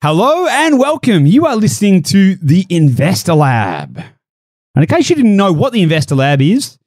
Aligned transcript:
Hello 0.00 0.46
and 0.46 0.78
welcome. 0.78 1.26
You 1.26 1.44
are 1.46 1.56
listening 1.56 2.04
to 2.04 2.36
the 2.36 2.64
Investor 2.70 3.34
Lab. 3.34 3.98
And 3.98 4.84
in 4.84 4.86
case 4.86 5.10
you 5.10 5.16
didn't 5.16 5.36
know 5.36 5.52
what 5.52 5.72
the 5.72 5.82
Investor 5.82 6.14
Lab 6.14 6.40
is, 6.40 6.78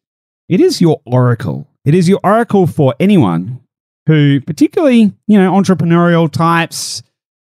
it 0.47 0.61
is 0.61 0.79
your 0.79 1.01
oracle. 1.03 1.67
It 1.83 1.93
is 1.93 2.07
your 2.07 2.21
oracle 2.23 2.67
for 2.67 2.95
anyone 3.01 3.59
who, 4.07 4.39
particularly, 4.39 5.11
you 5.27 5.37
know, 5.37 5.51
entrepreneurial 5.51 6.31
types, 6.31 7.03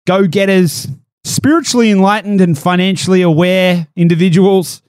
go 0.07 0.25
getters, 0.25 0.87
spiritually 1.25 1.91
enlightened 1.91 2.41
and 2.41 2.57
financially 2.57 3.21
aware 3.21 3.87
individuals 3.95 4.81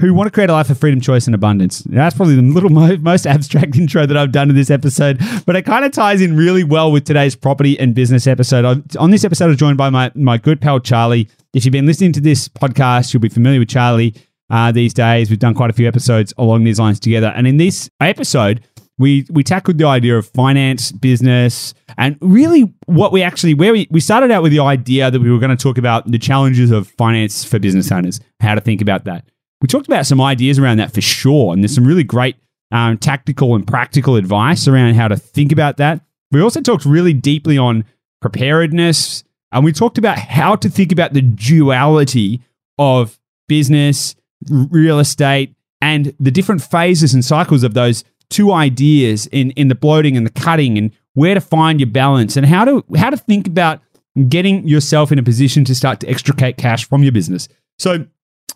who 0.00 0.12
want 0.12 0.26
to 0.26 0.30
create 0.30 0.50
a 0.50 0.52
life 0.52 0.70
of 0.70 0.78
freedom, 0.78 1.00
choice, 1.00 1.26
and 1.26 1.34
abundance. 1.34 1.80
That's 1.80 2.16
probably 2.16 2.36
the 2.36 2.42
little 2.42 2.70
mo- 2.70 2.96
most 2.96 3.26
abstract 3.26 3.76
intro 3.78 4.06
that 4.06 4.16
I've 4.16 4.32
done 4.32 4.48
to 4.48 4.54
this 4.54 4.70
episode, 4.70 5.20
but 5.46 5.56
it 5.56 5.62
kind 5.62 5.84
of 5.84 5.92
ties 5.92 6.20
in 6.20 6.36
really 6.36 6.64
well 6.64 6.90
with 6.90 7.04
today's 7.04 7.36
property 7.36 7.78
and 7.78 7.94
business 7.94 8.26
episode. 8.26 8.64
i 8.64 8.98
on 8.98 9.10
this 9.10 9.24
episode, 9.24 9.50
I'm 9.50 9.56
joined 9.56 9.78
by 9.78 9.90
my, 9.90 10.10
my 10.14 10.36
good 10.36 10.60
pal, 10.60 10.80
Charley. 10.80 11.28
If 11.52 11.64
you've 11.64 11.72
been 11.72 11.86
listening 11.86 12.12
to 12.14 12.20
this 12.20 12.48
podcast, 12.48 13.12
you'll 13.12 13.20
be 13.20 13.28
familiar 13.28 13.60
with 13.60 13.68
Charley 13.68 14.14
uh, 14.50 14.72
these 14.72 14.92
days. 14.92 15.30
We've 15.30 15.38
done 15.38 15.54
quite 15.54 15.70
a 15.70 15.74
few 15.74 15.86
episodes 15.86 16.34
along 16.38 16.64
these 16.64 16.80
lines 16.80 16.98
together. 16.98 17.28
And 17.28 17.46
in 17.46 17.56
this 17.56 17.88
episode, 18.00 18.64
we 18.98 19.26
we 19.30 19.42
tackled 19.42 19.78
the 19.78 19.86
idea 19.86 20.16
of 20.16 20.26
finance, 20.26 20.92
business, 20.92 21.74
and 21.98 22.16
really 22.20 22.72
what 22.86 23.12
we 23.12 23.22
actually 23.22 23.54
where 23.54 23.72
we, 23.72 23.88
we 23.90 24.00
started 24.00 24.30
out 24.30 24.42
with 24.42 24.52
the 24.52 24.60
idea 24.60 25.10
that 25.10 25.20
we 25.20 25.30
were 25.30 25.38
going 25.38 25.56
to 25.56 25.60
talk 25.60 25.78
about 25.78 26.10
the 26.10 26.18
challenges 26.18 26.70
of 26.70 26.88
finance 26.90 27.44
for 27.44 27.58
business 27.58 27.90
owners, 27.90 28.20
how 28.40 28.54
to 28.54 28.60
think 28.60 28.80
about 28.80 29.04
that. 29.04 29.24
We 29.64 29.68
talked 29.68 29.86
about 29.86 30.04
some 30.04 30.20
ideas 30.20 30.58
around 30.58 30.76
that 30.76 30.92
for 30.92 31.00
sure, 31.00 31.54
and 31.54 31.62
there's 31.62 31.74
some 31.74 31.86
really 31.86 32.04
great 32.04 32.36
um, 32.70 32.98
tactical 32.98 33.54
and 33.54 33.66
practical 33.66 34.16
advice 34.16 34.68
around 34.68 34.92
how 34.92 35.08
to 35.08 35.16
think 35.16 35.52
about 35.52 35.78
that. 35.78 36.02
We 36.32 36.42
also 36.42 36.60
talked 36.60 36.84
really 36.84 37.14
deeply 37.14 37.56
on 37.56 37.86
preparedness, 38.20 39.24
and 39.52 39.64
we 39.64 39.72
talked 39.72 39.96
about 39.96 40.18
how 40.18 40.54
to 40.54 40.68
think 40.68 40.92
about 40.92 41.14
the 41.14 41.22
duality 41.22 42.42
of 42.78 43.18
business, 43.48 44.14
real 44.50 44.98
estate, 44.98 45.54
and 45.80 46.14
the 46.20 46.30
different 46.30 46.62
phases 46.62 47.14
and 47.14 47.24
cycles 47.24 47.62
of 47.62 47.72
those 47.72 48.04
two 48.28 48.52
ideas 48.52 49.24
in 49.28 49.52
in 49.52 49.68
the 49.68 49.74
bloating 49.74 50.14
and 50.14 50.26
the 50.26 50.40
cutting 50.42 50.76
and 50.76 50.90
where 51.14 51.32
to 51.32 51.40
find 51.40 51.80
your 51.80 51.88
balance 51.88 52.36
and 52.36 52.44
how 52.44 52.66
to 52.66 52.84
how 52.98 53.08
to 53.08 53.16
think 53.16 53.46
about 53.46 53.80
getting 54.28 54.68
yourself 54.68 55.10
in 55.10 55.18
a 55.18 55.22
position 55.22 55.64
to 55.64 55.74
start 55.74 56.00
to 56.00 56.06
extricate 56.06 56.58
cash 56.58 56.86
from 56.86 57.02
your 57.02 57.12
business. 57.12 57.48
So 57.78 58.06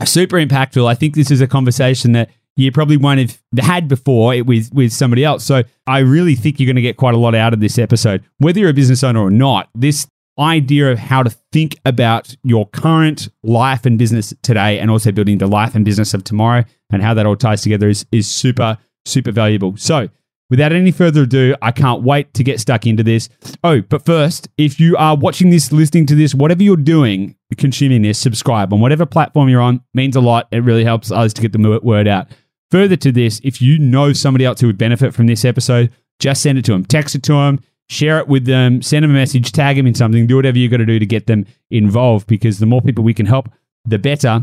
super 0.07 0.37
impactful. 0.37 0.87
I 0.87 0.95
think 0.95 1.15
this 1.15 1.31
is 1.31 1.41
a 1.41 1.47
conversation 1.47 2.13
that 2.13 2.31
you 2.57 2.73
probably 2.73 2.97
won't 2.97 3.21
have 3.21 3.41
had 3.59 3.89
before 3.89 4.43
with 4.43 4.73
with 4.73 4.93
somebody 4.93 5.25
else. 5.25 5.45
So 5.45 5.63
I 5.87 6.01
really 6.01 6.35
think 6.35 6.59
you're 6.59 6.67
going 6.67 6.77
to 6.77 6.83
get 6.83 6.97
quite 6.97 7.15
a 7.15 7.19
lot 7.19 7.35
out 7.35 7.53
of 7.53 7.61
this 7.61 7.79
episode, 7.79 8.25
whether 8.39 8.59
you're 8.59 8.71
a 8.71 8.75
business 8.75 9.05
owner 9.05 9.21
or 9.21 9.31
not. 9.31 9.69
This 9.75 10.07
idea 10.39 10.91
of 10.93 10.99
how 10.99 11.23
to 11.23 11.31
think 11.53 11.77
about 11.85 12.37
your 12.45 12.67
current 12.69 13.29
life 13.43 13.85
and 13.87 13.99
business 13.99 14.33
today, 14.43 14.79
and 14.79 14.91
also 14.91 15.13
building 15.13 15.39
the 15.39 15.47
life 15.47 15.75
and 15.75 15.85
business 15.85 16.15
of 16.15 16.25
tomorrow, 16.25 16.65
and 16.91 17.03
how 17.03 17.15
that 17.15 17.27
all 17.27 17.37
ties 17.37 17.63
together 17.63 17.89
is 17.89 18.05
is 18.13 18.29
super 18.29 18.77
super 19.05 19.33
valuable. 19.33 19.77
So, 19.77 20.09
without 20.51 20.73
any 20.73 20.91
further 20.91 21.23
ado, 21.23 21.55
I 21.63 21.73
can't 21.73 22.03
wait 22.03 22.35
to 22.35 22.45
get 22.45 22.61
stuck 22.61 22.87
into 22.87 23.03
this. 23.03 23.29
Oh, 23.63 23.81
but 23.83 24.05
first, 24.05 24.49
if 24.57 24.81
you 24.81 24.97
are 24.97 25.17
watching 25.17 25.51
this, 25.51 25.73
listening 25.73 26.07
to 26.07 26.15
this, 26.15 26.35
whatever 26.35 26.63
you're 26.63 26.77
doing, 26.77 27.37
consuming 27.57 28.03
this, 28.03 28.19
subscribe 28.19 28.73
on 28.73 28.81
whatever 28.81 29.07
platform 29.07 29.49
you're 29.49 29.61
on. 29.61 29.83
means 29.95 30.17
a 30.17 30.21
lot. 30.21 30.49
It 30.51 30.65
really 30.65 30.85
helps 30.85 31.11
us 31.11 31.33
to 31.35 31.43
get 31.43 31.53
the 31.53 31.81
word 31.83 32.09
out. 32.09 32.29
Further 32.71 32.97
to 32.97 33.13
this, 33.13 33.41
if 33.45 33.63
you 33.63 33.79
know 33.79 34.13
somebody 34.13 34.45
else 34.45 34.61
who 34.61 34.67
would 34.67 34.79
benefit 34.79 35.15
from 35.15 35.27
this 35.27 35.45
episode, 35.45 35.91
just 36.19 36.43
send 36.43 36.59
it 36.59 36.65
to 36.67 36.73
them, 36.73 36.85
text 36.85 37.15
it 37.15 37.23
to 37.25 37.33
them, 37.33 37.61
share 37.89 38.19
it 38.19 38.29
with 38.29 38.45
them, 38.45 38.83
send 38.83 39.05
them 39.05 39.11
a 39.11 39.15
message, 39.15 39.53
tag 39.53 39.77
them 39.77 39.87
in 39.87 39.95
something, 39.95 40.27
do 40.27 40.37
whatever 40.37 40.59
you've 40.59 40.71
got 40.71 40.79
to 40.79 40.87
do 40.87 40.99
to 40.99 41.07
get 41.07 41.27
them 41.27 41.47
involved 41.71 42.27
because 42.27 42.59
the 42.59 42.67
more 42.67 42.83
people 42.83 43.03
we 43.03 43.15
can 43.15 43.27
help, 43.27 43.49
the 43.85 43.99
better. 43.99 44.43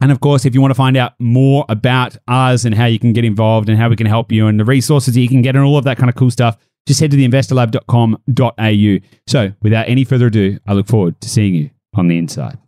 And 0.00 0.12
of 0.12 0.20
course, 0.20 0.44
if 0.44 0.54
you 0.54 0.60
want 0.60 0.70
to 0.72 0.76
find 0.76 0.96
out 0.96 1.14
more 1.18 1.64
about 1.68 2.16
us 2.28 2.64
and 2.64 2.74
how 2.74 2.84
you 2.84 2.98
can 2.98 3.12
get 3.12 3.24
involved 3.24 3.68
and 3.68 3.78
how 3.78 3.88
we 3.88 3.96
can 3.96 4.06
help 4.06 4.30
you 4.30 4.46
and 4.46 4.60
the 4.60 4.64
resources 4.64 5.14
that 5.14 5.20
you 5.20 5.28
can 5.28 5.42
get 5.42 5.56
and 5.56 5.64
all 5.64 5.78
of 5.78 5.84
that 5.84 5.96
kind 5.96 6.10
of 6.10 6.16
cool 6.16 6.30
stuff, 6.30 6.58
just 6.86 7.00
head 7.00 7.10
to 7.10 7.16
theinvestorlab.com.au. 7.16 9.08
So, 9.26 9.52
without 9.62 9.88
any 9.88 10.04
further 10.04 10.26
ado, 10.26 10.58
I 10.66 10.74
look 10.74 10.86
forward 10.86 11.20
to 11.22 11.28
seeing 11.28 11.54
you 11.54 11.70
on 11.94 12.08
the 12.08 12.18
inside. 12.18 12.58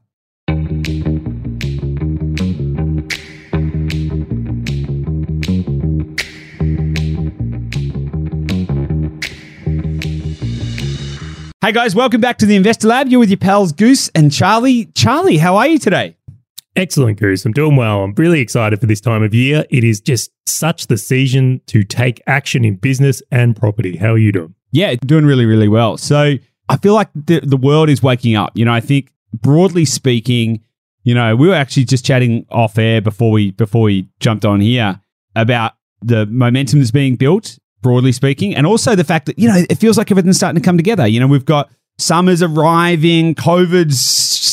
Hey 11.60 11.72
guys, 11.72 11.94
welcome 11.94 12.22
back 12.22 12.38
to 12.38 12.46
the 12.46 12.56
Investor 12.56 12.88
Lab. 12.88 13.08
You're 13.08 13.20
with 13.20 13.28
your 13.28 13.36
pals 13.36 13.72
Goose 13.72 14.08
and 14.14 14.32
Charley. 14.32 14.86
Charley, 14.94 15.36
how 15.36 15.56
are 15.58 15.66
you 15.66 15.78
today? 15.78 16.17
Excellent, 16.78 17.18
Goose. 17.18 17.44
I'm 17.44 17.52
doing 17.52 17.74
well. 17.74 18.04
I'm 18.04 18.14
really 18.16 18.40
excited 18.40 18.80
for 18.80 18.86
this 18.86 19.00
time 19.00 19.24
of 19.24 19.34
year. 19.34 19.66
It 19.68 19.82
is 19.82 20.00
just 20.00 20.30
such 20.46 20.86
the 20.86 20.96
season 20.96 21.60
to 21.66 21.82
take 21.82 22.22
action 22.28 22.64
in 22.64 22.76
business 22.76 23.20
and 23.32 23.56
property. 23.56 23.96
How 23.96 24.12
are 24.12 24.18
you 24.18 24.30
doing? 24.30 24.54
Yeah, 24.70 24.94
doing 24.94 25.26
really, 25.26 25.44
really 25.44 25.66
well. 25.66 25.96
So 25.96 26.34
I 26.68 26.76
feel 26.76 26.94
like 26.94 27.08
the, 27.16 27.40
the 27.40 27.56
world 27.56 27.88
is 27.88 28.00
waking 28.00 28.36
up. 28.36 28.52
You 28.54 28.64
know, 28.64 28.72
I 28.72 28.78
think 28.78 29.12
broadly 29.34 29.84
speaking, 29.86 30.60
you 31.02 31.14
know, 31.14 31.34
we 31.34 31.48
were 31.48 31.54
actually 31.54 31.84
just 31.84 32.04
chatting 32.04 32.46
off 32.48 32.78
air 32.78 33.00
before 33.00 33.32
we 33.32 33.50
before 33.50 33.82
we 33.82 34.08
jumped 34.20 34.44
on 34.44 34.60
here 34.60 35.00
about 35.34 35.72
the 36.00 36.26
momentum 36.26 36.78
that's 36.78 36.92
being 36.92 37.16
built, 37.16 37.58
broadly 37.82 38.12
speaking, 38.12 38.54
and 38.54 38.68
also 38.68 38.94
the 38.94 39.02
fact 39.02 39.26
that, 39.26 39.36
you 39.36 39.48
know, 39.48 39.64
it 39.68 39.78
feels 39.78 39.98
like 39.98 40.12
everything's 40.12 40.36
starting 40.36 40.62
to 40.62 40.64
come 40.64 40.76
together. 40.76 41.08
You 41.08 41.18
know, 41.18 41.26
we've 41.26 41.44
got 41.44 41.70
summer's 41.98 42.40
arriving, 42.40 43.34
COVID's 43.34 43.98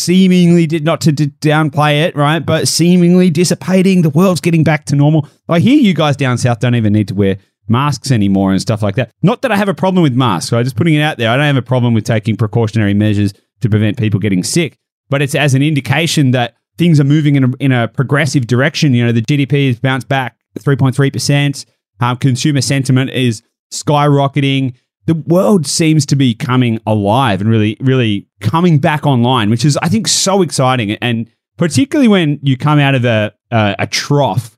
seemingly 0.05 0.67
did 0.67 0.85
not 0.85 1.01
to 1.01 1.11
downplay 1.11 2.03
it, 2.03 2.16
right? 2.16 2.39
But 2.39 2.67
seemingly 2.67 3.29
dissipating. 3.29 4.01
The 4.01 4.09
world's 4.09 4.41
getting 4.41 4.63
back 4.63 4.85
to 4.85 4.95
normal. 4.95 5.27
I 5.49 5.59
hear 5.59 5.79
you 5.79 5.93
guys 5.93 6.16
down 6.16 6.38
south 6.38 6.59
don't 6.59 6.75
even 6.75 6.93
need 6.93 7.07
to 7.09 7.16
wear 7.16 7.38
masks 7.67 8.11
anymore 8.11 8.51
and 8.51 8.61
stuff 8.61 8.83
like 8.83 8.95
that. 8.95 9.11
Not 9.23 9.41
that 9.41 9.51
I 9.51 9.57
have 9.57 9.69
a 9.69 9.73
problem 9.73 10.03
with 10.03 10.13
masks, 10.13 10.51
I'm 10.51 10.57
right? 10.57 10.63
Just 10.63 10.75
putting 10.75 10.93
it 10.93 11.01
out 11.01 11.17
there. 11.17 11.29
I 11.29 11.35
don't 11.35 11.45
have 11.45 11.57
a 11.57 11.61
problem 11.61 11.93
with 11.93 12.05
taking 12.05 12.38
precautionary 12.38 12.93
measures 12.93 13.33
to 13.61 13.69
prevent 13.69 13.97
people 13.97 14.19
getting 14.19 14.43
sick, 14.43 14.77
but 15.09 15.21
it's 15.21 15.33
as 15.33 15.55
an 15.55 15.63
indication 15.63 16.31
that 16.31 16.55
things 16.77 16.99
are 16.99 17.05
moving 17.05 17.35
in 17.35 17.43
a, 17.45 17.51
in 17.59 17.72
a 17.72 17.87
progressive 17.87 18.47
direction. 18.47 18.93
You 18.93 19.05
know, 19.05 19.11
the 19.11 19.22
GDP 19.22 19.67
has 19.67 19.79
bounced 19.79 20.07
back 20.07 20.37
3.3%. 20.59 21.66
Um, 22.01 22.17
consumer 22.17 22.61
sentiment 22.61 23.09
is 23.11 23.41
skyrocketing 23.73 24.75
the 25.05 25.16
world 25.16 25.67
seems 25.67 26.05
to 26.07 26.16
be 26.16 26.33
coming 26.33 26.79
alive 26.85 27.41
and 27.41 27.49
really, 27.49 27.77
really 27.79 28.27
coming 28.41 28.79
back 28.79 29.05
online, 29.05 29.49
which 29.49 29.66
is, 29.66 29.77
I 29.77 29.89
think, 29.89 30.07
so 30.07 30.41
exciting. 30.41 30.91
And 30.93 31.29
particularly 31.57 32.07
when 32.07 32.39
you 32.41 32.57
come 32.57 32.79
out 32.79 32.95
of 32.95 33.05
a, 33.05 33.33
a, 33.51 33.75
a 33.79 33.88
trough, 33.88 34.57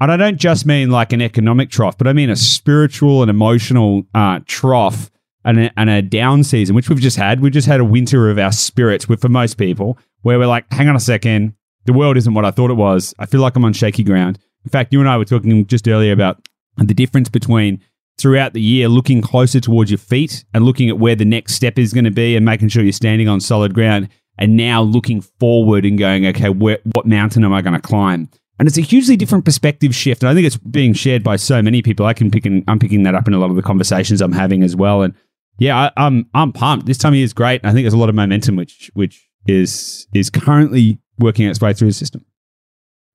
and 0.00 0.10
I 0.10 0.16
don't 0.16 0.38
just 0.38 0.64
mean 0.64 0.90
like 0.90 1.12
an 1.12 1.20
economic 1.20 1.70
trough, 1.70 1.98
but 1.98 2.06
I 2.06 2.12
mean 2.12 2.30
a 2.30 2.36
spiritual 2.36 3.22
and 3.22 3.30
emotional 3.30 4.04
uh, 4.14 4.40
trough 4.46 5.10
and 5.44 5.60
a, 5.60 5.70
and 5.78 5.90
a 5.90 6.02
down 6.02 6.44
season, 6.44 6.74
which 6.74 6.88
we've 6.88 7.00
just 7.00 7.16
had. 7.16 7.40
We've 7.40 7.52
just 7.52 7.66
had 7.66 7.80
a 7.80 7.84
winter 7.84 8.30
of 8.30 8.38
our 8.38 8.52
spirits, 8.52 9.08
with, 9.08 9.20
for 9.20 9.28
most 9.28 9.54
people, 9.54 9.98
where 10.22 10.38
we're 10.38 10.46
like, 10.46 10.70
hang 10.72 10.88
on 10.88 10.96
a 10.96 11.00
second, 11.00 11.54
the 11.86 11.92
world 11.92 12.16
isn't 12.16 12.34
what 12.34 12.44
I 12.44 12.50
thought 12.50 12.70
it 12.70 12.74
was. 12.74 13.14
I 13.18 13.26
feel 13.26 13.40
like 13.40 13.56
I'm 13.56 13.64
on 13.64 13.72
shaky 13.72 14.02
ground. 14.02 14.38
In 14.64 14.70
fact, 14.70 14.92
you 14.92 15.00
and 15.00 15.08
I 15.08 15.16
were 15.16 15.24
talking 15.24 15.66
just 15.66 15.88
earlier 15.88 16.12
about 16.12 16.46
the 16.76 16.94
difference 16.94 17.28
between 17.28 17.80
throughout 18.20 18.52
the 18.52 18.60
year 18.60 18.88
looking 18.88 19.22
closer 19.22 19.60
towards 19.60 19.90
your 19.90 19.98
feet 19.98 20.44
and 20.54 20.64
looking 20.64 20.88
at 20.88 20.98
where 20.98 21.14
the 21.14 21.24
next 21.24 21.54
step 21.54 21.78
is 21.78 21.92
going 21.92 22.04
to 22.04 22.10
be 22.10 22.36
and 22.36 22.44
making 22.44 22.68
sure 22.68 22.82
you're 22.82 22.92
standing 22.92 23.28
on 23.28 23.40
solid 23.40 23.74
ground 23.74 24.08
and 24.38 24.56
now 24.56 24.82
looking 24.82 25.20
forward 25.20 25.84
and 25.84 25.98
going 25.98 26.26
okay 26.26 26.48
where, 26.48 26.78
what 26.94 27.06
mountain 27.06 27.44
am 27.44 27.52
i 27.52 27.62
going 27.62 27.74
to 27.74 27.80
climb? 27.80 28.28
And 28.58 28.68
it's 28.68 28.76
a 28.76 28.82
hugely 28.82 29.16
different 29.16 29.44
perspective 29.44 29.94
shift 29.94 30.22
and 30.22 30.30
i 30.30 30.34
think 30.34 30.46
it's 30.46 30.56
being 30.56 30.92
shared 30.92 31.22
by 31.22 31.36
so 31.36 31.62
many 31.62 31.82
people. 31.82 32.06
I 32.06 32.14
can 32.14 32.30
pick 32.30 32.46
and 32.46 32.64
i'm 32.68 32.78
picking 32.78 33.02
that 33.04 33.14
up 33.14 33.26
in 33.28 33.34
a 33.34 33.38
lot 33.38 33.50
of 33.50 33.56
the 33.56 33.62
conversations 33.62 34.20
i'm 34.20 34.32
having 34.32 34.62
as 34.62 34.76
well 34.76 35.02
and 35.02 35.14
yeah 35.58 35.76
I, 35.76 35.92
i'm 35.96 36.28
i'm 36.34 36.52
pumped. 36.52 36.86
This 36.86 36.98
time 36.98 37.12
of 37.12 37.16
year 37.16 37.24
is 37.24 37.32
great 37.32 37.64
i 37.64 37.72
think 37.72 37.84
there's 37.84 37.94
a 37.94 37.98
lot 37.98 38.08
of 38.08 38.14
momentum 38.14 38.56
which 38.56 38.90
which 38.94 39.28
is 39.46 40.06
is 40.14 40.30
currently 40.30 41.00
working 41.18 41.46
its 41.48 41.60
way 41.60 41.72
through 41.72 41.88
the 41.88 41.94
system. 41.94 42.24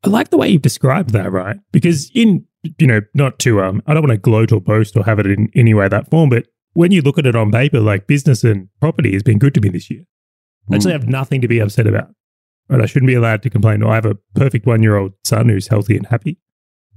I 0.04 0.10
like 0.10 0.30
the 0.30 0.38
way 0.38 0.50
you've 0.50 0.62
described 0.62 1.12
that, 1.12 1.32
right? 1.32 1.58
Because 1.72 2.12
in 2.14 2.46
you 2.78 2.88
know, 2.88 3.02
not 3.14 3.40
to 3.40 3.62
um, 3.62 3.82
I 3.88 3.94
don't 3.94 4.04
want 4.04 4.12
to 4.12 4.18
gloat 4.18 4.52
or 4.52 4.62
boast 4.62 4.96
or 4.96 5.04
have 5.04 5.20
it 5.20 5.28
in 5.28 5.50
any 5.56 5.74
way 5.74 5.88
that 5.88 6.10
form, 6.10 6.30
but 6.30 6.48
when 6.74 6.92
you 6.92 7.02
look 7.02 7.18
at 7.18 7.26
it 7.26 7.36
on 7.36 7.52
paper, 7.52 7.80
like 7.80 8.06
business 8.06 8.44
and 8.44 8.68
property 8.80 9.14
has 9.14 9.24
been 9.24 9.40
good 9.40 9.54
to 9.56 9.62
me 9.62 9.70
this 9.70 9.90
year. 9.90 10.04
I 10.72 10.76
actually 10.76 10.92
mm. 10.92 11.00
have 11.00 11.08
nothing 11.08 11.42
to 11.42 11.48
be 11.48 11.60
upset 11.60 11.88
about. 11.88 12.10
Right? 12.70 12.82
I 12.82 12.86
shouldn't 12.86 13.08
be 13.08 13.14
allowed 13.14 13.44
to 13.44 13.50
complain. 13.50 13.84
I 13.84 13.96
have 13.96 14.06
a 14.06 14.18
perfect 14.36 14.66
one 14.66 14.84
year 14.84 14.98
old 14.98 15.14
son 15.24 15.50
who's 15.50 15.68
healthy 15.68 15.96
and 15.96 16.06
happy. 16.08 16.38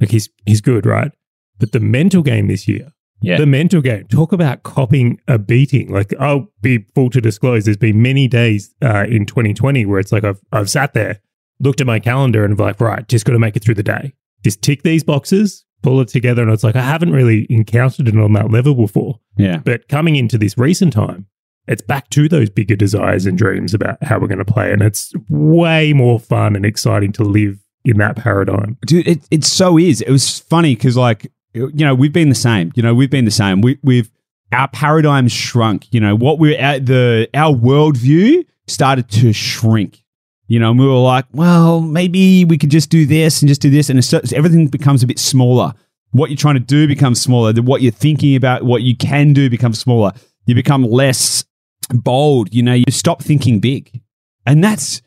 Like 0.00 0.10
he's 0.10 0.28
he's 0.46 0.60
good, 0.60 0.84
right? 0.84 1.12
But 1.58 1.72
the 1.72 1.80
mental 1.80 2.22
game 2.22 2.48
this 2.48 2.66
year, 2.66 2.92
yeah. 3.20 3.36
the 3.36 3.46
mental 3.46 3.80
game. 3.80 4.06
Talk 4.08 4.32
about 4.32 4.62
copying 4.62 5.20
a 5.28 5.38
beating. 5.38 5.92
Like 5.92 6.12
I'll 6.18 6.48
be 6.60 6.86
full 6.94 7.10
to 7.10 7.20
disclose. 7.20 7.64
There's 7.64 7.76
been 7.76 8.02
many 8.02 8.26
days 8.26 8.74
uh, 8.82 9.04
in 9.08 9.26
2020 9.26 9.86
where 9.86 10.00
it's 10.00 10.12
like 10.12 10.24
I've 10.24 10.40
I've 10.52 10.70
sat 10.70 10.94
there, 10.94 11.20
looked 11.60 11.80
at 11.80 11.86
my 11.86 12.00
calendar, 12.00 12.44
and 12.44 12.58
like, 12.58 12.80
right, 12.80 13.06
just 13.06 13.24
got 13.24 13.32
to 13.32 13.38
make 13.38 13.56
it 13.56 13.62
through 13.62 13.74
the 13.74 13.82
day 13.82 14.14
just 14.44 14.62
tick 14.62 14.82
these 14.82 15.04
boxes, 15.04 15.64
pull 15.82 16.00
it 16.00 16.08
together. 16.08 16.42
And 16.42 16.50
it's 16.50 16.64
like, 16.64 16.76
I 16.76 16.82
haven't 16.82 17.12
really 17.12 17.46
encountered 17.50 18.08
it 18.08 18.16
on 18.16 18.32
that 18.34 18.50
level 18.50 18.74
before. 18.74 19.20
Yeah. 19.36 19.58
But 19.58 19.88
coming 19.88 20.16
into 20.16 20.38
this 20.38 20.56
recent 20.58 20.92
time, 20.92 21.26
it's 21.66 21.82
back 21.82 22.08
to 22.10 22.28
those 22.28 22.48
bigger 22.48 22.76
desires 22.76 23.26
and 23.26 23.36
dreams 23.36 23.74
about 23.74 24.02
how 24.02 24.18
we're 24.18 24.28
going 24.28 24.38
to 24.38 24.44
play. 24.44 24.72
And 24.72 24.82
it's 24.82 25.12
way 25.28 25.92
more 25.92 26.18
fun 26.18 26.56
and 26.56 26.64
exciting 26.64 27.12
to 27.12 27.24
live 27.24 27.58
in 27.84 27.98
that 27.98 28.16
paradigm. 28.16 28.76
dude 28.86 29.06
it, 29.06 29.26
it 29.30 29.44
so 29.44 29.78
is 29.78 30.00
it 30.02 30.10
was 30.10 30.38
funny 30.38 30.74
because 30.74 30.96
like 30.96 31.30
you 31.54 31.84
know 31.84 31.94
we've 31.94 32.12
been 32.12 32.28
the 32.28 32.34
same 32.34 32.72
you 32.74 32.82
know 32.82 32.94
we've 32.94 33.10
been 33.10 33.24
the 33.24 33.30
same 33.30 33.60
we, 33.60 33.78
we've 33.82 34.10
our 34.52 34.68
paradigms 34.68 35.32
shrunk 35.32 35.86
you 35.92 36.00
know 36.00 36.14
what 36.14 36.38
we're 36.38 36.58
at 36.58 36.86
the 36.86 37.28
our 37.34 37.54
worldview 37.54 38.44
started 38.66 39.08
to 39.08 39.32
shrink 39.32 40.02
you 40.48 40.58
know 40.58 40.72
we 40.72 40.86
were 40.86 40.94
like 40.94 41.26
well 41.32 41.80
maybe 41.80 42.44
we 42.44 42.58
could 42.58 42.70
just 42.70 42.90
do 42.90 43.06
this 43.06 43.40
and 43.40 43.48
just 43.48 43.60
do 43.60 43.70
this. 43.70 43.88
And 43.90 43.98
it's- 43.98 44.32
everything 44.32 44.66
becomes 44.66 45.02
a 45.02 45.06
bit 45.06 45.18
smaller. 45.18 45.72
What 46.10 46.30
you're 46.30 46.36
trying 46.38 46.54
to 46.54 46.60
do 46.60 46.88
becomes 46.88 47.20
smaller. 47.20 47.52
What 47.62 47.82
you're 47.82 47.92
thinking 47.92 48.34
about 48.34 48.62
what 48.64 48.82
you 48.82 48.96
can 48.96 49.32
do 49.34 49.48
becomes 49.50 49.78
smaller. 49.78 50.12
You 50.46 50.54
become 50.54 50.82
less 50.82 51.44
bold. 51.90 52.52
You 52.52 52.62
know 52.62 52.74
you 52.74 52.84
stop 52.90 53.22
thinking 53.22 53.60
big. 53.60 54.00
And 54.46 54.64
that's 54.64 55.02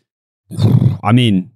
i 1.03 1.11
mean 1.11 1.50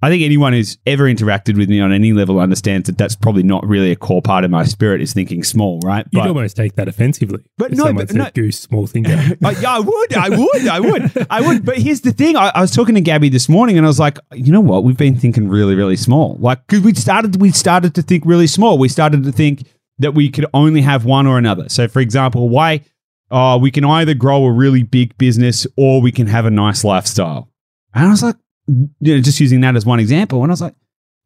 I 0.00 0.10
think 0.10 0.22
anyone 0.22 0.52
who's 0.52 0.78
ever 0.86 1.04
interacted 1.04 1.56
with 1.56 1.68
me 1.68 1.80
on 1.80 1.92
any 1.92 2.12
level 2.12 2.38
understands 2.38 2.86
that 2.86 2.96
that's 2.96 3.16
probably 3.16 3.42
not 3.42 3.66
really 3.66 3.90
a 3.90 3.96
core 3.96 4.22
part 4.22 4.44
of 4.44 4.50
my 4.50 4.62
spirit 4.62 5.00
is 5.00 5.12
thinking 5.12 5.42
small, 5.42 5.80
right? 5.80 6.06
You'd 6.12 6.20
But 6.20 6.28
almost 6.28 6.56
take 6.56 6.76
that 6.76 6.86
offensively. 6.86 7.42
But 7.56 7.72
no, 7.72 7.92
but 7.92 8.12
no- 8.12 8.30
goose, 8.32 8.60
small 8.60 8.86
thinker. 8.86 9.12
Uh, 9.12 9.34
yeah, 9.60 9.74
I 9.74 9.80
would, 9.80 10.14
I 10.14 10.28
would, 10.28 10.68
I 10.68 10.80
would, 10.80 11.26
I 11.30 11.40
would. 11.40 11.64
But 11.64 11.78
here's 11.78 12.02
the 12.02 12.12
thing: 12.12 12.36
I, 12.36 12.52
I 12.54 12.60
was 12.60 12.70
talking 12.70 12.94
to 12.94 13.00
Gabby 13.00 13.28
this 13.28 13.48
morning, 13.48 13.76
and 13.76 13.84
I 13.84 13.88
was 13.88 13.98
like, 13.98 14.18
you 14.32 14.52
know 14.52 14.60
what? 14.60 14.84
We've 14.84 14.96
been 14.96 15.16
thinking 15.16 15.48
really, 15.48 15.74
really 15.74 15.96
small. 15.96 16.36
Like, 16.38 16.64
because 16.68 16.84
we 16.84 16.94
started, 16.94 17.40
we 17.40 17.50
started 17.50 17.96
to 17.96 18.02
think 18.02 18.24
really 18.24 18.46
small. 18.46 18.78
We 18.78 18.88
started 18.88 19.24
to 19.24 19.32
think 19.32 19.64
that 19.98 20.14
we 20.14 20.30
could 20.30 20.46
only 20.54 20.82
have 20.82 21.04
one 21.06 21.26
or 21.26 21.38
another. 21.38 21.68
So, 21.68 21.88
for 21.88 21.98
example, 22.00 22.48
why? 22.48 22.82
Uh, 23.30 23.58
we 23.60 23.70
can 23.70 23.84
either 23.84 24.14
grow 24.14 24.44
a 24.44 24.52
really 24.52 24.82
big 24.82 25.18
business 25.18 25.66
or 25.76 26.00
we 26.00 26.10
can 26.12 26.28
have 26.28 26.46
a 26.46 26.50
nice 26.50 26.82
lifestyle. 26.82 27.50
And 27.92 28.06
I 28.06 28.10
was 28.10 28.22
like, 28.22 28.36
you 28.68 29.16
know, 29.16 29.20
just 29.20 29.40
using 29.40 29.60
that 29.62 29.76
as 29.76 29.86
one 29.86 30.00
example. 30.00 30.42
And 30.42 30.50
I 30.50 30.52
was 30.52 30.60
like, 30.60 30.74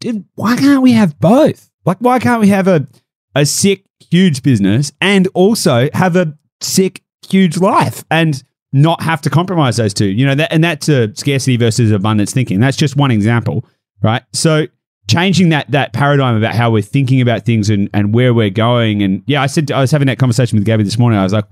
dude, 0.01 0.25
why 0.35 0.57
can't 0.57 0.83
we 0.83 0.93
have 0.93 1.19
both? 1.19 1.71
Like, 1.85 1.99
why 1.99 2.19
can't 2.19 2.41
we 2.41 2.49
have 2.49 2.69
a 2.69 2.87
a 3.35 3.47
sick, 3.47 3.85
huge 4.11 4.43
business 4.43 4.93
and 5.01 5.27
also 5.35 5.89
have 5.95 6.17
a 6.17 6.37
sick, 6.61 7.03
huge 7.27 7.57
life 7.57 8.05
and 8.11 8.43
not 8.73 9.03
have 9.03 9.21
to 9.23 9.31
compromise 9.31 9.77
those 9.77 9.95
two? 9.95 10.07
You 10.07 10.27
know, 10.27 10.35
that 10.37 10.53
and 10.53 10.63
that's 10.63 10.89
a 10.89 11.15
scarcity 11.15 11.57
versus 11.57 11.91
abundance 11.91 12.33
thinking. 12.33 12.61
That's 12.61 12.77
just 12.77 12.97
one 12.97 13.11
example, 13.11 13.65
right? 14.03 14.23
So 14.33 14.67
changing 15.09 15.49
that 15.49 15.71
that 15.71 15.93
paradigm 15.93 16.37
about 16.37 16.55
how 16.55 16.71
we're 16.71 16.83
thinking 16.83 17.21
about 17.21 17.45
things 17.45 17.69
and, 17.71 17.91
and 17.93 18.15
where 18.15 18.33
we're 18.33 18.51
going. 18.51 19.03
And 19.03 19.23
yeah, 19.27 19.43
I 19.43 19.47
said 19.47 19.71
I 19.73 19.81
was 19.81 19.91
having 19.91 20.07
that 20.07 20.19
conversation 20.19 20.57
with 20.59 20.65
Gabby 20.65 20.85
this 20.85 20.99
morning. 20.99 21.19
I 21.19 21.25
was 21.25 21.33
like, 21.33 21.47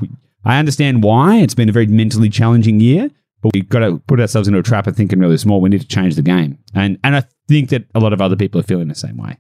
I 0.45 0.59
understand 0.59 1.03
why 1.03 1.37
it's 1.37 1.55
been 1.55 1.69
a 1.69 1.73
very 1.73 1.87
mentally 1.87 2.31
challenging 2.31 2.81
year, 2.81 3.11
but 3.43 3.53
we've 3.55 3.69
got 3.69 3.81
to 3.81 3.99
put 4.07 4.21
ourselves 4.21 4.49
into 4.49 4.61
a 4.61 4.63
trap 4.63 4.87
of 4.87 4.97
thinking 4.97 5.19
really 5.19 5.39
small. 5.39 5.61
We 5.61 5.69
need 5.71 5.81
to 5.81 5.87
change 5.89 6.15
the 6.17 6.23
game. 6.23 6.59
And 6.75 6.99
and 7.05 7.17
I 7.17 7.25
think 7.49 7.71
that 7.71 7.87
a 7.95 8.01
lot 8.01 8.13
of 8.13 8.21
other 8.21 8.37
people 8.37 8.61
are 8.61 8.65
feeling 8.65 8.89
the 8.89 8.95
same 8.95 9.17
way. 9.17 9.39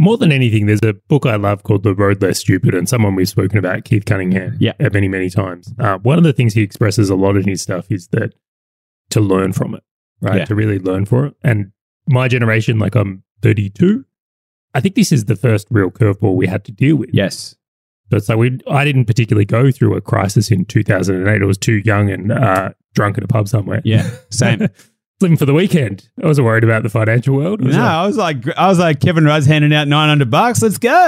More 0.00 0.16
than 0.16 0.30
anything, 0.30 0.66
there's 0.66 0.82
a 0.84 0.92
book 0.92 1.26
I 1.26 1.34
love 1.34 1.64
called 1.64 1.82
The 1.82 1.92
Road 1.94 2.22
Less 2.22 2.38
Stupid, 2.38 2.72
and 2.72 2.88
someone 2.88 3.16
we've 3.16 3.28
spoken 3.28 3.58
about, 3.58 3.84
Keith 3.84 4.04
Cunningham, 4.04 4.56
Yeah. 4.60 4.72
uh, 4.78 4.90
many, 4.92 5.08
many 5.08 5.28
times. 5.28 5.74
Uh, 5.76 5.98
one 5.98 6.18
of 6.18 6.22
the 6.24 6.32
things 6.32 6.54
he 6.54 6.62
expresses 6.62 7.10
a 7.10 7.16
lot 7.16 7.36
in 7.36 7.48
his 7.48 7.62
stuff 7.62 7.90
is 7.90 8.06
that 8.08 8.32
to 9.10 9.20
learn 9.20 9.52
from 9.52 9.74
it, 9.74 9.82
right? 10.20 10.38
Yeah. 10.38 10.44
To 10.44 10.54
really 10.54 10.78
learn 10.78 11.04
for 11.04 11.26
it. 11.26 11.34
And 11.42 11.72
my 12.08 12.28
generation, 12.28 12.78
like 12.78 12.94
I'm 12.94 13.24
32, 13.42 14.04
I 14.72 14.80
think 14.80 14.94
this 14.94 15.10
is 15.10 15.24
the 15.24 15.34
first 15.34 15.66
real 15.68 15.90
curveball 15.90 16.36
we 16.36 16.46
had 16.46 16.64
to 16.66 16.72
deal 16.72 16.94
with. 16.94 17.10
Yes. 17.12 17.56
So 18.10 18.18
it's 18.18 18.28
like 18.28 18.38
we, 18.38 18.58
I 18.70 18.84
didn't 18.84 19.06
particularly 19.06 19.46
go 19.46 19.72
through 19.72 19.96
a 19.96 20.00
crisis 20.00 20.52
in 20.52 20.64
2008. 20.64 21.42
I 21.42 21.44
was 21.44 21.58
too 21.58 21.82
young 21.84 22.08
and 22.08 22.30
uh, 22.30 22.70
drunk 22.94 23.18
at 23.18 23.24
a 23.24 23.28
pub 23.28 23.48
somewhere. 23.48 23.82
Yeah. 23.84 24.08
Same. 24.30 24.68
Living 25.20 25.36
for 25.36 25.46
the 25.46 25.54
weekend. 25.54 26.08
I 26.22 26.26
wasn't 26.26 26.46
worried 26.46 26.62
about 26.62 26.84
the 26.84 26.88
financial 26.88 27.34
world. 27.34 27.60
Was 27.60 27.74
No, 27.74 27.82
like, 27.82 27.90
I 27.90 28.06
was 28.06 28.16
like, 28.16 28.56
I 28.56 28.68
was 28.68 28.78
like 28.78 29.00
Kevin 29.00 29.24
Rudd's 29.24 29.46
handing 29.46 29.72
out 29.74 29.88
nine 29.88 30.08
hundred 30.08 30.30
bucks. 30.30 30.62
Let's 30.62 30.78
go. 30.78 30.90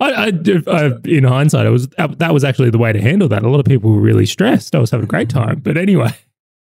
I, 0.00 0.10
I, 0.12 0.32
I, 0.66 0.90
in 1.04 1.24
hindsight, 1.24 1.66
it 1.66 1.70
was 1.70 1.88
uh, 1.98 2.08
that 2.18 2.34
was 2.34 2.44
actually 2.44 2.70
the 2.70 2.78
way 2.78 2.92
to 2.92 3.00
handle 3.00 3.28
that. 3.28 3.44
A 3.44 3.48
lot 3.48 3.60
of 3.60 3.66
people 3.66 3.90
were 3.92 4.00
really 4.00 4.26
stressed. 4.26 4.74
I 4.74 4.78
was 4.78 4.90
having 4.90 5.04
a 5.04 5.08
great 5.08 5.30
time, 5.30 5.60
but 5.60 5.76
anyway, 5.76 6.14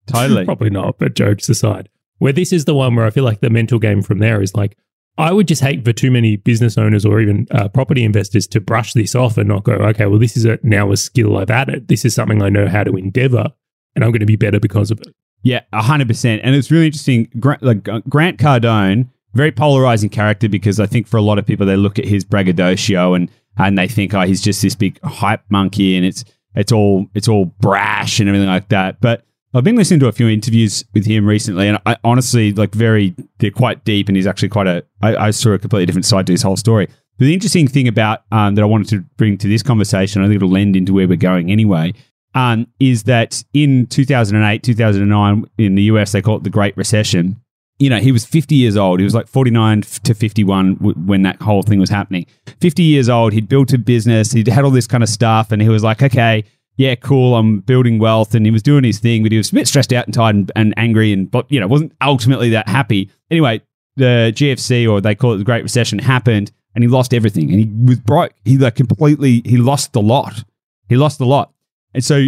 totally. 0.06 0.44
probably 0.46 0.70
not. 0.70 0.98
But 0.98 1.14
jokes 1.14 1.48
aside, 1.48 1.88
where 2.18 2.32
this 2.32 2.52
is 2.52 2.64
the 2.64 2.74
one 2.74 2.94
where 2.96 3.04
I 3.04 3.10
feel 3.10 3.24
like 3.24 3.40
the 3.40 3.50
mental 3.50 3.78
game 3.78 4.02
from 4.02 4.18
there 4.18 4.40
is 4.40 4.54
like 4.54 4.76
I 5.18 5.32
would 5.32 5.48
just 5.48 5.62
hate 5.62 5.84
for 5.84 5.92
too 5.92 6.10
many 6.10 6.36
business 6.36 6.76
owners 6.76 7.06
or 7.06 7.20
even 7.20 7.46
uh, 7.50 7.68
property 7.68 8.04
investors 8.04 8.46
to 8.48 8.60
brush 8.60 8.92
this 8.92 9.14
off 9.14 9.38
and 9.38 9.48
not 9.48 9.64
go, 9.64 9.72
okay, 9.72 10.06
well, 10.06 10.18
this 10.18 10.36
is 10.36 10.44
a, 10.44 10.58
now 10.62 10.92
a 10.92 10.96
skill 10.96 11.38
I've 11.38 11.50
added. 11.50 11.88
This 11.88 12.04
is 12.04 12.14
something 12.14 12.42
I 12.42 12.50
know 12.50 12.68
how 12.68 12.84
to 12.84 12.96
endeavor, 12.96 13.46
and 13.94 14.04
I'm 14.04 14.10
going 14.10 14.20
to 14.20 14.26
be 14.26 14.36
better 14.36 14.60
because 14.60 14.90
of 14.90 15.00
it. 15.00 15.08
Yeah, 15.42 15.60
hundred 15.72 16.08
percent. 16.08 16.42
And 16.44 16.54
it's 16.54 16.70
really 16.70 16.86
interesting. 16.86 17.30
Grant, 17.38 17.62
like 17.62 17.88
uh, 17.88 18.00
Grant 18.08 18.38
Cardone, 18.38 19.08
very 19.34 19.52
polarizing 19.52 20.10
character 20.10 20.48
because 20.48 20.80
I 20.80 20.86
think 20.86 21.06
for 21.06 21.18
a 21.18 21.22
lot 21.22 21.38
of 21.38 21.46
people 21.46 21.66
they 21.66 21.76
look 21.76 21.98
at 21.98 22.04
his 22.04 22.24
braggadocio 22.24 23.14
and 23.14 23.30
and 23.56 23.78
they 23.78 23.88
think, 23.88 24.12
oh, 24.12 24.22
he's 24.22 24.42
just 24.42 24.60
this 24.60 24.74
big 24.74 25.00
hype 25.02 25.42
monkey, 25.48 25.96
and 25.96 26.04
it's 26.04 26.24
it's 26.54 26.72
all 26.72 27.06
it's 27.14 27.28
all 27.28 27.46
brash 27.60 28.18
and 28.20 28.28
everything 28.28 28.48
like 28.48 28.68
that. 28.68 29.00
But 29.00 29.24
I've 29.56 29.64
been 29.64 29.76
listening 29.76 30.00
to 30.00 30.08
a 30.08 30.12
few 30.12 30.28
interviews 30.28 30.84
with 30.92 31.06
him 31.06 31.24
recently, 31.24 31.66
and 31.66 31.78
I 31.86 31.96
honestly 32.04 32.52
like 32.52 32.74
very 32.74 33.14
they're 33.38 33.50
quite 33.50 33.84
deep, 33.84 34.08
and 34.08 34.16
he's 34.16 34.26
actually 34.26 34.50
quite 34.50 34.66
a. 34.66 34.84
I, 35.00 35.16
I 35.16 35.30
saw 35.30 35.52
a 35.52 35.58
completely 35.58 35.86
different 35.86 36.04
side 36.04 36.26
to 36.26 36.32
his 36.32 36.42
whole 36.42 36.56
story. 36.56 36.88
But 37.18 37.24
the 37.24 37.32
interesting 37.32 37.66
thing 37.66 37.88
about 37.88 38.24
um, 38.30 38.54
that 38.56 38.62
I 38.62 38.66
wanted 38.66 38.88
to 38.90 39.00
bring 39.16 39.38
to 39.38 39.48
this 39.48 39.62
conversation, 39.62 40.20
I 40.20 40.26
think 40.26 40.36
it'll 40.36 40.50
lend 40.50 40.76
into 40.76 40.92
where 40.92 41.08
we're 41.08 41.16
going 41.16 41.50
anyway, 41.50 41.94
um, 42.34 42.66
is 42.78 43.04
that 43.04 43.42
in 43.54 43.86
2008, 43.86 44.62
2009, 44.62 45.44
in 45.56 45.74
the 45.74 45.82
US, 45.84 46.12
they 46.12 46.20
call 46.20 46.36
it 46.36 46.42
the 46.44 46.50
Great 46.50 46.76
Recession. 46.76 47.40
You 47.78 47.88
know, 47.88 47.98
he 47.98 48.12
was 48.12 48.26
50 48.26 48.54
years 48.54 48.76
old. 48.76 49.00
He 49.00 49.04
was 49.04 49.14
like 49.14 49.26
49 49.26 49.82
to 50.04 50.14
51 50.14 50.74
w- 50.74 50.94
when 50.94 51.22
that 51.22 51.40
whole 51.40 51.62
thing 51.62 51.78
was 51.78 51.90
happening. 51.90 52.26
50 52.60 52.82
years 52.82 53.08
old. 53.08 53.32
He'd 53.32 53.48
built 53.48 53.72
a 53.72 53.78
business. 53.78 54.32
He'd 54.32 54.48
had 54.48 54.64
all 54.64 54.70
this 54.70 54.86
kind 54.86 55.02
of 55.02 55.08
stuff. 55.08 55.52
And 55.52 55.60
he 55.60 55.68
was 55.68 55.82
like, 55.82 56.02
okay, 56.02 56.44
yeah, 56.76 56.94
cool. 56.94 57.34
I'm 57.36 57.60
building 57.60 57.98
wealth. 57.98 58.34
And 58.34 58.44
he 58.44 58.52
was 58.52 58.62
doing 58.62 58.84
his 58.84 58.98
thing, 58.98 59.22
but 59.22 59.32
he 59.32 59.38
was 59.38 59.50
a 59.50 59.54
bit 59.54 59.68
stressed 59.68 59.92
out 59.92 60.06
and 60.06 60.14
tired 60.14 60.36
and, 60.36 60.52
and 60.54 60.74
angry 60.76 61.12
and, 61.12 61.30
but, 61.30 61.50
you 61.50 61.58
know, 61.58 61.66
wasn't 61.66 61.92
ultimately 62.02 62.50
that 62.50 62.68
happy. 62.68 63.10
Anyway, 63.30 63.62
the 63.96 64.32
GFC 64.34 64.90
or 64.90 65.00
they 65.00 65.14
call 65.14 65.32
it 65.32 65.38
the 65.38 65.44
Great 65.44 65.62
Recession 65.62 65.98
happened 65.98 66.52
and 66.74 66.84
he 66.84 66.88
lost 66.88 67.14
everything 67.14 67.50
and 67.50 67.58
he 67.58 67.86
was 67.86 67.98
broke. 67.98 68.32
He 68.44 68.58
like 68.58 68.74
completely, 68.74 69.42
he 69.44 69.56
lost 69.56 69.92
the 69.94 70.02
lot. 70.02 70.44
He 70.88 70.96
lost 70.96 71.18
the 71.18 71.26
lot. 71.26 71.52
And 71.94 72.04
so 72.04 72.26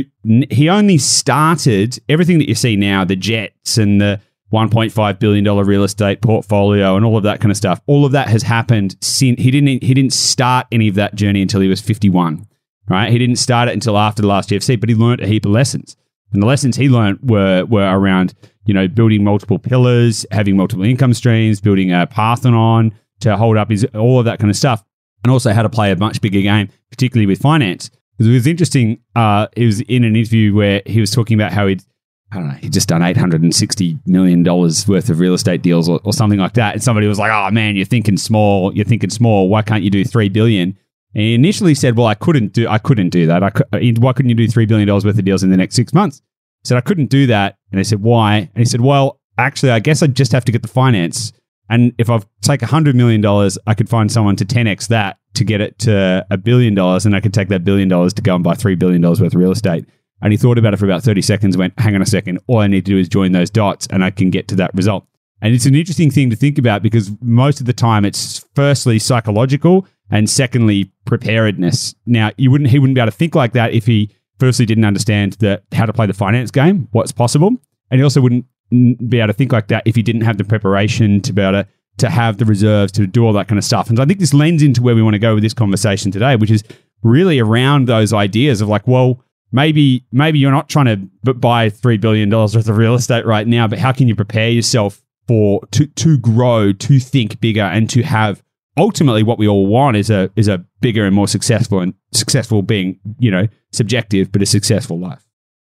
he 0.50 0.70
only 0.70 0.96
started 0.96 1.98
everything 2.08 2.38
that 2.38 2.48
you 2.48 2.54
see 2.54 2.74
now, 2.74 3.04
the 3.04 3.16
jets 3.16 3.76
and 3.76 4.00
the 4.00 4.18
$1.5 4.50 5.18
billion 5.18 5.44
real 5.44 5.84
estate 5.84 6.22
portfolio 6.22 6.96
and 6.96 7.04
all 7.04 7.18
of 7.18 7.24
that 7.24 7.40
kind 7.40 7.50
of 7.50 7.56
stuff. 7.58 7.82
All 7.86 8.06
of 8.06 8.12
that 8.12 8.28
has 8.28 8.42
happened 8.42 8.96
since 9.02 9.38
he 9.38 9.50
didn't, 9.50 9.82
he 9.82 9.92
didn't 9.92 10.14
start 10.14 10.66
any 10.72 10.88
of 10.88 10.94
that 10.94 11.14
journey 11.14 11.42
until 11.42 11.60
he 11.60 11.68
was 11.68 11.82
51, 11.82 12.46
right? 12.88 13.10
He 13.10 13.18
didn't 13.18 13.36
start 13.36 13.68
it 13.68 13.74
until 13.74 13.98
after 13.98 14.22
the 14.22 14.28
last 14.28 14.50
GFC, 14.50 14.78
but 14.78 14.88
he 14.88 14.94
learned 14.94 15.20
a 15.20 15.26
heap 15.26 15.44
of 15.44 15.52
lessons. 15.52 15.96
And 16.32 16.42
the 16.42 16.46
lessons 16.46 16.76
he 16.76 16.88
learned 16.88 17.18
were, 17.22 17.64
were 17.64 17.88
around, 17.88 18.34
you 18.66 18.74
know, 18.74 18.86
building 18.88 19.24
multiple 19.24 19.58
pillars, 19.58 20.26
having 20.30 20.56
multiple 20.56 20.84
income 20.84 21.14
streams, 21.14 21.60
building 21.60 21.92
a 21.92 22.06
Parthenon 22.06 22.92
to 23.20 23.36
hold 23.36 23.56
up 23.56 23.70
his, 23.70 23.84
all 23.94 24.18
of 24.18 24.24
that 24.26 24.38
kind 24.38 24.50
of 24.50 24.56
stuff. 24.56 24.84
And 25.24 25.32
also 25.32 25.52
how 25.52 25.62
to 25.62 25.68
play 25.68 25.90
a 25.90 25.96
much 25.96 26.20
bigger 26.20 26.40
game, 26.40 26.68
particularly 26.90 27.26
with 27.26 27.40
finance. 27.40 27.90
Because 28.16 28.30
it 28.30 28.34
was 28.34 28.46
interesting. 28.46 29.00
Uh, 29.16 29.48
it 29.56 29.66
was 29.66 29.80
in 29.82 30.04
an 30.04 30.14
interview 30.14 30.54
where 30.54 30.82
he 30.86 31.00
was 31.00 31.10
talking 31.10 31.36
about 31.36 31.52
how 31.52 31.66
he'd, 31.66 31.82
I 32.30 32.36
don't 32.36 32.48
know, 32.48 32.54
he'd 32.54 32.72
just 32.72 32.88
done 32.88 33.00
$860 33.00 33.98
million 34.06 34.44
worth 34.44 35.10
of 35.10 35.18
real 35.18 35.34
estate 35.34 35.62
deals 35.62 35.88
or, 35.88 36.00
or 36.04 36.12
something 36.12 36.38
like 36.38 36.54
that. 36.54 36.74
And 36.74 36.82
somebody 36.82 37.08
was 37.08 37.18
like, 37.18 37.32
oh 37.32 37.50
man, 37.50 37.74
you're 37.74 37.84
thinking 37.84 38.16
small. 38.16 38.74
You're 38.74 38.84
thinking 38.84 39.10
small. 39.10 39.48
Why 39.48 39.62
can't 39.62 39.82
you 39.82 39.90
do 39.90 40.04
$3 40.04 40.32
billion? 40.32 40.76
And 41.14 41.22
he 41.22 41.34
initially 41.34 41.74
said, 41.74 41.96
well, 41.96 42.06
I 42.06 42.14
couldn't 42.14 42.52
do, 42.52 42.68
I 42.68 42.78
couldn't 42.78 43.10
do 43.10 43.26
that. 43.26 43.54
Could, 43.54 43.66
uh, 43.72 44.00
why 44.00 44.12
couldn't 44.12 44.28
you 44.28 44.34
do 44.34 44.46
$3 44.46 44.68
billion 44.68 44.88
worth 44.88 45.04
of 45.04 45.24
deals 45.24 45.42
in 45.42 45.50
the 45.50 45.56
next 45.56 45.74
six 45.74 45.92
months? 45.92 46.22
He 46.62 46.68
said, 46.68 46.78
I 46.78 46.82
couldn't 46.82 47.06
do 47.06 47.26
that. 47.26 47.56
And 47.72 47.78
they 47.78 47.84
said, 47.84 48.02
why? 48.02 48.36
And 48.36 48.58
he 48.58 48.64
said, 48.64 48.80
well, 48.80 49.20
actually, 49.38 49.72
I 49.72 49.80
guess 49.80 50.02
I 50.02 50.06
just 50.06 50.32
have 50.32 50.44
to 50.44 50.52
get 50.52 50.62
the 50.62 50.68
finance. 50.68 51.32
And 51.70 51.92
if 51.98 52.10
I 52.10 52.20
take 52.42 52.60
$100 52.60 52.94
million, 52.94 53.24
I 53.66 53.74
could 53.74 53.88
find 53.88 54.10
someone 54.10 54.36
to 54.36 54.44
10x 54.44 54.88
that 54.88 55.18
to 55.34 55.44
get 55.44 55.60
it 55.60 55.78
to 55.80 56.26
a 56.30 56.36
billion 56.36 56.74
dollars. 56.74 57.06
And 57.06 57.14
I 57.14 57.20
could 57.20 57.34
take 57.34 57.48
that 57.48 57.64
billion 57.64 57.88
dollars 57.88 58.12
to 58.14 58.22
go 58.22 58.34
and 58.34 58.44
buy 58.44 58.54
$3 58.54 58.78
billion 58.78 59.02
worth 59.02 59.20
of 59.20 59.34
real 59.34 59.52
estate. 59.52 59.86
And 60.20 60.32
he 60.32 60.36
thought 60.36 60.58
about 60.58 60.74
it 60.74 60.78
for 60.78 60.84
about 60.84 61.02
30 61.02 61.22
seconds, 61.22 61.56
went, 61.56 61.78
hang 61.78 61.94
on 61.94 62.02
a 62.02 62.06
second. 62.06 62.40
All 62.48 62.58
I 62.58 62.66
need 62.66 62.84
to 62.86 62.92
do 62.92 62.98
is 62.98 63.08
join 63.08 63.32
those 63.32 63.50
dots 63.50 63.86
and 63.90 64.04
I 64.04 64.10
can 64.10 64.30
get 64.30 64.48
to 64.48 64.56
that 64.56 64.74
result. 64.74 65.06
And 65.40 65.54
it's 65.54 65.66
an 65.66 65.76
interesting 65.76 66.10
thing 66.10 66.30
to 66.30 66.36
think 66.36 66.58
about 66.58 66.82
because 66.82 67.12
most 67.20 67.60
of 67.60 67.66
the 67.66 67.72
time 67.72 68.04
it's 68.04 68.44
firstly 68.54 68.98
psychological 68.98 69.86
and 70.10 70.28
secondly 70.28 70.90
preparedness. 71.04 71.94
Now, 72.06 72.30
you 72.36 72.50
wouldn't 72.50 72.70
he 72.70 72.78
wouldn't 72.78 72.94
be 72.94 73.00
able 73.00 73.10
to 73.10 73.16
think 73.16 73.34
like 73.34 73.52
that 73.52 73.72
if 73.72 73.86
he 73.86 74.10
firstly 74.38 74.66
didn't 74.66 74.84
understand 74.84 75.34
the 75.34 75.62
how 75.72 75.86
to 75.86 75.92
play 75.92 76.06
the 76.06 76.14
finance 76.14 76.50
game, 76.50 76.88
what's 76.92 77.12
possible. 77.12 77.50
And 77.90 78.00
he 78.00 78.02
also 78.02 78.20
wouldn't 78.20 78.46
be 78.70 79.18
able 79.18 79.28
to 79.28 79.32
think 79.32 79.52
like 79.52 79.68
that 79.68 79.82
if 79.86 79.96
he 79.96 80.02
didn't 80.02 80.22
have 80.22 80.38
the 80.38 80.44
preparation 80.44 81.20
to 81.22 81.32
be 81.32 81.42
able 81.42 81.62
to 81.62 81.68
to 81.98 82.08
have 82.08 82.38
the 82.38 82.44
reserves 82.44 82.92
to 82.92 83.06
do 83.06 83.24
all 83.24 83.32
that 83.32 83.48
kind 83.48 83.58
of 83.58 83.64
stuff. 83.64 83.88
And 83.88 83.98
so 83.98 84.02
I 84.02 84.06
think 84.06 84.20
this 84.20 84.32
lends 84.32 84.62
into 84.62 84.80
where 84.82 84.94
we 84.94 85.02
want 85.02 85.14
to 85.14 85.18
go 85.18 85.34
with 85.34 85.42
this 85.42 85.54
conversation 85.54 86.12
today, 86.12 86.36
which 86.36 86.50
is 86.50 86.62
really 87.02 87.40
around 87.40 87.88
those 87.88 88.12
ideas 88.12 88.60
of 88.60 88.68
like, 88.68 88.86
well, 88.86 89.20
maybe 89.52 90.04
maybe 90.12 90.38
you're 90.38 90.52
not 90.52 90.68
trying 90.68 90.86
to 91.24 91.34
buy 91.34 91.70
three 91.70 91.96
billion 91.96 92.28
dollars 92.28 92.54
worth 92.54 92.68
of 92.68 92.76
real 92.76 92.94
estate 92.94 93.26
right 93.26 93.46
now, 93.46 93.66
but 93.66 93.78
how 93.78 93.92
can 93.92 94.08
you 94.08 94.14
prepare 94.14 94.50
yourself 94.50 95.02
for 95.26 95.66
to 95.72 95.86
to 95.86 96.18
grow, 96.18 96.72
to 96.72 96.98
think 96.98 97.40
bigger, 97.40 97.62
and 97.62 97.90
to 97.90 98.02
have 98.02 98.42
ultimately 98.78 99.22
what 99.22 99.38
we 99.38 99.48
all 99.48 99.66
want 99.66 99.96
is 99.96 100.10
a 100.10 100.30
is 100.36 100.48
a 100.48 100.64
bigger 100.80 101.04
and 101.04 101.14
more 101.14 101.28
successful 101.28 101.80
and 101.80 101.94
successful 102.12 102.62
being 102.62 102.98
you 103.18 103.30
know 103.30 103.48
subjective, 103.72 104.32
but 104.32 104.42
a 104.42 104.46
successful 104.46 104.98
life. 104.98 105.24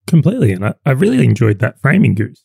Completely. 0.08 0.54
And 0.54 0.66
I, 0.66 0.74
I 0.86 0.92
really 0.92 1.24
enjoyed 1.24 1.60
that 1.60 1.80
framing, 1.82 2.16
Goose. 2.16 2.44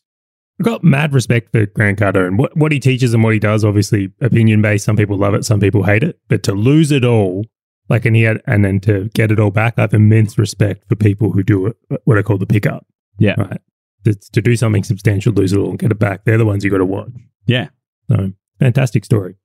I've 0.60 0.66
got 0.66 0.84
mad 0.84 1.12
respect 1.12 1.50
for 1.50 1.66
Grant 1.66 1.98
Cardone. 1.98 2.36
What, 2.36 2.56
what 2.56 2.70
he 2.70 2.78
teaches 2.78 3.12
and 3.12 3.24
what 3.24 3.32
he 3.32 3.40
does, 3.40 3.64
obviously 3.64 4.12
opinion 4.20 4.62
based. 4.62 4.84
Some 4.84 4.96
people 4.96 5.16
love 5.16 5.34
it, 5.34 5.44
some 5.44 5.60
people 5.60 5.82
hate 5.82 6.04
it. 6.04 6.20
But 6.28 6.42
to 6.44 6.52
lose 6.52 6.92
it 6.92 7.04
all, 7.04 7.44
like, 7.88 8.04
and 8.04 8.14
he 8.14 8.22
had, 8.22 8.40
and 8.46 8.64
then 8.64 8.80
to 8.80 9.08
get 9.14 9.32
it 9.32 9.40
all 9.40 9.50
back, 9.50 9.74
I 9.78 9.82
have 9.82 9.94
immense 9.94 10.38
respect 10.38 10.88
for 10.88 10.94
people 10.94 11.32
who 11.32 11.42
do 11.42 11.66
it, 11.66 11.76
what 12.04 12.18
I 12.18 12.22
call 12.22 12.38
the 12.38 12.46
pickup. 12.46 12.86
Yeah. 13.18 13.34
Right. 13.36 13.60
To, 14.04 14.14
to 14.14 14.42
do 14.42 14.54
something 14.54 14.84
substantial, 14.84 15.32
lose 15.32 15.52
it 15.52 15.58
all 15.58 15.70
and 15.70 15.78
get 15.78 15.90
it 15.90 15.98
back. 15.98 16.24
They're 16.24 16.38
the 16.38 16.44
ones 16.44 16.64
you 16.64 16.70
got 16.70 16.78
to 16.78 16.84
watch. 16.84 17.10
Yeah. 17.46 17.68
So 18.08 18.32
fantastic 18.60 19.04
story. 19.04 19.36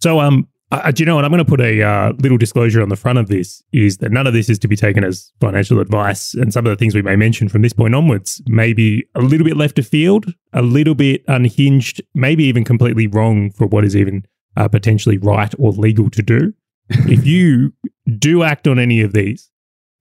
So, 0.00 0.20
um, 0.20 0.48
uh, 0.70 0.90
do 0.90 1.02
you 1.02 1.06
know 1.06 1.16
what? 1.16 1.24
I'm 1.24 1.30
going 1.30 1.44
to 1.44 1.48
put 1.48 1.60
a 1.60 1.82
uh, 1.82 2.12
little 2.18 2.36
disclosure 2.36 2.82
on 2.82 2.90
the 2.90 2.96
front 2.96 3.18
of 3.18 3.28
this 3.28 3.62
is 3.72 3.98
that 3.98 4.12
none 4.12 4.26
of 4.26 4.34
this 4.34 4.50
is 4.50 4.58
to 4.60 4.68
be 4.68 4.76
taken 4.76 5.02
as 5.02 5.32
financial 5.40 5.80
advice. 5.80 6.34
And 6.34 6.52
some 6.52 6.66
of 6.66 6.70
the 6.70 6.76
things 6.76 6.94
we 6.94 7.02
may 7.02 7.16
mention 7.16 7.48
from 7.48 7.62
this 7.62 7.72
point 7.72 7.94
onwards 7.94 8.42
may 8.46 8.72
be 8.74 9.06
a 9.14 9.20
little 9.20 9.46
bit 9.46 9.56
left 9.56 9.78
of 9.78 9.88
field, 9.88 10.26
a 10.52 10.60
little 10.60 10.94
bit 10.94 11.24
unhinged, 11.26 12.02
maybe 12.14 12.44
even 12.44 12.64
completely 12.64 13.06
wrong 13.06 13.50
for 13.50 13.66
what 13.66 13.84
is 13.84 13.96
even 13.96 14.26
uh, 14.56 14.68
potentially 14.68 15.16
right 15.16 15.54
or 15.58 15.72
legal 15.72 16.10
to 16.10 16.22
do. 16.22 16.52
if 16.90 17.26
you 17.26 17.72
do 18.18 18.42
act 18.42 18.66
on 18.66 18.78
any 18.78 19.00
of 19.00 19.12
these, 19.12 19.50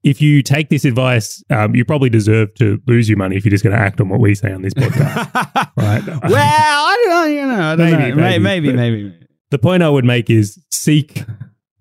if 0.03 0.21
you 0.21 0.41
take 0.41 0.69
this 0.69 0.86
advice, 0.86 1.43
um, 1.50 1.75
you 1.75 1.83
probably 1.83 2.09
deserve 2.09 2.53
to 2.55 2.81
lose 2.88 3.09
your 3.09 3.17
money 3.17 3.36
if 3.36 3.43
you're 3.45 3.51
just 3.51 3.63
going 3.63 3.75
to 3.75 3.81
act 3.81 4.00
on 4.00 4.09
what 4.09 4.19
we 4.19 4.36
say 4.36 4.51
on 4.51 4.62
this 4.62 4.74
podcast. 4.74 5.33
right? 5.77 6.05
well, 6.05 6.33
I 6.33 6.95
don't 7.03 7.09
know. 7.09 7.25
You 7.25 7.47
know, 7.47 7.62
I 7.62 7.75
don't 7.75 7.91
Maybe, 7.91 8.09
know. 8.09 8.15
maybe, 8.15 8.43
maybe, 8.43 8.74
maybe, 8.74 9.03
maybe. 9.03 9.26
The 9.51 9.58
point 9.60 9.84
I 9.84 9.89
would 9.89 10.06
make 10.06 10.30
is 10.30 10.62
seek 10.72 11.24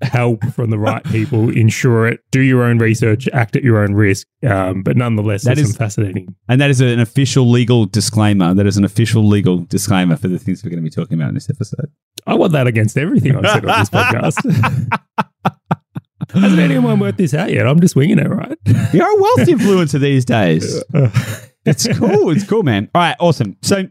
help 0.03 0.45
from 0.53 0.69
the 0.71 0.79
right 0.79 1.03
people, 1.05 1.49
ensure 1.57 2.07
it, 2.07 2.21
do 2.31 2.41
your 2.41 2.63
own 2.65 2.79
research, 2.79 3.29
act 3.33 3.57
at 3.57 3.65
your 3.65 3.79
own 3.83 3.95
risk. 3.95 4.27
Um, 4.47 4.83
but 4.83 4.97
nonetheless, 4.97 5.45
That 5.45 5.59
is- 5.59 5.77
fascinating. 5.77 6.35
And 6.49 6.61
that 6.61 6.69
is 6.71 6.81
an 6.81 7.01
official 7.01 7.51
legal 7.51 7.87
disclaimer. 7.87 8.53
That 8.55 8.67
is 8.67 8.77
an 8.77 8.85
official 8.85 9.27
legal 9.27 9.59
disclaimer 9.59 10.17
for 10.17 10.29
the 10.29 10.39
things 10.39 10.63
we're 10.63 10.71
going 10.71 10.83
to 10.83 10.89
be 10.89 10.91
talking 10.95 11.19
about 11.19 11.31
in 11.31 11.35
this 11.35 11.49
episode. 11.51 11.91
I 12.27 12.35
want 12.35 12.53
that 12.53 12.67
against 12.67 12.99
everything 12.99 13.37
I've 13.37 13.47
said 13.51 13.65
on 13.67 13.79
this 13.81 13.91
podcast. 13.91 14.99
Hasn't 16.33 16.61
anyone 16.61 16.99
worked 16.99 17.19
this 17.19 17.35
out 17.35 17.53
yet? 17.53 17.67
I'm 17.67 17.81
just 17.81 17.95
winging 17.97 18.19
it, 18.19 18.29
right? 18.29 18.59
You're 18.93 19.09
a 19.11 19.21
wealth 19.23 19.49
influencer 19.49 20.01
these 20.01 20.25
days. 20.25 20.83
It's 21.69 21.85
cool. 21.99 22.31
It's 22.31 22.45
cool, 22.45 22.63
man. 22.63 22.89
All 22.95 23.03
right, 23.03 23.17
awesome. 23.19 23.57
So, 23.61 23.89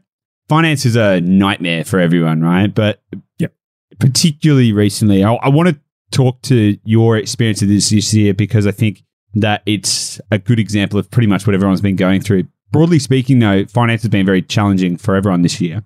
finance 0.47 0.85
is 0.85 0.95
a 0.95 1.19
nightmare 1.19 1.83
for 1.83 1.99
everyone, 1.99 2.39
right? 2.41 2.73
But 2.73 3.01
Yep. 3.39 3.53
Particularly 3.99 4.73
recently, 4.73 5.23
I, 5.23 5.33
I 5.33 5.49
want 5.49 5.69
to 5.69 5.79
talk 6.11 6.41
to 6.43 6.77
your 6.83 7.17
experience 7.17 7.61
of 7.61 7.67
this 7.67 7.89
this 7.89 8.13
year 8.13 8.33
because 8.33 8.67
I 8.67 8.71
think 8.71 9.03
that 9.35 9.61
it's 9.65 10.19
a 10.31 10.37
good 10.37 10.59
example 10.59 10.97
of 10.97 11.11
pretty 11.11 11.27
much 11.27 11.45
what 11.45 11.53
everyone's 11.53 11.81
been 11.81 11.95
going 11.95 12.21
through. 12.21 12.45
Broadly 12.71 12.99
speaking, 12.99 13.39
though, 13.39 13.65
finance 13.65 14.01
has 14.01 14.09
been 14.09 14.25
very 14.25 14.41
challenging 14.41 14.97
for 14.97 15.15
everyone 15.15 15.41
this 15.41 15.61
year. 15.61 15.83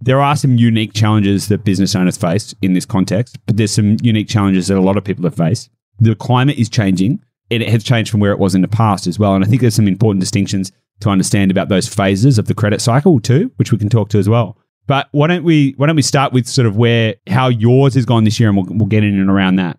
There 0.00 0.20
are 0.20 0.36
some 0.36 0.56
unique 0.56 0.92
challenges 0.92 1.48
that 1.48 1.64
business 1.64 1.94
owners 1.96 2.18
face 2.18 2.54
in 2.60 2.74
this 2.74 2.84
context, 2.84 3.38
but 3.46 3.56
there's 3.56 3.72
some 3.72 3.96
unique 4.02 4.28
challenges 4.28 4.68
that 4.68 4.76
a 4.76 4.80
lot 4.80 4.98
of 4.98 5.04
people 5.04 5.24
have 5.24 5.34
faced. 5.34 5.70
The 5.98 6.14
climate 6.14 6.58
is 6.58 6.68
changing. 6.68 7.22
and 7.50 7.62
It 7.62 7.70
has 7.70 7.82
changed 7.82 8.10
from 8.10 8.20
where 8.20 8.32
it 8.32 8.38
was 8.38 8.54
in 8.54 8.60
the 8.60 8.68
past 8.68 9.06
as 9.06 9.18
well. 9.18 9.34
And 9.34 9.42
I 9.42 9.48
think 9.48 9.62
there's 9.62 9.74
some 9.74 9.88
important 9.88 10.20
distinctions 10.20 10.70
to 11.00 11.08
understand 11.08 11.50
about 11.50 11.68
those 11.68 11.88
phases 11.88 12.38
of 12.38 12.46
the 12.46 12.54
credit 12.54 12.80
cycle 12.80 13.20
too, 13.20 13.50
which 13.56 13.72
we 13.72 13.78
can 13.78 13.88
talk 13.88 14.10
to 14.10 14.18
as 14.18 14.28
well. 14.28 14.58
But 14.86 15.08
why 15.12 15.26
don't 15.26 15.44
we 15.44 15.74
why 15.76 15.86
don't 15.86 15.96
we 15.96 16.02
start 16.02 16.32
with 16.32 16.46
sort 16.46 16.66
of 16.66 16.76
where 16.76 17.16
how 17.26 17.48
yours 17.48 17.94
has 17.94 18.04
gone 18.04 18.24
this 18.24 18.38
year, 18.38 18.48
and 18.48 18.56
we'll, 18.56 18.66
we'll 18.70 18.88
get 18.88 19.04
in 19.04 19.18
and 19.18 19.30
around 19.30 19.56
that. 19.56 19.78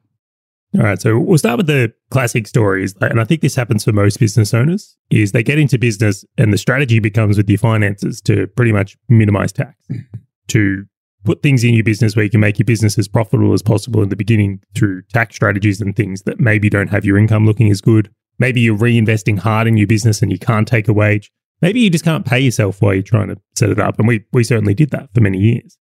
All 0.75 0.83
right, 0.83 1.01
so 1.01 1.17
we'll 1.17 1.37
start 1.37 1.57
with 1.57 1.67
the 1.67 1.93
classic 2.11 2.45
stories, 2.45 2.93
and 2.99 3.21
I 3.21 3.23
think 3.23 3.41
this 3.41 3.55
happens 3.55 3.85
for 3.85 3.93
most 3.93 4.19
business 4.19 4.53
owners. 4.53 4.97
Is 5.09 5.31
they 5.31 5.43
get 5.43 5.59
into 5.59 5.77
business, 5.77 6.25
and 6.37 6.51
the 6.51 6.57
strategy 6.57 6.99
becomes 6.99 7.37
with 7.37 7.49
your 7.49 7.57
finances 7.57 8.21
to 8.21 8.47
pretty 8.47 8.73
much 8.73 8.97
minimize 9.07 9.53
tax, 9.53 9.75
to 10.49 10.85
put 11.23 11.41
things 11.41 11.63
in 11.63 11.73
your 11.73 11.83
business 11.83 12.15
where 12.15 12.23
you 12.23 12.31
can 12.31 12.39
make 12.39 12.59
your 12.59 12.65
business 12.65 12.97
as 12.97 13.07
profitable 13.07 13.53
as 13.53 13.61
possible 13.61 14.01
in 14.01 14.09
the 14.09 14.15
beginning 14.15 14.61
through 14.75 15.01
tax 15.13 15.35
strategies 15.35 15.81
and 15.81 15.95
things 15.95 16.23
that 16.23 16.39
maybe 16.39 16.69
don't 16.69 16.89
have 16.89 17.03
your 17.05 17.17
income 17.17 17.45
looking 17.45 17.69
as 17.69 17.81
good. 17.81 18.09
Maybe 18.39 18.61
you're 18.61 18.77
reinvesting 18.77 19.39
hard 19.39 19.67
in 19.67 19.77
your 19.77 19.87
business 19.87 20.21
and 20.21 20.31
you 20.31 20.39
can't 20.39 20.67
take 20.67 20.87
a 20.87 20.93
wage. 20.93 21.31
Maybe 21.61 21.79
you 21.79 21.89
just 21.89 22.05
can't 22.05 22.25
pay 22.25 22.39
yourself 22.39 22.81
while 22.81 22.93
you're 22.93 23.03
trying 23.03 23.29
to 23.29 23.37
set 23.55 23.69
it 23.69 23.79
up, 23.79 23.99
and 23.99 24.07
we 24.07 24.25
we 24.31 24.43
certainly 24.43 24.73
did 24.73 24.91
that 24.91 25.09
for 25.13 25.21
many 25.21 25.39
years 25.39 25.77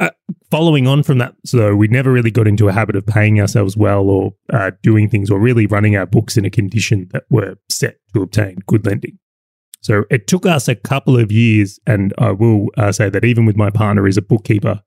uh, 0.00 0.10
following 0.50 0.86
on 0.86 1.02
from 1.02 1.18
that, 1.18 1.34
so 1.44 1.74
we 1.74 1.88
never 1.88 2.12
really 2.12 2.30
got 2.30 2.46
into 2.46 2.68
a 2.68 2.72
habit 2.72 2.96
of 2.96 3.06
paying 3.06 3.40
ourselves 3.40 3.76
well 3.76 4.08
or 4.08 4.34
uh, 4.52 4.70
doing 4.82 5.08
things 5.08 5.30
or 5.30 5.38
really 5.38 5.66
running 5.66 5.96
our 5.96 6.06
books 6.06 6.36
in 6.36 6.44
a 6.44 6.50
condition 6.50 7.08
that 7.12 7.24
were 7.30 7.56
set 7.68 7.98
to 8.14 8.22
obtain 8.22 8.58
good 8.66 8.86
lending. 8.86 9.18
So 9.80 10.04
it 10.10 10.26
took 10.26 10.46
us 10.46 10.68
a 10.68 10.74
couple 10.74 11.18
of 11.18 11.32
years, 11.32 11.80
and 11.86 12.14
I 12.18 12.32
will 12.32 12.68
uh, 12.76 12.92
say 12.92 13.08
that 13.08 13.24
even 13.24 13.44
with 13.44 13.56
my 13.56 13.70
partner 13.70 14.06
is 14.06 14.16
a 14.16 14.22
bookkeeper 14.22 14.82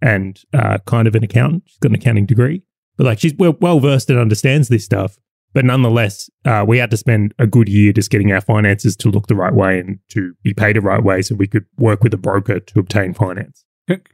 and 0.00 0.40
uh, 0.52 0.78
kind 0.86 1.08
of 1.08 1.14
an 1.14 1.24
accountant, 1.24 1.64
she's 1.66 1.78
got 1.78 1.90
an 1.90 1.96
accounting 1.96 2.26
degree, 2.26 2.62
but 2.96 3.04
like 3.04 3.20
she's 3.20 3.34
well, 3.34 3.56
well 3.60 3.80
versed 3.80 4.10
and 4.10 4.18
understands 4.18 4.68
this 4.68 4.84
stuff. 4.84 5.18
But 5.54 5.64
nonetheless, 5.64 6.28
uh, 6.44 6.64
we 6.66 6.78
had 6.78 6.90
to 6.90 6.96
spend 6.96 7.32
a 7.38 7.46
good 7.46 7.68
year 7.68 7.92
just 7.92 8.10
getting 8.10 8.32
our 8.32 8.40
finances 8.40 8.96
to 8.96 9.08
look 9.08 9.28
the 9.28 9.36
right 9.36 9.54
way 9.54 9.78
and 9.78 10.00
to 10.10 10.34
be 10.42 10.52
paid 10.52 10.76
the 10.76 10.80
right 10.80 11.02
way, 11.02 11.22
so 11.22 11.36
we 11.36 11.46
could 11.46 11.64
work 11.78 12.02
with 12.02 12.12
a 12.12 12.18
broker 12.18 12.58
to 12.58 12.80
obtain 12.80 13.14
finance. 13.14 13.64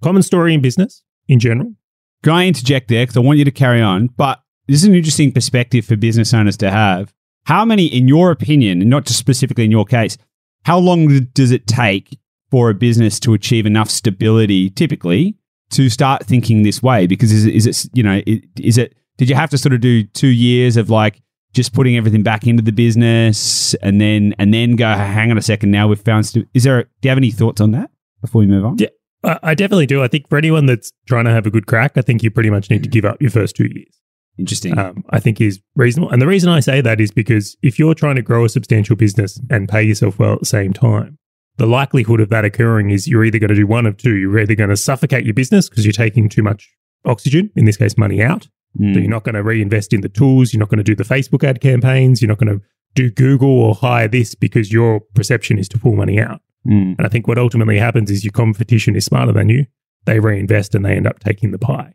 Common 0.03 0.23
story 0.23 0.53
in 0.53 0.61
business 0.61 1.03
in 1.29 1.39
general. 1.39 1.75
Can 2.23 2.35
I 2.35 2.47
interject 2.47 2.89
there 2.89 3.05
because 3.05 3.17
I 3.17 3.21
want 3.21 3.39
you 3.39 3.47
to 3.47 3.51
carry 3.51 3.81
on? 3.81 4.09
But 4.09 4.43
this 4.69 4.83
is 4.83 4.85
an 4.85 4.95
interesting 4.95 5.33
perspective 5.33 5.87
for 5.87 5.97
business 5.97 6.35
owners 6.35 6.59
to 6.59 6.71
have. 6.71 7.15
How 7.45 7.65
many, 7.65 7.87
in 7.87 8.07
your 8.07 8.31
opinion, 8.31 8.83
and 8.83 8.91
not 8.91 9.07
just 9.07 9.19
specifically 9.19 9.65
in 9.65 9.71
your 9.71 9.87
case, 9.87 10.19
how 10.65 10.79
long 10.79 11.09
does 11.33 11.51
it 11.51 11.67
take 11.67 12.19
for 12.51 12.69
a 12.69 12.75
business 12.75 13.19
to 13.21 13.33
achieve 13.33 13.65
enough 13.65 13.89
stability, 13.89 14.69
typically, 14.69 15.39
to 15.71 15.89
start 15.89 16.27
thinking 16.27 16.63
this 16.63 16.83
way? 16.83 17.07
Because 17.07 17.33
is 17.33 17.47
it, 17.47 17.55
is 17.55 17.67
it 17.67 17.91
you 17.95 18.03
know, 18.03 18.21
is 18.59 18.77
it, 18.77 18.95
did 19.17 19.31
you 19.31 19.35
have 19.35 19.49
to 19.51 19.59
sort 19.59 19.73
of 19.73 19.81
do 19.81 20.05
two 20.05 20.29
years 20.29 20.77
of 20.77 20.91
like 20.91 21.23
just 21.53 21.73
putting 21.73 21.97
everything 21.97 22.23
back 22.23 22.47
into 22.47 22.63
the 22.63 22.73
business 22.73 23.75
and 23.83 24.01
then, 24.01 24.35
and 24.39 24.55
then 24.55 24.77
go, 24.77 24.87
hang 24.87 25.31
on 25.31 25.39
a 25.39 25.43
second, 25.43 25.71
now 25.71 25.89
we've 25.89 26.01
found, 26.01 26.27
st- 26.27 26.49
is 26.55 26.65
there, 26.65 26.85
do 26.85 26.89
you 27.03 27.09
have 27.11 27.19
any 27.19 27.31
thoughts 27.31 27.61
on 27.61 27.73
that 27.73 27.91
before 28.21 28.41
we 28.41 28.47
move 28.47 28.65
on? 28.65 28.79
Yeah. 28.79 28.89
I 29.23 29.39
I 29.43 29.55
definitely 29.55 29.87
do. 29.87 30.03
I 30.03 30.09
think 30.09 30.29
for 30.29 30.39
anyone 30.39 30.67
that's 30.67 30.93
trying 31.07 31.27
to 31.27 31.31
have 31.31 31.47
a 31.47 31.51
good 31.51 31.67
crack, 31.67 31.93
I 31.97 32.03
think 32.03 32.23
you 32.23 32.31
pretty 32.31 32.51
much 32.51 32.71
need 32.71 32.83
to 32.83 32.89
give 32.89 33.05
up 33.05 33.21
your 33.21 33.31
first 33.31 33.55
two 33.55 33.69
years. 33.73 34.01
Interesting. 34.39 34.79
Um, 34.79 35.05
I 35.11 35.21
think 35.21 35.41
is 35.41 35.61
reasonable. 35.77 36.11
And 36.11 36.23
the 36.23 36.27
reason 36.27 36.49
I 36.49 36.61
say 36.61 36.81
that 36.81 37.01
is 37.01 37.11
because 37.11 37.57
if 37.63 37.79
you're 37.79 37.95
trying 37.95 38.17
to 38.17 38.23
grow 38.23 38.47
a 38.47 38.49
substantial 38.49 38.97
business 38.97 39.39
and 39.51 39.69
pay 39.69 39.83
yourself 39.83 40.19
well 40.19 40.35
at 40.35 40.41
the 40.41 40.47
same 40.47 40.73
time, 40.73 41.19
the 41.59 41.67
likelihood 41.67 42.21
of 42.21 42.31
that 42.31 42.47
occurring 42.47 42.91
is 42.91 43.07
you're 43.07 43.25
either 43.25 43.39
going 43.39 43.51
to 43.51 43.55
do 43.55 43.67
one 43.67 43.85
of 43.85 43.99
two. 43.99 44.17
You're 44.17 44.41
either 44.41 44.55
going 44.55 44.71
to 44.71 44.77
suffocate 44.77 45.27
your 45.27 45.35
business 45.35 45.69
because 45.69 45.85
you're 45.85 45.93
taking 45.93 46.31
too 46.31 46.43
much 46.43 46.71
oxygen, 47.05 47.51
in 47.55 47.67
this 47.67 47.77
case, 47.77 47.99
money 47.99 48.23
out. 48.23 48.49
Mm. 48.79 48.95
So 48.95 49.01
you're 49.01 49.11
not 49.11 49.25
going 49.25 49.35
to 49.35 49.43
reinvest 49.43 49.93
in 49.93 50.01
the 50.01 50.09
tools. 50.09 50.53
You're 50.53 50.61
not 50.61 50.69
going 50.69 50.79
to 50.79 50.85
do 50.85 50.95
the 50.95 51.05
Facebook 51.05 51.45
ad 51.45 51.61
campaigns. 51.61 52.21
You're 52.21 52.29
not 52.29 52.39
going 52.39 52.59
to 52.59 52.65
do 52.95 53.11
Google 53.11 53.51
or 53.51 53.75
hire 53.75 54.09
this 54.09 54.35
because 54.35 54.73
your 54.73 55.01
perception 55.15 55.59
is 55.59 55.69
to 55.71 55.79
pull 55.79 55.95
money 55.95 56.21
out. 56.21 56.41
Mm. 56.67 56.97
And 56.99 57.07
I 57.07 57.09
think 57.09 57.27
what 57.27 57.39
ultimately 57.39 57.79
happens 57.79 58.11
is 58.11 58.25
your 58.25 58.33
competition 58.33 58.97
is 58.97 59.05
smarter 59.05 59.33
than 59.33 59.49
you. 59.49 59.67
They 60.05 60.21
reinvest 60.21 60.75
and 60.75 60.85
they 60.85 60.97
end 60.97 61.07
up 61.07 61.21
taking 61.21 61.51
the 61.51 61.59
pie. 61.59 61.95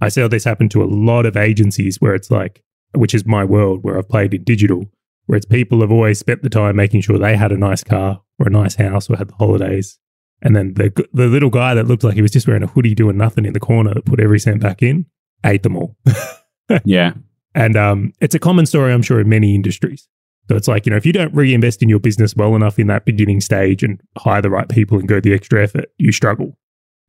I 0.00 0.08
saw 0.08 0.28
this 0.28 0.44
happen 0.44 0.68
to 0.70 0.82
a 0.82 0.86
lot 0.86 1.26
of 1.26 1.36
agencies 1.36 2.00
where 2.00 2.14
it's 2.14 2.30
like, 2.30 2.62
which 2.92 3.14
is 3.14 3.26
my 3.26 3.44
world 3.44 3.82
where 3.82 3.98
I've 3.98 4.08
played 4.08 4.34
in 4.34 4.44
digital, 4.44 4.84
where 5.26 5.36
it's 5.36 5.46
people 5.46 5.80
have 5.80 5.90
always 5.90 6.18
spent 6.18 6.42
the 6.42 6.50
time 6.50 6.76
making 6.76 7.00
sure 7.00 7.18
they 7.18 7.36
had 7.36 7.52
a 7.52 7.56
nice 7.56 7.82
car 7.82 8.22
or 8.38 8.46
a 8.46 8.50
nice 8.50 8.76
house 8.76 9.08
or 9.08 9.16
had 9.16 9.28
the 9.28 9.34
holidays. 9.34 9.98
And 10.42 10.54
then 10.54 10.74
the, 10.74 11.08
the 11.14 11.26
little 11.26 11.48
guy 11.48 11.74
that 11.74 11.86
looked 11.86 12.04
like 12.04 12.14
he 12.14 12.22
was 12.22 12.30
just 12.30 12.46
wearing 12.46 12.62
a 12.62 12.66
hoodie 12.66 12.94
doing 12.94 13.16
nothing 13.16 13.46
in 13.46 13.54
the 13.54 13.60
corner 13.60 13.94
that 13.94 14.04
put 14.04 14.20
every 14.20 14.38
cent 14.38 14.60
back 14.60 14.82
in 14.82 15.06
ate 15.44 15.62
them 15.62 15.76
all. 15.76 15.96
Yeah. 16.84 17.12
And 17.54 17.76
um, 17.76 18.12
it's 18.20 18.34
a 18.34 18.38
common 18.38 18.66
story, 18.66 18.92
I'm 18.92 19.02
sure, 19.02 19.20
in 19.20 19.28
many 19.28 19.54
industries. 19.54 20.08
So 20.48 20.56
it's 20.56 20.68
like, 20.68 20.86
you 20.86 20.90
know, 20.90 20.96
if 20.96 21.06
you 21.06 21.12
don't 21.12 21.34
reinvest 21.34 21.82
in 21.82 21.88
your 21.88 21.98
business 21.98 22.36
well 22.36 22.54
enough 22.54 22.78
in 22.78 22.86
that 22.88 23.04
beginning 23.04 23.40
stage 23.40 23.82
and 23.82 24.00
hire 24.16 24.42
the 24.42 24.50
right 24.50 24.68
people 24.68 24.98
and 24.98 25.08
go 25.08 25.20
the 25.20 25.34
extra 25.34 25.62
effort, 25.62 25.86
you 25.98 26.12
struggle. 26.12 26.56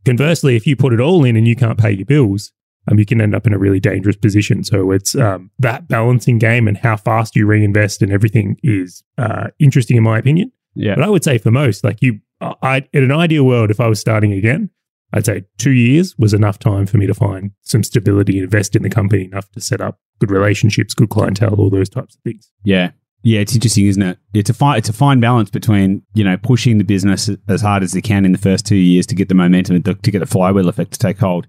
Conversely, 0.05 0.55
if 0.55 0.65
you 0.65 0.75
put 0.75 0.93
it 0.93 0.99
all 0.99 1.23
in 1.23 1.35
and 1.35 1.47
you 1.47 1.55
can't 1.55 1.77
pay 1.77 1.91
your 1.91 2.05
bills, 2.05 2.51
um, 2.89 2.97
you 2.97 3.05
can 3.05 3.19
end 3.19 3.35
up 3.35 3.45
in 3.45 3.53
a 3.53 3.57
really 3.57 3.79
dangerous 3.79 4.15
position. 4.15 4.63
So 4.63 4.91
it's 4.91 5.15
um, 5.15 5.51
that 5.59 5.87
balancing 5.87 6.39
game 6.39 6.67
and 6.67 6.77
how 6.77 6.95
fast 6.95 7.35
you 7.35 7.45
reinvest 7.45 8.01
and 8.01 8.11
everything 8.11 8.57
is 8.63 9.03
uh, 9.17 9.49
interesting, 9.59 9.97
in 9.97 10.03
my 10.03 10.17
opinion. 10.17 10.51
Yeah. 10.73 10.95
But 10.95 11.03
I 11.03 11.09
would 11.09 11.23
say 11.23 11.37
for 11.37 11.51
most, 11.51 11.83
like 11.83 12.01
you, 12.01 12.21
I, 12.39 12.87
in 12.93 13.03
an 13.03 13.11
ideal 13.11 13.43
world, 13.43 13.69
if 13.69 13.79
I 13.79 13.87
was 13.87 13.99
starting 13.99 14.31
again, 14.31 14.69
I'd 15.13 15.25
say 15.25 15.45
two 15.57 15.71
years 15.71 16.15
was 16.17 16.33
enough 16.33 16.59
time 16.59 16.85
for 16.85 16.97
me 16.97 17.07
to 17.07 17.13
find 17.13 17.51
some 17.61 17.83
stability, 17.83 18.39
invest 18.39 18.75
in 18.75 18.83
the 18.83 18.89
company 18.89 19.25
enough 19.25 19.49
to 19.51 19.61
set 19.61 19.81
up 19.81 19.99
good 20.19 20.31
relationships, 20.31 20.93
good 20.93 21.09
clientele, 21.09 21.55
all 21.55 21.69
those 21.69 21.89
types 21.89 22.15
of 22.15 22.21
things. 22.21 22.51
Yeah. 22.63 22.91
Yeah, 23.23 23.39
it's 23.39 23.55
interesting, 23.55 23.87
isn't 23.87 24.01
it? 24.01 24.19
It's 24.33 24.49
a 24.49 24.53
fine, 24.53 24.77
it's 24.77 24.89
a 24.89 24.93
fine 24.93 25.19
balance 25.19 25.49
between 25.49 26.03
you 26.13 26.23
know 26.23 26.37
pushing 26.37 26.77
the 26.77 26.83
business 26.83 27.29
as 27.47 27.61
hard 27.61 27.83
as 27.83 27.91
they 27.91 28.01
can 28.01 28.25
in 28.25 28.31
the 28.31 28.37
first 28.37 28.65
two 28.65 28.75
years 28.75 29.05
to 29.07 29.15
get 29.15 29.27
the 29.27 29.35
momentum 29.35 29.81
to, 29.83 29.95
to 29.95 30.11
get 30.11 30.19
the 30.19 30.25
flywheel 30.25 30.69
effect 30.69 30.93
to 30.93 30.99
take 30.99 31.17
hold, 31.17 31.47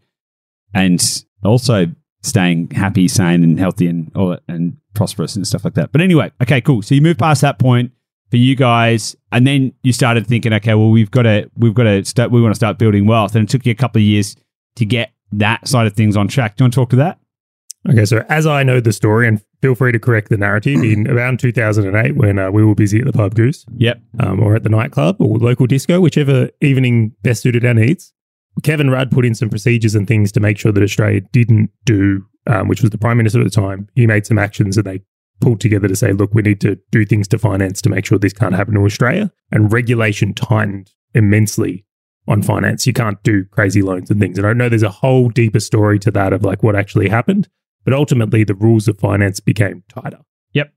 and 0.73 1.23
also 1.45 1.87
staying 2.23 2.71
happy, 2.71 3.07
sane, 3.07 3.45
and 3.45 3.61
healthy, 3.61 3.87
and 3.87 4.11
all 4.17 4.39
and 4.49 4.79
prosperous 4.95 5.37
and 5.37 5.47
stuff 5.47 5.65
like 5.65 5.75
that. 5.75 5.93
But 5.93 6.01
anyway, 6.01 6.33
okay, 6.43 6.61
cool. 6.63 6.83
So 6.83 6.95
you 6.95 7.03
move 7.03 7.19
past 7.19 7.43
that 7.43 7.59
point 7.59 7.93
for 8.31 8.37
you 8.37 8.55
guys, 8.57 9.17
and 9.33 9.47
then 9.47 9.73
you 9.83 9.93
started 9.93 10.27
thinking, 10.27 10.53
okay, 10.55 10.75
well 10.75 10.91
we've 10.91 11.11
got 11.11 11.23
to 11.23 11.51
we've 11.57 11.75
got 11.75 11.85
to 11.85 12.05
start 12.05 12.31
we 12.31 12.41
want 12.43 12.53
to 12.53 12.57
start 12.57 12.79
building 12.79 13.07
wealth, 13.07 13.35
and 13.35 13.49
it 13.49 13.51
took 13.51 13.65
you 13.67 13.73
a 13.73 13.75
couple 13.77 14.01
of 14.01 14.05
years 14.05 14.37
to 14.77 14.85
get 14.85 15.13
that 15.33 15.67
side 15.69 15.87
of 15.87 15.95
things 15.95 16.17
on 16.17 16.29
track. 16.29 16.57
Do 16.57 16.63
you 16.63 16.65
want 16.67 16.75
to 16.75 16.81
talk 16.81 16.91
to 16.91 16.97
that? 16.97 17.19
Okay, 17.89 18.05
so 18.05 18.25
as 18.29 18.47
I 18.47 18.63
know 18.65 18.81
the 18.81 18.93
story, 18.93 19.29
and 19.29 19.41
feel 19.63 19.75
free 19.75 19.93
to 19.93 19.99
correct 19.99 20.29
the 20.31 20.37
narrative, 20.37 20.83
in 20.83 21.09
around 21.11 21.41
2008, 21.41 22.17
when 22.17 22.39
uh, 22.39 22.51
we 22.51 22.65
were 22.65 22.75
busy 22.75 22.99
at 22.99 23.07
the 23.07 23.13
pub 23.13 23.35
goose, 23.35 23.65
Yep. 23.77 24.01
um, 24.21 24.41
or 24.41 24.57
at 24.57 24.63
the 24.63 24.69
nightclub 24.69 25.17
or 25.21 25.39
local 25.39 25.67
disco, 25.67 26.01
whichever 26.01 26.51
evening 26.61 27.13
best 27.23 27.43
suited 27.43 27.65
our 27.65 27.75
needs, 27.75 28.13
Kevin 28.63 28.91
Rudd 28.91 29.11
put 29.11 29.25
in 29.25 29.35
some 29.35 29.49
procedures 29.49 29.95
and 29.95 30.07
things 30.09 30.33
to 30.33 30.41
make 30.41 30.59
sure 30.59 30.73
that 30.73 30.83
Australia 30.83 31.21
didn't 31.33 31.71
do, 31.85 32.27
um, 32.47 32.67
which 32.69 32.83
was 32.83 32.91
the 32.91 32.99
prime 32.99 33.17
minister 33.17 33.39
at 33.41 33.45
the 33.45 33.51
time. 33.51 33.89
He 33.95 34.07
made 34.07 34.27
some 34.27 34.39
actions 34.39 34.77
and 34.77 34.85
they 34.85 35.01
pulled 35.41 35.61
together 35.61 35.89
to 35.89 35.97
say, 35.97 36.13
look, 36.13 36.35
we 36.35 36.43
need 36.43 36.61
to 36.61 36.79
do 36.91 37.05
things 37.05 37.29
to 37.29 37.39
finance 37.39 37.81
to 37.83 37.89
make 37.89 38.05
sure 38.05 38.19
this 38.19 38.33
can't 38.33 38.55
happen 38.55 38.75
to 38.75 38.81
Australia. 38.81 39.33
And 39.51 39.73
regulation 39.73 40.35
tightened 40.35 40.93
immensely 41.15 41.85
on 42.27 42.43
finance. 42.43 42.87
You 42.87 42.93
can't 42.93 43.23
do 43.23 43.45
crazy 43.47 43.83
loans 43.83 44.11
and 44.11 44.21
things. 44.21 44.39
And 44.39 44.47
I 44.47 44.53
know 44.53 44.69
there's 44.69 44.83
a 44.83 44.91
whole 44.91 45.29
deeper 45.31 45.61
story 45.61 45.99
to 46.01 46.11
that 46.11 46.33
of 46.33 46.45
like 46.45 46.63
what 46.63 46.77
actually 46.77 47.09
happened, 47.09 47.49
but 47.85 47.95
ultimately 47.95 48.45
the 48.45 48.55
rules 48.55 48.87
of 48.89 48.99
finance 48.99 49.41
became 49.41 49.83
tighter. 49.89 50.21
Yep. 50.53 50.73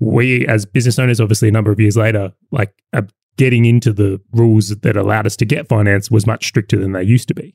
We, 0.00 0.46
as 0.46 0.66
business 0.66 0.98
owners, 0.98 1.20
obviously 1.20 1.48
a 1.48 1.52
number 1.52 1.70
of 1.70 1.78
years 1.78 1.96
later, 1.96 2.32
like 2.50 2.74
uh, 2.92 3.02
getting 3.36 3.64
into 3.64 3.92
the 3.92 4.20
rules 4.32 4.70
that 4.70 4.96
allowed 4.96 5.26
us 5.26 5.36
to 5.36 5.44
get 5.44 5.68
finance 5.68 6.10
was 6.10 6.26
much 6.26 6.46
stricter 6.46 6.78
than 6.78 6.92
they 6.92 7.02
used 7.02 7.28
to 7.28 7.34
be. 7.34 7.54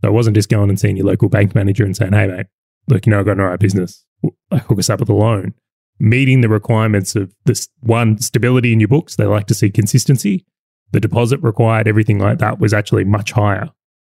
So 0.00 0.08
it 0.08 0.12
wasn't 0.12 0.36
just 0.36 0.48
going 0.48 0.68
and 0.68 0.78
seeing 0.78 0.96
your 0.96 1.06
local 1.06 1.28
bank 1.28 1.54
manager 1.54 1.84
and 1.84 1.96
saying, 1.96 2.12
hey, 2.12 2.26
mate, 2.26 2.46
look, 2.88 3.06
you 3.06 3.10
know, 3.10 3.20
I've 3.20 3.24
got 3.24 3.32
an 3.32 3.40
alright 3.40 3.60
business, 3.60 4.04
like, 4.50 4.64
hook 4.64 4.78
us 4.78 4.90
up 4.90 5.00
with 5.00 5.08
a 5.08 5.14
loan. 5.14 5.54
Meeting 5.98 6.40
the 6.40 6.48
requirements 6.48 7.14
of 7.14 7.34
this 7.44 7.68
one, 7.80 8.18
stability 8.18 8.72
in 8.72 8.80
your 8.80 8.88
books. 8.88 9.16
They 9.16 9.24
like 9.24 9.46
to 9.46 9.54
see 9.54 9.70
consistency. 9.70 10.44
The 10.92 11.00
deposit 11.00 11.42
required, 11.42 11.88
everything 11.88 12.18
like 12.18 12.38
that 12.38 12.58
was 12.58 12.74
actually 12.74 13.04
much 13.04 13.32
higher 13.32 13.70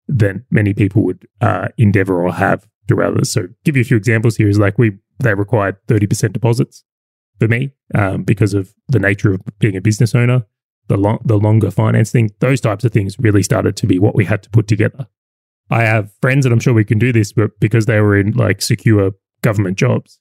than 0.07 0.45
many 0.51 0.75
people 0.75 1.03
would 1.05 1.27
uh, 1.41 1.69
endeavor 1.79 2.25
or 2.25 2.33
have 2.33 2.67
to 2.89 3.03
others. 3.03 3.31
So, 3.31 3.49
give 3.65 3.77
you 3.77 3.83
a 3.83 3.85
few 3.85 3.97
examples 3.97 4.37
here 4.37 4.49
is 4.49 4.59
like 4.59 4.79
we, 4.79 4.99
they 5.19 5.35
required 5.35 5.77
30% 5.89 6.33
deposits 6.33 6.85
for 7.39 7.49
me 7.49 7.73
um, 7.95 8.23
because 8.23 8.55
of 8.55 8.75
the 8.89 8.99
nature 8.99 9.35
of 9.35 9.41
being 9.59 9.77
a 9.77 9.81
business 9.81 10.15
owner, 10.15 10.45
the, 10.89 10.97
long, 10.97 11.19
the 11.25 11.39
longer 11.39 11.71
finance 11.71 12.11
thing, 12.11 12.31
those 12.41 12.61
types 12.61 12.85
of 12.85 12.93
things 12.93 13.17
really 13.19 13.43
started 13.43 13.77
to 13.77 13.87
be 13.87 13.99
what 13.99 14.15
we 14.15 14.25
had 14.25 14.43
to 14.43 14.51
put 14.51 14.69
together. 14.69 15.07
I 15.71 15.83
have 15.83 16.13
friends, 16.21 16.45
and 16.45 16.53
I'm 16.53 16.61
sure 16.61 16.75
we 16.75 16.85
can 16.85 16.99
do 16.99 17.13
this, 17.13 17.33
but 17.33 17.59
because 17.59 17.87
they 17.87 18.01
were 18.01 18.17
in 18.17 18.33
like 18.33 18.61
secure 18.61 19.13
government 19.43 19.79
jobs, 19.79 20.21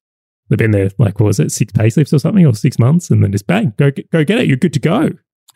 they've 0.49 0.57
been 0.57 0.71
there 0.71 0.89
like 0.97 1.19
what 1.19 1.27
was 1.27 1.39
it, 1.39 1.51
six 1.51 1.71
pay 1.71 1.89
slips 1.89 2.13
or 2.13 2.19
something, 2.19 2.45
or 2.45 2.53
six 2.53 2.77
months, 2.79 3.09
and 3.09 3.23
then 3.23 3.31
just 3.31 3.47
bang, 3.47 3.73
go 3.77 3.91
go 4.11 4.23
get 4.23 4.39
it. 4.39 4.47
You're 4.47 4.57
good 4.57 4.73
to 4.73 4.79
go. 4.79 5.09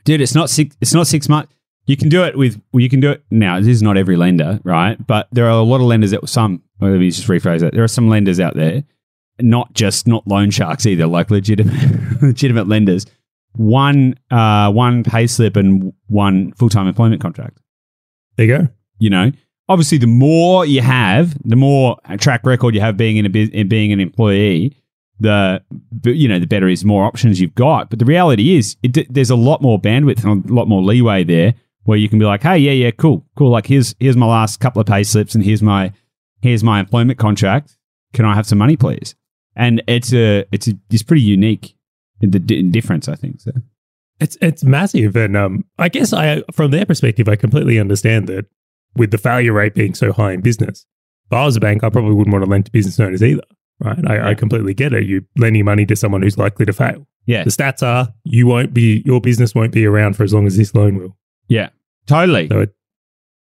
dude. 0.06 0.22
It's 0.22 0.36
not 0.36 0.50
six. 0.50 0.76
It's 0.82 0.94
not 0.94 1.08
six 1.08 1.28
months. 1.30 1.54
You 1.86 1.96
can 1.96 2.10
do 2.10 2.24
it 2.24 2.38
with. 2.38 2.62
well, 2.74 2.82
You 2.82 2.90
can 2.90 3.00
do 3.00 3.12
it 3.12 3.24
now. 3.32 3.60
This 3.60 3.68
is 3.70 3.82
not 3.84 3.96
every 3.98 4.18
lender, 4.18 4.60
right? 4.64 4.98
But 5.08 5.28
there 5.32 5.46
are 5.46 5.52
a 5.52 5.62
lot 5.62 5.78
of 5.78 5.84
lenders 5.84 6.12
that 6.12 6.28
some. 6.28 6.62
Let 6.82 6.92
me 7.00 7.10
just 7.10 7.28
rephrase 7.28 7.62
that. 7.62 7.74
There 7.74 7.84
are 7.84 7.88
some 7.88 8.08
lenders 8.10 8.40
out 8.40 8.56
there, 8.56 8.84
not 9.40 9.74
just 9.74 10.06
not 10.08 10.28
loan 10.28 10.52
sharks 10.52 10.86
either, 10.86 11.08
like 11.08 11.32
legitimate 11.32 11.74
legitimate 12.22 12.68
lenders. 12.68 13.06
One 13.54 14.16
uh 14.30 14.72
one 14.72 15.04
pay 15.04 15.26
slip 15.28 15.56
and 15.56 15.94
one 16.08 16.52
full 16.54 16.70
time 16.70 16.88
employment 16.88 17.22
contract. 17.22 17.60
There 18.36 18.46
you 18.46 18.58
go. 18.58 18.68
You 19.00 19.10
know, 19.10 19.32
obviously, 19.70 19.98
the 19.98 20.08
more 20.08 20.66
you 20.66 20.82
have, 20.82 21.38
the 21.44 21.56
more 21.56 21.98
track 22.18 22.46
record 22.46 22.76
you 22.76 22.82
have 22.82 22.98
being 22.98 23.18
in 23.18 23.26
a 23.26 23.30
in 23.30 23.68
being 23.68 23.92
an 23.92 24.00
employee, 24.00 24.76
the 25.20 25.62
you 26.04 26.28
know 26.28 26.40
the 26.40 26.48
better 26.48 26.68
is 26.68 26.86
more 26.86 27.06
options 27.06 27.40
you've 27.42 27.56
got. 27.56 27.90
But 27.90 28.00
the 28.00 28.06
reality 28.06 28.56
is, 28.56 28.78
it, 28.84 29.14
there's 29.14 29.30
a 29.30 29.36
lot 29.36 29.62
more 29.62 29.80
bandwidth 29.80 30.24
and 30.24 30.50
a 30.50 30.54
lot 30.54 30.68
more 30.68 30.82
leeway 30.82 31.24
there 31.24 31.54
where 31.84 31.98
you 31.98 32.10
can 32.10 32.20
be 32.20 32.26
like, 32.26 32.44
hey, 32.44 32.58
yeah, 32.58 32.74
yeah, 32.74 32.92
cool, 32.92 33.26
cool. 33.36 33.50
Like 33.50 33.68
here's 33.68 33.96
here's 34.00 34.18
my 34.18 34.26
last 34.26 34.60
couple 34.60 34.82
of 34.82 34.88
pay 34.88 35.04
slips 35.04 35.36
and 35.36 35.44
here's 35.44 35.62
my 35.62 35.92
here's 36.42 36.64
my 36.64 36.80
employment 36.80 37.18
contract. 37.20 37.78
Can 38.14 38.26
I 38.26 38.36
have 38.36 38.46
some 38.46 38.58
money, 38.58 38.78
please? 38.78 39.16
And 39.56 39.82
it's 39.88 40.14
a 40.14 40.46
it's 40.52 40.68
a, 40.68 40.74
it's 40.90 41.04
pretty 41.04 41.24
unique 41.24 41.76
in 42.22 42.32
the 42.32 42.40
di- 42.40 42.64
difference, 42.64 43.08
I 43.08 43.16
think. 43.16 43.42
So 43.42 43.52
It's 44.20 44.38
it's 44.42 44.64
massive, 44.64 45.16
and 45.16 45.36
um, 45.38 45.66
I 45.78 45.90
guess 45.90 46.14
I 46.14 46.44
from 46.52 46.72
their 46.72 46.86
perspective, 46.86 47.28
I 47.30 47.36
completely 47.36 47.80
understand 47.80 48.28
that 48.28 48.46
with 48.98 49.12
the 49.12 49.18
failure 49.18 49.54
rate 49.54 49.74
being 49.74 49.94
so 49.96 50.12
high 50.12 50.34
in 50.34 50.42
business. 50.42 50.86
If 51.30 51.34
I 51.34 51.46
was 51.46 51.56
a 51.56 51.60
bank, 51.60 51.84
I 51.84 51.90
probably 51.90 52.14
wouldn't 52.16 52.34
want 52.34 52.46
to 52.46 52.50
lend 52.50 52.66
to 52.66 52.72
business 52.72 53.00
owners 53.00 53.24
either. 53.24 53.44
Right? 53.80 54.00
I, 54.08 54.30
I 54.30 54.34
completely 54.34 54.74
get 54.74 54.94
it. 54.94 55.06
You're 55.06 55.22
lending 55.38 55.66
money 55.66 55.86
to 55.86 55.96
someone 55.96 56.22
who's 56.24 56.38
likely 56.38 56.66
to 56.66 56.74
fail. 56.74 57.08
yeah, 57.26 57.44
The 57.44 57.50
stats 57.52 57.84
are 57.84 58.14
you 58.24 58.48
won't 58.48 58.74
be 58.74 59.04
your 59.06 59.22
business 59.22 59.54
won't 59.54 59.72
be 59.72 59.86
around 59.86 60.16
for 60.16 60.24
as 60.24 60.34
long 60.34 60.48
as 60.48 60.58
this 60.58 60.74
loan 60.74 60.98
will. 60.98 61.16
yeah, 61.48 61.70
totally. 62.08 62.48
So 62.48 62.62
it, 62.62 62.76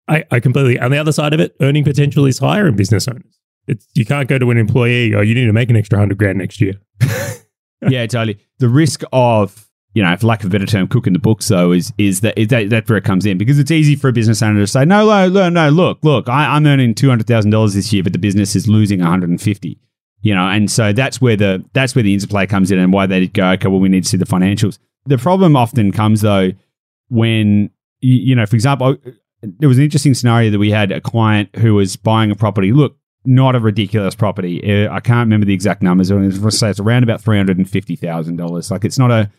I, 0.09 0.25
I 0.31 0.41
completely 0.41 0.79
on 0.79 0.91
the 0.91 0.99
other 0.99 1.13
side 1.13 1.33
of 1.33 1.41
it, 1.41 1.57
earning 1.61 1.85
potential 1.85 2.27
is 2.27 2.39
higher 2.39 2.67
in 2.69 2.77
business 2.77 3.09
owners. 3.09 3.39
It's 3.67 3.87
you 3.95 4.05
can't 4.05 4.29
go 4.29 4.39
to 4.39 4.51
an 4.51 4.57
employee, 4.59 5.15
oh, 5.15 5.21
you 5.21 5.35
need 5.35 5.47
to 5.47 5.53
make 5.53 5.71
an 5.71 5.77
extra 5.77 5.99
hundred 5.99 6.19
grand 6.19 6.39
next 6.39 6.61
year. 6.61 6.75
yeah, 7.89 8.07
totally. 8.07 8.39
The 8.59 8.69
risk 8.69 9.03
of 9.13 9.69
you 9.93 10.03
know, 10.03 10.17
for 10.17 10.27
lack 10.27 10.41
of 10.41 10.47
a 10.47 10.51
better 10.51 10.67
term, 10.67 10.87
cooking 10.87 11.13
the 11.13 11.19
books 11.19 11.49
though 11.49 11.73
is 11.73 11.93
is 11.99 12.21
that 12.21 12.39
is 12.39 12.49
that 12.49 12.71
that's 12.71 12.89
where 12.89 12.99
it 12.99 13.05
comes 13.05 13.27
in 13.27 13.39
because 13.39 13.59
it's 13.59 13.71
easy 13.71 13.97
for 13.97 14.09
a 14.09 14.13
business 14.13 14.43
owner 14.43 14.61
to 14.61 14.67
say, 14.67 14.85
no, 14.85 15.07
no, 15.07 15.29
no, 15.29 15.49
no 15.49 15.69
look, 15.69 15.99
look, 16.03 16.29
I, 16.29 16.55
I'm 16.55 16.67
earning 16.67 16.95
two 16.95 17.09
hundred 17.09 17.27
thousand 17.27 17.51
dollars 17.51 17.75
this 17.75 17.93
year, 17.93 18.03
but 18.03 18.13
the 18.13 18.19
business 18.19 18.55
is 18.55 18.69
losing 18.69 19.01
one 19.01 19.09
hundred 19.09 19.31
and 19.31 19.41
fifty. 19.41 19.81
You 20.23 20.35
know, 20.35 20.47
and 20.49 20.71
so 20.71 20.93
that's 20.93 21.21
where 21.21 21.37
the 21.37 21.65
that's 21.73 21.95
where 21.95 22.03
the 22.03 22.13
interplay 22.13 22.47
comes 22.47 22.71
in, 22.71 22.79
and 22.79 22.93
why 22.93 23.07
they 23.07 23.27
go, 23.27 23.51
okay, 23.53 23.69
well, 23.69 23.81
we 23.81 23.89
need 23.89 24.05
to 24.05 24.09
see 24.09 24.19
the 24.19 24.27
financials. 24.27 24.79
The 25.07 25.19
problem 25.19 25.57
often 25.57 25.93
comes 25.93 26.21
though 26.21 26.51
when 27.09 27.71
you, 28.01 28.35
know, 28.35 28.47
for 28.47 28.57
example, 28.57 28.97
there 29.43 29.69
was 29.69 29.79
an 29.79 29.85
interesting 29.85 30.15
scenario 30.15 30.51
that 30.51 30.59
we 30.59 30.71
had 30.71 30.93
a 30.93 31.01
client 31.01 31.55
who 31.57 31.75
was 31.75 31.97
buying 31.97 32.31
a 32.31 32.37
property. 32.37 32.73
Look, 32.73 32.97
not 33.25 33.55
a 33.55 33.61
ridiculous 33.61 34.15
property. 34.15 34.63
Uh, 34.63 34.93
I 34.93 35.01
can't 35.01 35.27
remember 35.27 35.47
the 35.47 35.55
exact 35.55 35.83
numbers. 35.83 36.11
Let's 36.11 36.59
say 36.59 36.71
it's 36.71 36.81
around 36.81 37.03
about 37.03 37.21
three 37.21 37.37
hundred 37.37 37.59
and 37.59 37.69
fifty 37.69 37.97
thousand 37.97 38.37
dollars. 38.37 38.71
Like 38.71 38.85
it's 38.85 38.99
not 38.99 39.11
a 39.11 39.31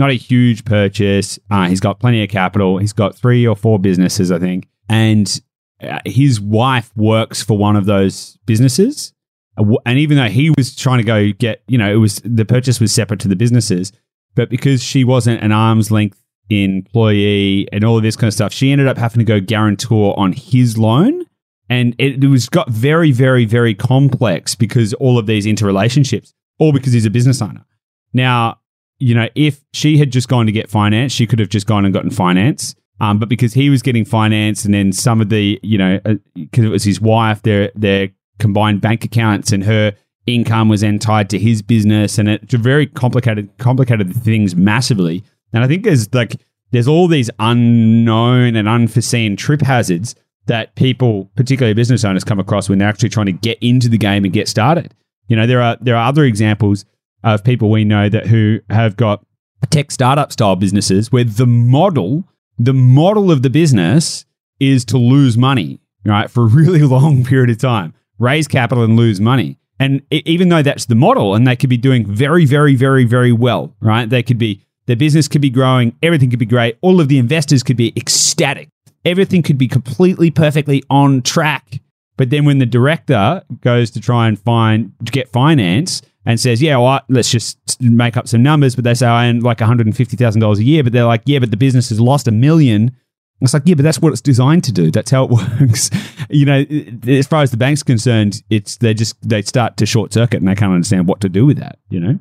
not 0.00 0.10
a 0.10 0.14
huge 0.14 0.64
purchase. 0.64 1.38
Uh, 1.50 1.68
he's 1.68 1.78
got 1.78 2.00
plenty 2.00 2.24
of 2.24 2.28
capital. 2.28 2.78
He's 2.78 2.92
got 2.92 3.14
three 3.14 3.46
or 3.46 3.54
four 3.54 3.78
businesses, 3.78 4.32
I 4.32 4.40
think, 4.40 4.66
and 4.88 5.40
uh, 5.80 6.00
his 6.04 6.40
wife 6.40 6.90
works 6.96 7.42
for 7.42 7.56
one 7.56 7.76
of 7.76 7.86
those 7.86 8.36
businesses. 8.46 9.12
Uh, 9.56 9.76
And 9.86 9.98
even 9.98 10.16
though 10.16 10.28
he 10.28 10.50
was 10.50 10.74
trying 10.74 10.98
to 10.98 11.04
go 11.04 11.30
get, 11.38 11.62
you 11.68 11.78
know, 11.78 11.92
it 11.92 11.96
was 11.96 12.20
the 12.24 12.44
purchase 12.44 12.80
was 12.80 12.92
separate 12.92 13.20
to 13.20 13.28
the 13.28 13.36
businesses, 13.36 13.92
but 14.34 14.50
because 14.50 14.82
she 14.82 15.04
wasn't 15.04 15.42
an 15.42 15.52
arm's 15.52 15.90
length 15.90 16.20
employee 16.48 17.68
and 17.72 17.84
all 17.84 17.96
of 17.96 18.02
this 18.02 18.16
kind 18.16 18.28
of 18.28 18.34
stuff, 18.34 18.52
she 18.52 18.72
ended 18.72 18.88
up 18.88 18.98
having 18.98 19.20
to 19.20 19.24
go 19.24 19.40
guarantor 19.40 20.18
on 20.18 20.32
his 20.32 20.76
loan. 20.76 21.24
And 21.68 21.94
it, 21.98 22.24
it 22.24 22.26
was 22.26 22.48
got 22.48 22.68
very, 22.68 23.12
very, 23.12 23.44
very 23.44 23.74
complex 23.74 24.56
because 24.56 24.92
all 24.94 25.18
of 25.18 25.26
these 25.26 25.46
interrelationships, 25.46 26.32
all 26.58 26.72
because 26.72 26.92
he's 26.92 27.06
a 27.06 27.10
business 27.10 27.40
owner. 27.40 27.64
Now, 28.12 28.58
you 29.00 29.14
know, 29.14 29.28
if 29.34 29.64
she 29.72 29.98
had 29.98 30.12
just 30.12 30.28
gone 30.28 30.46
to 30.46 30.52
get 30.52 30.70
finance, 30.70 31.12
she 31.12 31.26
could 31.26 31.38
have 31.38 31.48
just 31.48 31.66
gone 31.66 31.84
and 31.84 31.92
gotten 31.92 32.10
finance. 32.10 32.74
Um, 33.00 33.18
but 33.18 33.30
because 33.30 33.54
he 33.54 33.70
was 33.70 33.80
getting 33.82 34.04
finance, 34.04 34.64
and 34.64 34.74
then 34.74 34.92
some 34.92 35.20
of 35.20 35.30
the, 35.30 35.58
you 35.62 35.78
know, 35.78 35.98
because 36.34 36.64
it 36.64 36.68
was 36.68 36.84
his 36.84 37.00
wife, 37.00 37.42
their 37.42 37.72
their 37.74 38.10
combined 38.38 38.80
bank 38.80 39.04
accounts 39.04 39.52
and 39.52 39.64
her 39.64 39.94
income 40.26 40.68
was 40.68 40.82
then 40.82 40.98
tied 40.98 41.30
to 41.30 41.38
his 41.38 41.62
business, 41.62 42.18
and 42.18 42.28
it 42.28 42.50
very 42.50 42.86
complicated 42.86 43.50
complicated 43.58 44.14
things 44.14 44.54
massively. 44.54 45.24
And 45.52 45.64
I 45.64 45.66
think 45.66 45.84
there's 45.84 46.12
like 46.12 46.36
there's 46.72 46.86
all 46.86 47.08
these 47.08 47.30
unknown 47.38 48.54
and 48.54 48.68
unforeseen 48.68 49.34
trip 49.34 49.62
hazards 49.62 50.14
that 50.46 50.74
people, 50.74 51.30
particularly 51.36 51.74
business 51.74 52.04
owners, 52.04 52.24
come 52.24 52.38
across 52.38 52.68
when 52.68 52.78
they're 52.78 52.88
actually 52.88 53.08
trying 53.08 53.26
to 53.26 53.32
get 53.32 53.58
into 53.62 53.88
the 53.88 53.98
game 53.98 54.24
and 54.24 54.32
get 54.32 54.46
started. 54.48 54.94
You 55.28 55.36
know, 55.36 55.46
there 55.46 55.62
are 55.62 55.78
there 55.80 55.96
are 55.96 56.06
other 56.06 56.24
examples 56.24 56.84
of 57.22 57.44
people 57.44 57.70
we 57.70 57.84
know 57.84 58.08
that 58.08 58.26
who 58.26 58.60
have 58.70 58.96
got 58.96 59.24
tech 59.70 59.90
startup 59.90 60.32
style 60.32 60.56
businesses 60.56 61.10
where 61.12 61.24
the 61.24 61.46
model, 61.46 62.24
the 62.58 62.74
model 62.74 63.30
of 63.30 63.42
the 63.42 63.50
business 63.50 64.24
is 64.58 64.84
to 64.86 64.98
lose 64.98 65.38
money, 65.38 65.80
right, 66.04 66.30
for 66.30 66.44
a 66.44 66.48
really 66.48 66.82
long 66.82 67.24
period 67.24 67.50
of 67.50 67.58
time, 67.58 67.94
raise 68.18 68.48
capital 68.48 68.84
and 68.84 68.96
lose 68.96 69.20
money. 69.20 69.58
And 69.78 70.02
even 70.10 70.50
though 70.50 70.62
that's 70.62 70.86
the 70.86 70.94
model, 70.94 71.34
and 71.34 71.46
they 71.46 71.56
could 71.56 71.70
be 71.70 71.78
doing 71.78 72.04
very, 72.04 72.44
very, 72.44 72.74
very, 72.74 73.04
very 73.04 73.32
well, 73.32 73.74
right? 73.80 74.08
They 74.08 74.22
could 74.22 74.36
be 74.36 74.66
their 74.86 74.96
business 74.96 75.28
could 75.28 75.40
be 75.40 75.50
growing, 75.50 75.96
everything 76.02 76.28
could 76.30 76.38
be 76.38 76.46
great, 76.46 76.76
all 76.82 77.00
of 77.00 77.08
the 77.08 77.18
investors 77.18 77.62
could 77.62 77.76
be 77.76 77.92
ecstatic, 77.96 78.68
everything 79.04 79.42
could 79.42 79.56
be 79.56 79.68
completely 79.68 80.30
perfectly 80.30 80.82
on 80.90 81.22
track. 81.22 81.80
But 82.18 82.28
then 82.28 82.44
when 82.44 82.58
the 82.58 82.66
director 82.66 83.42
goes 83.62 83.90
to 83.92 84.00
try 84.00 84.28
and 84.28 84.38
find 84.38 84.92
to 85.04 85.12
get 85.12 85.30
finance 85.30 86.02
and 86.26 86.38
says, 86.38 86.60
"Yeah, 86.62 86.76
well, 86.78 87.00
let's 87.08 87.30
just 87.30 87.58
make 87.80 88.16
up 88.16 88.28
some 88.28 88.42
numbers," 88.42 88.74
but 88.74 88.84
they 88.84 88.94
say 88.94 89.06
I 89.06 89.28
earn 89.28 89.40
like 89.40 89.60
one 89.60 89.68
hundred 89.68 89.86
and 89.86 89.96
fifty 89.96 90.16
thousand 90.16 90.40
dollars 90.40 90.58
a 90.58 90.64
year, 90.64 90.82
but 90.82 90.92
they're 90.92 91.04
like, 91.04 91.22
"Yeah, 91.26 91.38
but 91.38 91.50
the 91.50 91.56
business 91.56 91.88
has 91.90 92.00
lost 92.00 92.28
a 92.28 92.32
million. 92.32 92.96
It's 93.42 93.54
like, 93.54 93.62
yeah, 93.64 93.74
but 93.74 93.84
that's 93.84 93.98
what 94.02 94.12
it's 94.12 94.20
designed 94.20 94.64
to 94.64 94.72
do. 94.72 94.90
That's 94.90 95.10
how 95.10 95.24
it 95.24 95.30
works. 95.60 95.88
you 96.28 96.44
know, 96.44 96.62
as 97.08 97.26
far 97.26 97.42
as 97.42 97.50
the 97.50 97.56
bank's 97.56 97.82
concerned, 97.82 98.42
it's 98.50 98.76
they 98.76 98.92
just 98.92 99.16
they 99.26 99.40
start 99.40 99.78
to 99.78 99.86
short 99.86 100.12
circuit 100.12 100.40
and 100.40 100.48
they 100.48 100.54
can't 100.54 100.74
understand 100.74 101.08
what 101.08 101.22
to 101.22 101.30
do 101.30 101.46
with 101.46 101.56
that. 101.58 101.78
You 101.88 102.00
know, 102.00 102.18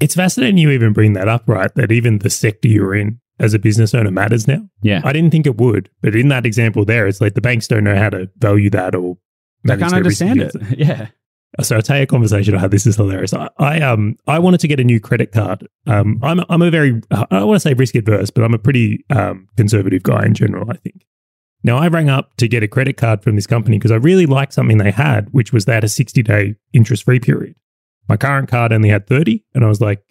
It's 0.00 0.14
fascinating 0.14 0.56
you 0.56 0.70
even 0.70 0.94
bring 0.94 1.12
that 1.12 1.28
up, 1.28 1.42
right? 1.46 1.70
That 1.74 1.92
even 1.92 2.20
the 2.20 2.30
sector 2.30 2.66
you're 2.66 2.94
in 2.94 3.20
as 3.38 3.52
a 3.52 3.58
business 3.58 3.92
owner 3.94 4.10
matters 4.10 4.48
now. 4.48 4.66
yeah, 4.80 5.02
I 5.04 5.12
didn't 5.12 5.32
think 5.32 5.46
it 5.46 5.58
would, 5.58 5.90
but 6.00 6.16
in 6.16 6.28
that 6.28 6.46
example 6.46 6.86
there, 6.86 7.06
it's 7.06 7.20
like 7.20 7.34
the 7.34 7.42
banks 7.42 7.68
don't 7.68 7.84
know 7.84 7.94
how 7.96 8.08
to 8.08 8.30
value 8.38 8.70
that 8.70 8.94
or 8.94 9.18
they 9.64 9.76
manage 9.76 9.80
can't 9.82 9.94
understand 9.94 10.40
it. 10.40 10.54
Yeah, 10.78 11.08
So 11.60 11.76
I'll 11.76 11.82
tell 11.82 11.96
you 11.96 12.02
a 12.02 12.06
conversation 12.06 12.54
I 12.54 12.58
had. 12.58 12.70
This 12.70 12.86
is 12.86 12.96
hilarious. 12.96 13.32
I, 13.32 13.48
I 13.58 13.80
um 13.80 14.16
I 14.26 14.38
wanted 14.38 14.60
to 14.60 14.68
get 14.68 14.80
a 14.80 14.84
new 14.84 15.00
credit 15.00 15.32
card. 15.32 15.66
Um, 15.86 16.20
I'm 16.22 16.40
I'm 16.48 16.62
a 16.62 16.70
very 16.70 17.00
I 17.10 17.26
don't 17.30 17.48
want 17.48 17.56
to 17.56 17.60
say 17.60 17.74
risk 17.74 17.94
adverse, 17.94 18.30
but 18.30 18.44
I'm 18.44 18.54
a 18.54 18.58
pretty 18.58 19.04
um 19.10 19.48
conservative 19.56 20.02
guy 20.02 20.24
in 20.24 20.34
general. 20.34 20.70
I 20.70 20.76
think. 20.76 21.04
Now 21.64 21.78
I 21.78 21.88
rang 21.88 22.08
up 22.08 22.36
to 22.36 22.48
get 22.48 22.62
a 22.62 22.68
credit 22.68 22.96
card 22.96 23.22
from 23.22 23.34
this 23.34 23.46
company 23.46 23.78
because 23.78 23.90
I 23.90 23.96
really 23.96 24.26
liked 24.26 24.52
something 24.52 24.78
they 24.78 24.90
had, 24.90 25.28
which 25.32 25.52
was 25.52 25.64
they 25.64 25.74
had 25.74 25.84
a 25.84 25.88
60 25.88 26.22
day 26.22 26.54
interest 26.72 27.04
free 27.04 27.20
period. 27.20 27.56
My 28.08 28.16
current 28.16 28.48
card 28.48 28.72
only 28.72 28.88
had 28.88 29.06
30, 29.06 29.44
and 29.54 29.64
I 29.64 29.68
was 29.68 29.80
like, 29.80 30.02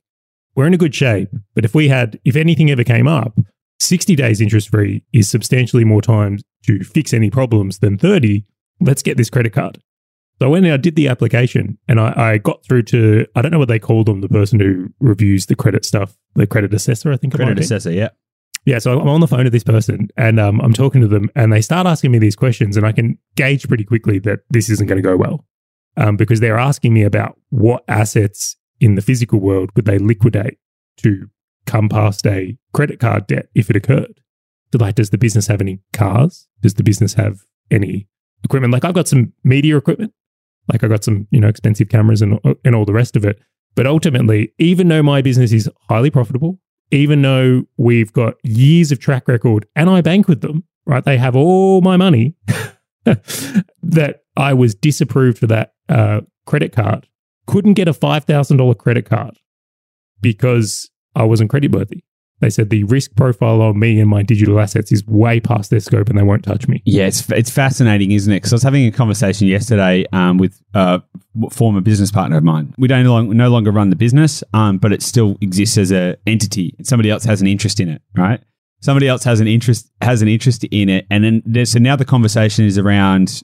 we're 0.56 0.68
in 0.68 0.74
a 0.74 0.78
good 0.78 0.94
shape. 0.94 1.30
But 1.56 1.66
if 1.66 1.74
we 1.74 1.88
had, 1.88 2.20
if 2.26 2.36
anything 2.36 2.70
ever 2.70 2.84
came 2.84 3.08
up, 3.08 3.38
60 3.80 4.16
days 4.16 4.42
interest 4.42 4.70
free 4.70 5.04
is 5.14 5.30
substantially 5.30 5.84
more 5.84 6.02
time 6.02 6.40
to 6.64 6.84
fix 6.84 7.14
any 7.14 7.30
problems 7.30 7.80
than 7.80 7.98
30. 7.98 8.46
Let's 8.80 9.02
get 9.02 9.18
this 9.18 9.30
credit 9.30 9.54
card. 9.54 9.82
So 10.40 10.46
I 10.46 10.50
went 10.50 10.66
and 10.66 10.74
I 10.74 10.78
did 10.78 10.96
the 10.96 11.08
application 11.08 11.78
and 11.88 12.00
I, 12.00 12.14
I 12.16 12.38
got 12.38 12.64
through 12.64 12.84
to, 12.84 13.26
I 13.36 13.42
don't 13.42 13.52
know 13.52 13.60
what 13.60 13.70
they 13.70 13.80
call 13.80 14.04
them, 14.04 14.22
the 14.22 14.30
person 14.30 14.60
who 14.60 14.90
reviews 15.00 15.48
the 15.48 15.56
credit 15.56 15.84
stuff, 15.84 16.16
the 16.36 16.46
credit 16.46 16.74
assessor, 16.74 17.12
I 17.12 17.18
think. 17.18 17.34
credit 17.34 17.58
assessor. 17.60 17.92
Yeah, 17.92 18.10
Yeah, 18.66 18.80
so 18.80 19.00
I'm 19.00 19.08
on 19.08 19.22
the 19.22 19.28
phone 19.28 19.46
to 19.46 19.50
this 19.50 19.64
person 19.64 20.10
and 20.16 20.40
um, 20.40 20.62
I'm 20.62 20.74
talking 20.74 21.02
to 21.02 21.08
them 21.08 21.32
and 21.36 21.52
they 21.52 21.62
start 21.62 21.88
asking 21.88 22.12
me 22.12 22.20
these 22.20 22.36
questions 22.36 22.78
and 22.78 22.86
I 22.86 22.92
can 22.92 23.18
gauge 23.36 23.68
pretty 23.68 23.84
quickly 23.84 24.20
that 24.20 24.42
this 24.50 24.70
isn't 24.70 24.88
going 24.88 25.02
to 25.02 25.08
go 25.08 25.18
well 25.18 25.46
um, 25.98 26.18
because 26.18 26.40
they're 26.40 26.60
asking 26.60 26.94
me 26.94 27.04
about 27.04 27.40
what 27.50 27.84
assets 27.88 28.56
in 28.80 28.94
the 28.94 29.02
physical 29.02 29.40
world 29.40 29.72
would 29.76 29.86
they 29.86 29.98
liquidate 29.98 30.60
to 30.98 31.30
come 31.66 31.90
past 31.90 32.26
a 32.26 32.58
credit 32.74 33.00
card 33.00 33.28
debt 33.28 33.48
if 33.56 33.70
it 33.70 33.76
occurred. 33.76 34.22
So 34.72 34.80
like, 34.80 34.96
does 34.96 35.10
the 35.10 35.18
business 35.18 35.48
have 35.48 35.62
any 35.62 35.80
cars? 35.94 36.48
Does 36.62 36.76
the 36.76 36.84
business 36.84 37.14
have 37.16 37.40
any 37.72 38.08
equipment? 38.44 38.74
Like 38.74 38.86
I've 38.86 38.94
got 38.94 39.08
some 39.08 39.34
media 39.44 39.78
equipment, 39.78 40.14
like 40.72 40.84
I 40.84 40.88
got 40.88 41.04
some, 41.04 41.28
you 41.32 41.40
know, 41.40 41.48
expensive 41.48 41.90
cameras 41.90 42.22
and, 42.22 42.40
and 42.64 42.76
all 42.76 42.86
the 42.86 42.94
rest 42.94 43.16
of 43.16 43.26
it. 43.26 43.40
But 43.76 43.88
ultimately, 43.88 44.54
even 44.58 44.88
though 44.88 45.04
my 45.04 45.22
business 45.22 45.52
is 45.52 45.70
highly 45.88 46.10
profitable, 46.10 46.60
even 46.92 47.22
though 47.22 47.64
we've 47.78 48.12
got 48.14 48.36
years 48.44 48.92
of 48.92 49.00
track 49.00 49.28
record 49.28 49.66
and 49.76 49.90
I 49.90 50.02
bank 50.02 50.28
with 50.28 50.42
them, 50.42 50.64
right? 50.86 51.04
They 51.04 51.18
have 51.18 51.36
all 51.36 51.82
my 51.82 51.98
money 51.98 52.36
that 53.06 54.24
I 54.36 54.54
was 54.54 54.74
disapproved 54.74 55.38
for 55.38 55.48
that 55.48 55.74
uh, 55.90 56.22
credit 56.46 56.72
card. 56.72 57.08
Couldn't 57.46 57.74
get 57.74 57.88
a 57.88 57.94
$5,000 57.94 58.78
credit 58.78 59.06
card 59.06 59.38
because 60.22 60.90
I 61.16 61.24
wasn't 61.24 61.52
creditworthy. 61.52 62.02
They 62.40 62.52
said 62.52 62.70
the 62.70 62.84
risk 62.84 63.16
profile 63.16 63.62
on 63.64 63.80
me 63.80 64.00
and 64.00 64.10
my 64.10 64.22
digital 64.22 64.60
assets 64.60 64.92
is 64.92 65.06
way 65.08 65.40
past 65.40 65.72
their 65.72 65.80
scope 65.80 66.08
and 66.08 66.18
they 66.18 66.24
won't 66.24 66.44
touch 66.44 66.68
me. 66.68 66.84
Yeah, 66.86 67.08
it's 67.08 67.28
it's 67.32 67.50
fascinating, 67.50 68.12
isn't 68.12 68.32
it? 68.32 68.38
Because 68.38 68.54
I 68.54 68.56
was 68.56 68.64
having 68.64 68.86
a 68.86 68.92
conversation 68.92 69.48
yesterday 69.48 70.06
um, 70.14 70.38
with 70.38 70.62
a 70.76 71.02
former 71.52 71.82
business 71.82 72.12
partner 72.12 72.38
of 72.38 72.44
mine. 72.44 72.76
We 72.78 72.88
don't 72.88 73.04
no 73.04 73.14
long, 73.14 73.36
no 73.36 73.50
longer 73.50 73.72
run 73.72 73.90
the 73.90 73.96
business, 73.96 74.44
um, 74.54 74.78
but 74.78 74.94
it 74.94 75.02
still 75.02 75.36
exists 75.42 75.78
as 75.80 75.92
a 75.92 76.16
entity. 76.28 76.76
Somebody 76.84 77.10
else 77.10 77.24
has 77.24 77.42
an 77.42 77.48
interest 77.48 77.80
in 77.80 77.90
it, 77.90 78.04
right? 78.16 78.40
Somebody 78.82 79.08
else 79.08 79.24
has 79.24 79.40
an 79.40 79.48
interest 79.48 79.92
has 80.02 80.22
an 80.22 80.28
interest 80.28 80.64
in 80.66 80.90
it, 80.90 81.08
and 81.10 81.44
then 81.44 81.66
so 81.66 81.80
now 81.80 81.96
the 81.96 82.06
conversation 82.06 82.66
is 82.66 82.78
around 82.78 83.42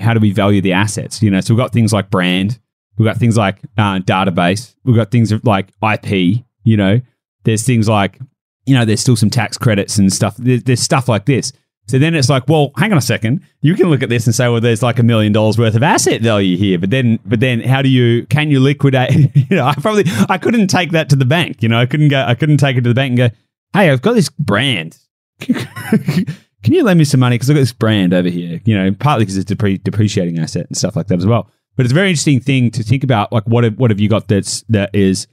how 0.00 0.14
do 0.14 0.20
we 0.20 0.32
value 0.32 0.60
the 0.60 0.72
assets? 0.72 1.22
You 1.22 1.30
know, 1.30 1.40
so 1.40 1.54
we've 1.54 1.62
got 1.62 1.72
things 1.72 1.92
like 1.92 2.10
brand, 2.10 2.58
we've 2.98 3.06
got 3.06 3.18
things 3.18 3.36
like 3.36 3.58
uh, 3.78 4.00
database, 4.00 4.74
we've 4.82 4.96
got 4.96 5.12
things 5.12 5.32
like 5.44 5.68
IP. 5.80 6.44
You 6.64 6.76
know, 6.76 7.00
there's 7.44 7.64
things 7.64 7.88
like 7.88 8.18
you 8.66 8.74
know, 8.74 8.84
there's 8.84 9.00
still 9.00 9.16
some 9.16 9.30
tax 9.30 9.58
credits 9.58 9.98
and 9.98 10.12
stuff. 10.12 10.36
There's, 10.36 10.80
stuff 10.80 11.08
like 11.08 11.26
this. 11.26 11.52
So 11.88 11.98
then 11.98 12.14
it's 12.14 12.28
like, 12.28 12.48
well, 12.48 12.70
hang 12.76 12.92
on 12.92 12.98
a 12.98 13.02
second. 13.02 13.42
You 13.60 13.74
can 13.74 13.90
look 13.90 14.02
at 14.02 14.08
this 14.08 14.26
and 14.26 14.34
say, 14.34 14.48
well, 14.48 14.60
there's 14.60 14.82
like 14.82 14.98
a 14.98 15.02
million 15.02 15.32
dollars 15.32 15.58
worth 15.58 15.74
of 15.74 15.82
asset 15.82 16.22
value 16.22 16.56
here. 16.56 16.78
But 16.78 16.90
then, 16.90 17.18
but 17.24 17.40
then, 17.40 17.60
how 17.60 17.82
do 17.82 17.88
you? 17.88 18.24
Can 18.26 18.50
you 18.50 18.60
liquidate? 18.60 19.34
you 19.50 19.56
know, 19.56 19.66
I 19.66 19.74
probably 19.74 20.04
I 20.28 20.38
couldn't 20.38 20.68
take 20.68 20.92
that 20.92 21.10
to 21.10 21.16
the 21.16 21.24
bank. 21.24 21.62
You 21.62 21.68
know, 21.68 21.78
I 21.78 21.86
couldn't 21.86 22.08
go. 22.08 22.24
I 22.24 22.34
couldn't 22.34 22.58
take 22.58 22.76
it 22.76 22.82
to 22.82 22.88
the 22.88 22.94
bank 22.94 23.10
and 23.10 23.18
go, 23.18 23.36
hey, 23.72 23.90
I've 23.90 24.02
got 24.02 24.14
this 24.14 24.28
brand. 24.28 24.98
Can 25.40 26.74
you 26.74 26.84
lend 26.84 26.98
me 26.98 27.04
some 27.04 27.18
money 27.18 27.34
because 27.34 27.50
I've 27.50 27.56
got 27.56 27.60
this 27.62 27.72
brand 27.72 28.14
over 28.14 28.28
here? 28.28 28.60
You 28.64 28.78
know, 28.78 28.92
partly 28.92 29.24
because 29.24 29.36
it's 29.36 29.50
a 29.50 29.56
depre- 29.56 29.82
depreciating 29.82 30.38
asset 30.38 30.66
and 30.66 30.76
stuff 30.76 30.94
like 30.94 31.08
that 31.08 31.18
as 31.18 31.26
well. 31.26 31.50
But 31.76 31.86
it's 31.86 31.92
a 31.92 31.94
very 31.94 32.10
interesting 32.10 32.40
thing 32.40 32.70
to 32.72 32.84
think 32.84 33.02
about. 33.02 33.32
Like, 33.32 33.44
what 33.44 33.64
have, 33.64 33.78
what 33.78 33.90
have 33.90 33.98
you 33.98 34.08
got 34.08 34.28
that's 34.28 34.62
that 34.68 34.94
is 34.94 35.26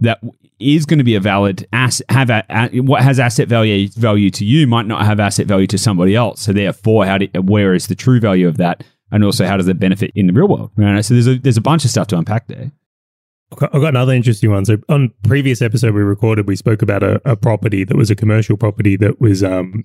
that 0.00 0.20
is 0.60 0.86
going 0.86 0.98
to 0.98 1.04
be 1.04 1.14
a 1.14 1.20
valid 1.20 1.66
asset 1.72 2.06
have 2.10 2.30
a, 2.30 2.44
a- 2.50 2.80
what 2.80 3.02
has 3.02 3.18
asset 3.18 3.48
value 3.48 3.88
value 3.90 4.30
to 4.30 4.44
you 4.44 4.66
might 4.66 4.86
not 4.86 5.04
have 5.04 5.18
asset 5.20 5.46
value 5.46 5.66
to 5.66 5.78
somebody 5.78 6.14
else. 6.14 6.42
So 6.42 6.52
therefore 6.52 7.06
how 7.06 7.18
do, 7.18 7.26
where 7.40 7.74
is 7.74 7.86
the 7.86 7.94
true 7.94 8.20
value 8.20 8.46
of 8.48 8.56
that? 8.58 8.84
And 9.10 9.24
also 9.24 9.46
how 9.46 9.56
does 9.56 9.68
it 9.68 9.78
benefit 9.80 10.12
in 10.14 10.26
the 10.28 10.32
real 10.32 10.48
world? 10.48 10.70
Know, 10.76 11.00
so 11.00 11.14
there's 11.14 11.26
a 11.26 11.38
there's 11.38 11.56
a 11.56 11.60
bunch 11.62 11.84
of 11.84 11.90
stuff 11.90 12.06
to 12.08 12.18
unpack 12.18 12.46
there. 12.46 12.70
I've 13.52 13.58
got 13.72 13.88
another 13.88 14.12
interesting 14.12 14.50
one. 14.52 14.64
So 14.64 14.76
on 14.88 15.12
previous 15.24 15.60
episode 15.60 15.94
we 15.94 16.02
recorded, 16.02 16.46
we 16.46 16.54
spoke 16.54 16.82
about 16.82 17.02
a, 17.02 17.20
a 17.24 17.34
property 17.34 17.82
that 17.82 17.96
was 17.96 18.10
a 18.10 18.14
commercial 18.14 18.56
property 18.56 18.96
that 18.96 19.20
was 19.20 19.42
um 19.42 19.84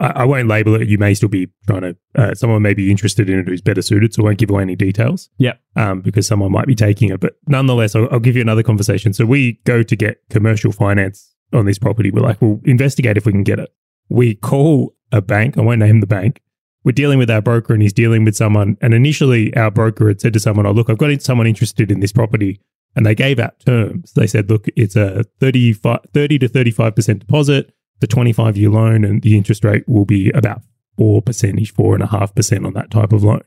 I, 0.00 0.06
I 0.08 0.24
won't 0.24 0.48
label 0.48 0.74
it. 0.74 0.88
You 0.88 0.98
may 0.98 1.14
still 1.14 1.28
be 1.28 1.48
trying 1.66 1.82
to 1.82 1.96
uh, 2.14 2.34
someone 2.34 2.62
may 2.62 2.74
be 2.74 2.90
interested 2.90 3.28
in 3.28 3.40
it 3.40 3.48
who's 3.48 3.60
better 3.60 3.82
suited, 3.82 4.14
so 4.14 4.22
I 4.22 4.26
won't 4.26 4.38
give 4.38 4.50
away 4.50 4.62
any 4.62 4.76
details. 4.76 5.30
Yeah. 5.38 5.54
Um, 5.76 6.00
because 6.00 6.26
someone 6.26 6.52
might 6.52 6.66
be 6.66 6.74
taking 6.74 7.10
it. 7.10 7.20
But 7.20 7.34
nonetheless, 7.46 7.94
I'll, 7.94 8.08
I'll 8.10 8.20
give 8.20 8.36
you 8.36 8.42
another 8.42 8.62
conversation. 8.62 9.12
So 9.12 9.24
we 9.24 9.60
go 9.64 9.82
to 9.82 9.96
get 9.96 10.22
commercial 10.30 10.72
finance 10.72 11.34
on 11.52 11.66
this 11.66 11.78
property. 11.78 12.10
We're 12.10 12.22
like, 12.22 12.40
we'll 12.40 12.60
investigate 12.64 13.16
if 13.16 13.26
we 13.26 13.32
can 13.32 13.44
get 13.44 13.58
it. 13.58 13.72
We 14.08 14.34
call 14.34 14.94
a 15.12 15.20
bank. 15.20 15.58
I 15.58 15.62
won't 15.62 15.80
name 15.80 16.00
the 16.00 16.06
bank. 16.06 16.42
We're 16.84 16.92
dealing 16.92 17.18
with 17.18 17.30
our 17.30 17.42
broker 17.42 17.74
and 17.74 17.82
he's 17.82 17.92
dealing 17.92 18.24
with 18.24 18.36
someone. 18.36 18.76
And 18.80 18.94
initially, 18.94 19.54
our 19.56 19.70
broker 19.70 20.08
had 20.08 20.20
said 20.20 20.32
to 20.34 20.40
someone, 20.40 20.66
Oh, 20.66 20.72
look, 20.72 20.88
I've 20.88 20.98
got 20.98 21.20
someone 21.22 21.46
interested 21.46 21.90
in 21.90 22.00
this 22.00 22.12
property 22.12 22.60
and 22.98 23.06
they 23.06 23.14
gave 23.14 23.38
out 23.38 23.60
terms. 23.60 24.12
They 24.14 24.26
said, 24.26 24.50
look, 24.50 24.66
it's 24.76 24.96
a 24.96 25.24
35, 25.40 26.00
30 26.12 26.38
to 26.40 26.48
35% 26.48 27.20
deposit, 27.20 27.72
the 28.00 28.06
25 28.06 28.56
year 28.56 28.70
loan, 28.70 29.04
and 29.04 29.22
the 29.22 29.36
interest 29.36 29.64
rate 29.64 29.88
will 29.88 30.04
be 30.04 30.30
about 30.30 30.62
4%, 30.98 31.22
4.5% 31.22 32.66
on 32.66 32.72
that 32.74 32.90
type 32.90 33.12
of 33.12 33.24
loan. 33.24 33.42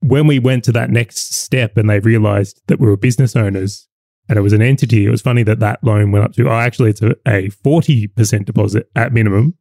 When 0.00 0.26
we 0.26 0.38
went 0.38 0.64
to 0.64 0.72
that 0.72 0.90
next 0.90 1.34
step 1.34 1.76
and 1.76 1.88
they 1.88 2.00
realized 2.00 2.62
that 2.68 2.80
we 2.80 2.86
were 2.86 2.96
business 2.96 3.36
owners 3.36 3.86
and 4.28 4.38
it 4.38 4.42
was 4.42 4.52
an 4.52 4.62
entity, 4.62 5.06
it 5.06 5.10
was 5.10 5.20
funny 5.20 5.42
that 5.42 5.60
that 5.60 5.82
loan 5.84 6.10
went 6.10 6.24
up 6.24 6.32
to, 6.34 6.48
oh, 6.48 6.52
actually, 6.52 6.90
it's 6.90 7.02
a, 7.02 7.10
a 7.26 7.50
40% 7.50 8.44
deposit 8.44 8.88
at 8.96 9.12
minimum, 9.12 9.54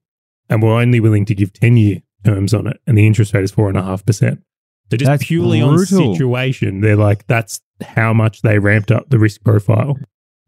and 0.49 0.63
we're 0.63 0.79
only 0.79 0.99
willing 0.99 1.25
to 1.25 1.35
give 1.35 1.53
10 1.53 1.77
year 1.77 2.01
terms 2.23 2.53
on 2.53 2.67
it, 2.67 2.79
and 2.87 2.97
the 2.97 3.05
interest 3.05 3.33
rate 3.33 3.43
is 3.43 3.51
4.5%. 3.51 4.41
So 4.91 4.97
just 4.97 5.07
That's 5.07 5.25
purely 5.25 5.61
brutal. 5.61 6.09
on 6.09 6.15
situation, 6.15 6.81
they're 6.81 6.95
like, 6.95 7.27
that's 7.27 7.61
how 7.81 8.13
much 8.13 8.41
they 8.41 8.59
ramped 8.59 8.91
up 8.91 9.09
the 9.09 9.19
risk 9.19 9.43
profile 9.43 9.97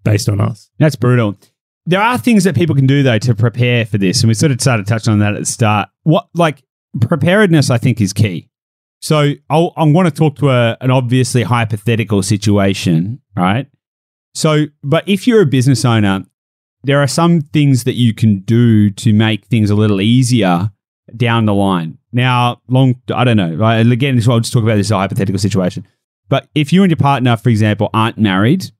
based 0.04 0.28
on 0.28 0.42
us. 0.42 0.72
that's 0.80 0.96
brutal 0.96 1.38
there 1.86 2.02
are 2.02 2.18
things 2.18 2.44
that 2.44 2.56
people 2.56 2.76
can 2.76 2.88
do 2.88 3.04
though 3.04 3.20
to 3.20 3.36
prepare 3.36 3.86
for 3.86 3.98
this 3.98 4.22
and 4.22 4.28
we 4.28 4.34
sort 4.34 4.52
of 4.52 4.62
started 4.62 4.86
touching 4.88 5.14
on 5.14 5.20
that 5.20 5.34
at 5.34 5.40
the 5.40 5.46
start 5.46 5.90
what 6.04 6.28
like 6.34 6.64
preparedness 7.00 7.70
i 7.70 7.78
think 7.78 8.00
is 8.02 8.14
key 8.14 8.50
so 9.02 9.34
i'm 9.50 9.94
going 9.94 10.06
to 10.06 10.12
talk 10.12 10.36
to 10.36 10.50
a, 10.50 10.78
an 10.82 10.92
obviously 10.92 11.44
hypothetical 11.44 12.22
situation 12.22 13.22
right 13.36 13.68
so 14.34 14.66
but 14.84 15.08
if 15.08 15.28
you're 15.28 15.42
a 15.42 15.46
business 15.46 15.86
owner 15.86 16.24
there 16.84 17.00
are 17.00 17.08
some 17.08 17.42
things 17.42 17.84
that 17.84 17.94
you 17.94 18.14
can 18.14 18.40
do 18.40 18.90
to 18.90 19.14
make 19.14 19.46
things 19.46 19.70
a 19.70 19.76
little 19.76 20.02
easier 20.02 20.72
down 21.16 21.46
the 21.46 21.54
line. 21.54 21.98
Now, 22.12 22.62
long, 22.68 22.96
I 23.14 23.24
don't 23.24 23.38
know. 23.38 23.54
Right? 23.54 23.86
Again, 23.86 24.16
this 24.16 24.28
I'll 24.28 24.40
just 24.40 24.54
talk 24.54 24.64
about 24.64 24.76
this 24.76 24.90
hypothetical 24.90 25.40
situation. 25.40 25.88
But 26.30 26.50
if 26.56 26.72
you 26.72 26.84
and 26.84 26.90
your 26.90 26.98
partner, 26.98 27.36
for 27.38 27.50
example, 27.50 27.90
aren't 27.94 28.18
married 28.18 28.72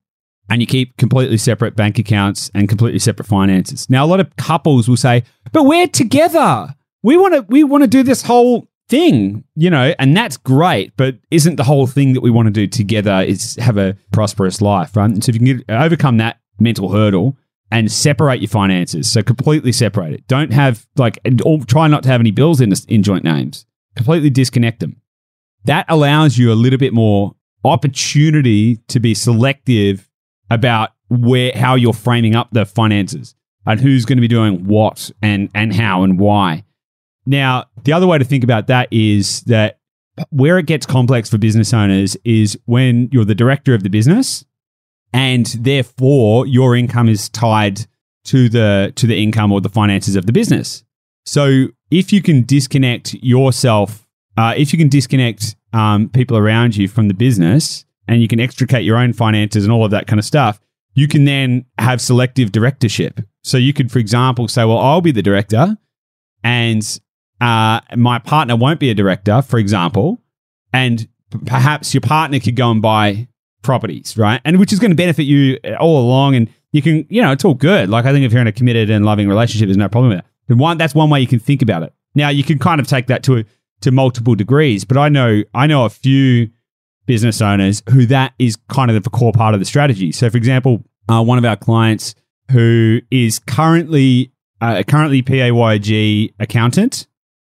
and 0.52 0.60
you 0.60 0.66
keep 0.66 0.96
completely 0.98 1.38
separate 1.38 1.74
bank 1.76 1.98
accounts 1.98 2.50
and 2.54 2.68
completely 2.68 2.98
separate 2.98 3.26
finances. 3.26 3.88
Now, 3.88 4.04
a 4.04 4.06
lot 4.06 4.20
of 4.20 4.36
couples 4.36 4.88
will 4.88 4.96
say, 4.96 5.24
"But 5.52 5.64
we're 5.64 5.88
together. 5.88 6.74
We 7.02 7.16
want 7.16 7.34
to. 7.34 7.40
We 7.48 7.64
want 7.64 7.82
to 7.82 7.88
do 7.88 8.02
this 8.02 8.22
whole 8.22 8.68
thing, 8.88 9.44
you 9.56 9.70
know, 9.70 9.94
and 9.98 10.14
that's 10.16 10.36
great. 10.36 10.92
But 10.96 11.16
isn't 11.30 11.56
the 11.56 11.64
whole 11.64 11.86
thing 11.86 12.12
that 12.12 12.20
we 12.20 12.30
want 12.30 12.46
to 12.46 12.52
do 12.52 12.66
together 12.66 13.22
is 13.22 13.56
have 13.56 13.78
a 13.78 13.96
prosperous 14.12 14.60
life, 14.60 14.94
right? 14.96 15.10
And 15.10 15.24
so 15.24 15.30
if 15.30 15.40
you 15.40 15.62
can 15.64 15.64
overcome 15.74 16.18
that 16.18 16.36
mental 16.60 16.90
hurdle 16.90 17.36
and 17.70 17.90
separate 17.90 18.40
your 18.42 18.48
finances, 18.50 19.10
so 19.10 19.22
completely 19.22 19.72
separate 19.72 20.12
it. 20.12 20.26
Don't 20.28 20.52
have 20.52 20.86
like, 20.96 21.18
or 21.44 21.64
try 21.64 21.88
not 21.88 22.02
to 22.02 22.10
have 22.10 22.20
any 22.20 22.32
bills 22.32 22.60
in 22.60 22.70
in 22.88 23.02
joint 23.02 23.24
names. 23.24 23.64
Completely 23.96 24.30
disconnect 24.30 24.80
them. 24.80 24.96
that 25.64 25.86
allows 25.88 26.36
you 26.38 26.52
a 26.52 26.58
little 26.64 26.78
bit 26.78 26.92
more 26.92 27.34
opportunity 27.64 28.76
to 28.88 28.98
be 29.00 29.14
selective 29.14 30.08
about 30.52 30.90
where 31.08 31.52
how 31.54 31.74
you're 31.74 31.92
framing 31.92 32.34
up 32.34 32.48
the 32.52 32.64
finances 32.64 33.34
and 33.66 33.80
who's 33.80 34.04
going 34.04 34.18
to 34.18 34.22
be 34.22 34.28
doing 34.28 34.66
what 34.66 35.10
and 35.22 35.50
and 35.54 35.74
how 35.74 36.02
and 36.02 36.18
why. 36.18 36.64
Now, 37.24 37.66
the 37.84 37.92
other 37.92 38.06
way 38.06 38.18
to 38.18 38.24
think 38.24 38.44
about 38.44 38.66
that 38.66 38.88
is 38.90 39.42
that 39.42 39.78
where 40.30 40.58
it 40.58 40.66
gets 40.66 40.84
complex 40.84 41.30
for 41.30 41.38
business 41.38 41.72
owners 41.72 42.16
is 42.24 42.58
when 42.66 43.08
you're 43.12 43.24
the 43.24 43.34
director 43.34 43.74
of 43.74 43.82
the 43.82 43.88
business 43.88 44.44
and 45.12 45.46
therefore 45.46 46.46
your 46.46 46.76
income 46.76 47.08
is 47.08 47.28
tied 47.28 47.86
to 48.24 48.48
the 48.48 48.92
to 48.96 49.06
the 49.06 49.22
income 49.22 49.52
or 49.52 49.60
the 49.60 49.68
finances 49.68 50.16
of 50.16 50.26
the 50.26 50.32
business. 50.32 50.84
So 51.24 51.68
if 51.90 52.12
you 52.12 52.20
can 52.20 52.44
disconnect 52.44 53.14
yourself, 53.14 54.06
uh, 54.36 54.54
if 54.56 54.72
you 54.72 54.78
can 54.78 54.88
disconnect 54.88 55.56
um, 55.72 56.08
people 56.08 56.36
around 56.36 56.76
you 56.76 56.88
from 56.88 57.08
the 57.08 57.14
business, 57.14 57.84
and 58.08 58.20
you 58.20 58.28
can 58.28 58.40
extricate 58.40 58.84
your 58.84 58.96
own 58.96 59.12
finances 59.12 59.64
and 59.64 59.72
all 59.72 59.84
of 59.84 59.90
that 59.90 60.06
kind 60.06 60.18
of 60.18 60.24
stuff, 60.24 60.60
you 60.94 61.08
can 61.08 61.24
then 61.24 61.64
have 61.78 62.00
selective 62.00 62.52
directorship. 62.52 63.20
So 63.42 63.56
you 63.56 63.72
could, 63.72 63.90
for 63.90 63.98
example, 63.98 64.48
say, 64.48 64.64
"Well, 64.64 64.78
I'll 64.78 65.00
be 65.00 65.12
the 65.12 65.22
director, 65.22 65.76
and 66.44 67.00
uh, 67.40 67.80
my 67.96 68.18
partner 68.18 68.56
won't 68.56 68.80
be 68.80 68.90
a 68.90 68.94
director," 68.94 69.42
for 69.42 69.58
example, 69.58 70.20
and 70.72 71.08
p- 71.30 71.38
perhaps 71.44 71.94
your 71.94 72.02
partner 72.02 72.38
could 72.40 72.56
go 72.56 72.70
and 72.70 72.82
buy 72.82 73.28
properties, 73.62 74.16
right? 74.16 74.40
And 74.44 74.58
which 74.58 74.72
is 74.72 74.78
going 74.78 74.90
to 74.90 74.96
benefit 74.96 75.22
you 75.24 75.58
all 75.78 76.00
along. 76.04 76.34
And 76.34 76.48
you 76.72 76.82
can, 76.82 77.06
you 77.08 77.22
know, 77.22 77.32
it's 77.32 77.44
all 77.44 77.54
good. 77.54 77.88
Like 77.88 78.04
I 78.04 78.12
think 78.12 78.24
if 78.24 78.32
you're 78.32 78.40
in 78.40 78.46
a 78.46 78.52
committed 78.52 78.90
and 78.90 79.04
loving 79.04 79.28
relationship, 79.28 79.68
there's 79.68 79.76
no 79.76 79.88
problem 79.88 80.10
with 80.10 80.18
that. 80.18 80.26
But 80.48 80.58
one, 80.58 80.78
that's 80.78 80.94
one 80.94 81.10
way 81.10 81.20
you 81.20 81.26
can 81.26 81.38
think 81.38 81.62
about 81.62 81.82
it. 81.82 81.92
Now 82.14 82.28
you 82.28 82.44
can 82.44 82.58
kind 82.58 82.80
of 82.80 82.86
take 82.86 83.06
that 83.06 83.22
to 83.24 83.44
to 83.80 83.90
multiple 83.90 84.34
degrees, 84.34 84.84
but 84.84 84.96
I 84.96 85.08
know 85.08 85.42
I 85.54 85.66
know 85.66 85.84
a 85.84 85.90
few 85.90 86.50
business 87.06 87.40
owners 87.40 87.82
who 87.90 88.06
that 88.06 88.34
is 88.38 88.56
kind 88.68 88.90
of 88.90 89.02
the 89.02 89.10
core 89.10 89.32
part 89.32 89.54
of 89.54 89.60
the 89.60 89.66
strategy. 89.66 90.12
So, 90.12 90.30
for 90.30 90.36
example, 90.36 90.82
uh, 91.08 91.22
one 91.22 91.38
of 91.38 91.44
our 91.44 91.56
clients 91.56 92.14
who 92.50 93.00
is 93.10 93.38
currently 93.38 94.32
uh, 94.60 94.82
currently 94.84 95.22
PAYG 95.22 96.34
accountant, 96.38 97.06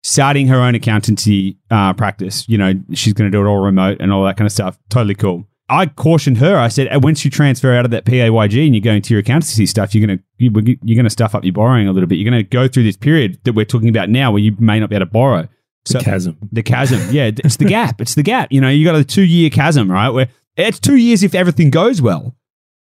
starting 0.02 0.46
her 0.48 0.60
own 0.60 0.74
accountancy 0.74 1.56
uh, 1.70 1.94
practice. 1.94 2.46
You 2.48 2.58
know, 2.58 2.74
she's 2.92 3.14
going 3.14 3.30
to 3.30 3.36
do 3.36 3.44
it 3.44 3.48
all 3.48 3.58
remote 3.58 3.96
and 4.00 4.12
all 4.12 4.24
that 4.24 4.36
kind 4.36 4.46
of 4.46 4.52
stuff. 4.52 4.78
Totally 4.90 5.14
cool. 5.14 5.46
I 5.70 5.86
cautioned 5.86 6.38
her. 6.38 6.56
I 6.56 6.68
said, 6.68 6.88
once 7.02 7.24
you 7.24 7.30
transfer 7.30 7.74
out 7.74 7.84
of 7.84 7.90
that 7.90 8.04
PAYG 8.04 8.66
and 8.66 8.74
you 8.74 8.80
go 8.80 8.92
into 8.92 9.12
your 9.12 9.20
accountancy 9.20 9.66
stuff, 9.66 9.94
you're 9.94 10.06
gonna 10.06 10.18
you, 10.38 10.50
you're 10.82 10.96
gonna 10.96 11.10
stuff 11.10 11.34
up 11.34 11.44
your 11.44 11.52
borrowing 11.52 11.88
a 11.88 11.92
little 11.92 12.06
bit. 12.06 12.16
You're 12.16 12.30
gonna 12.30 12.42
go 12.42 12.68
through 12.68 12.84
this 12.84 12.96
period 12.96 13.38
that 13.44 13.54
we're 13.54 13.66
talking 13.66 13.90
about 13.90 14.08
now, 14.08 14.30
where 14.30 14.40
you 14.40 14.56
may 14.58 14.80
not 14.80 14.88
be 14.88 14.96
able 14.96 15.06
to 15.06 15.12
borrow. 15.12 15.48
The 15.88 16.00
chasm. 16.00 16.36
The 16.52 16.62
chasm. 16.62 17.00
Yeah, 17.10 17.30
it's 17.36 17.56
the 17.56 17.64
gap. 17.64 18.00
It's 18.00 18.14
the 18.14 18.22
gap. 18.22 18.48
You 18.50 18.60
know, 18.60 18.68
you 18.68 18.84
got 18.84 18.94
a 18.96 19.04
two 19.04 19.22
year 19.22 19.50
chasm, 19.50 19.90
right? 19.90 20.10
Where 20.10 20.28
it's 20.56 20.78
two 20.80 20.96
years 20.96 21.22
if 21.22 21.34
everything 21.34 21.70
goes 21.70 22.02
well, 22.02 22.34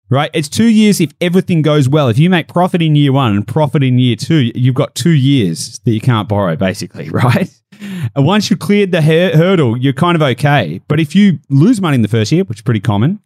right? 0.08 0.30
It's 0.32 0.48
two 0.48 0.68
years 0.68 1.00
if 1.00 1.12
everything 1.20 1.62
goes 1.62 1.88
well. 1.88 2.08
If 2.08 2.18
you 2.18 2.30
make 2.30 2.48
profit 2.48 2.82
in 2.82 2.94
year 2.96 3.12
one 3.12 3.34
and 3.36 3.46
profit 3.46 3.82
in 3.82 3.98
year 3.98 4.16
two, 4.16 4.50
you've 4.54 4.74
got 4.74 4.94
two 4.94 5.10
years 5.10 5.78
that 5.80 5.92
you 5.92 6.00
can't 6.00 6.28
borrow, 6.28 6.56
basically, 6.56 7.08
right? 7.10 7.50
And 8.14 8.26
once 8.26 8.50
you've 8.50 8.58
cleared 8.60 8.92
the 8.92 9.02
hur- 9.02 9.36
hurdle, 9.36 9.76
you're 9.76 9.92
kind 9.92 10.16
of 10.16 10.22
okay. 10.22 10.80
But 10.88 11.00
if 11.00 11.14
you 11.14 11.38
lose 11.48 11.80
money 11.80 11.94
in 11.94 12.02
the 12.02 12.08
first 12.08 12.30
year, 12.32 12.44
which 12.44 12.58
is 12.58 12.62
pretty 12.62 12.80
common, 12.80 13.20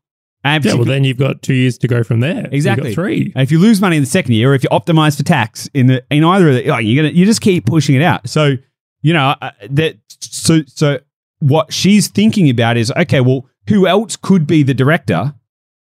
Yeah, 0.45 0.75
well, 0.75 0.85
then 0.85 1.05
you've 1.05 1.17
got 1.17 1.43
two 1.43 1.55
years 1.55 1.79
to 1.79 1.89
go 1.89 2.05
from 2.05 2.21
there. 2.21 2.47
Exactly. 2.53 2.95
Three. 2.95 3.33
and 3.35 3.43
if 3.43 3.51
you 3.51 3.59
lose 3.59 3.81
money 3.81 3.97
in 3.97 4.03
the 4.03 4.09
second 4.09 4.35
year, 4.35 4.53
or 4.53 4.55
if 4.55 4.63
you 4.63 4.69
optimize 4.71 5.17
for 5.17 5.23
tax 5.23 5.69
in 5.75 5.87
the 5.87 6.05
in 6.11 6.23
either 6.23 6.49
of 6.51 6.55
the, 6.57 6.67
like, 6.69 6.85
you're 6.85 7.03
gonna 7.03 7.15
you 7.15 7.25
just 7.25 7.41
keep 7.41 7.67
pushing 7.67 7.95
it 7.95 8.03
out. 8.03 8.29
So 8.29 8.57
you 9.05 9.13
know 9.13 9.37
uh, 9.41 9.51
that 9.71 9.97
so 10.09 10.63
so 10.67 10.99
what 11.39 11.73
she's 11.73 12.09
thinking 12.09 12.49
about 12.51 12.77
is 12.77 12.91
okay, 12.97 13.21
well, 13.21 13.47
who 13.69 13.87
else 13.87 14.17
could 14.17 14.47
be 14.47 14.65
the 14.65 14.75
director, 14.75 15.35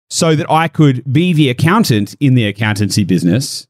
so 0.09 0.35
that 0.35 0.49
I 0.49 0.69
could 0.69 1.11
be 1.11 1.33
the 1.33 1.49
accountant 1.49 2.15
in 2.19 2.35
the 2.35 2.45
accountancy 2.45 3.03
business, 3.03 3.67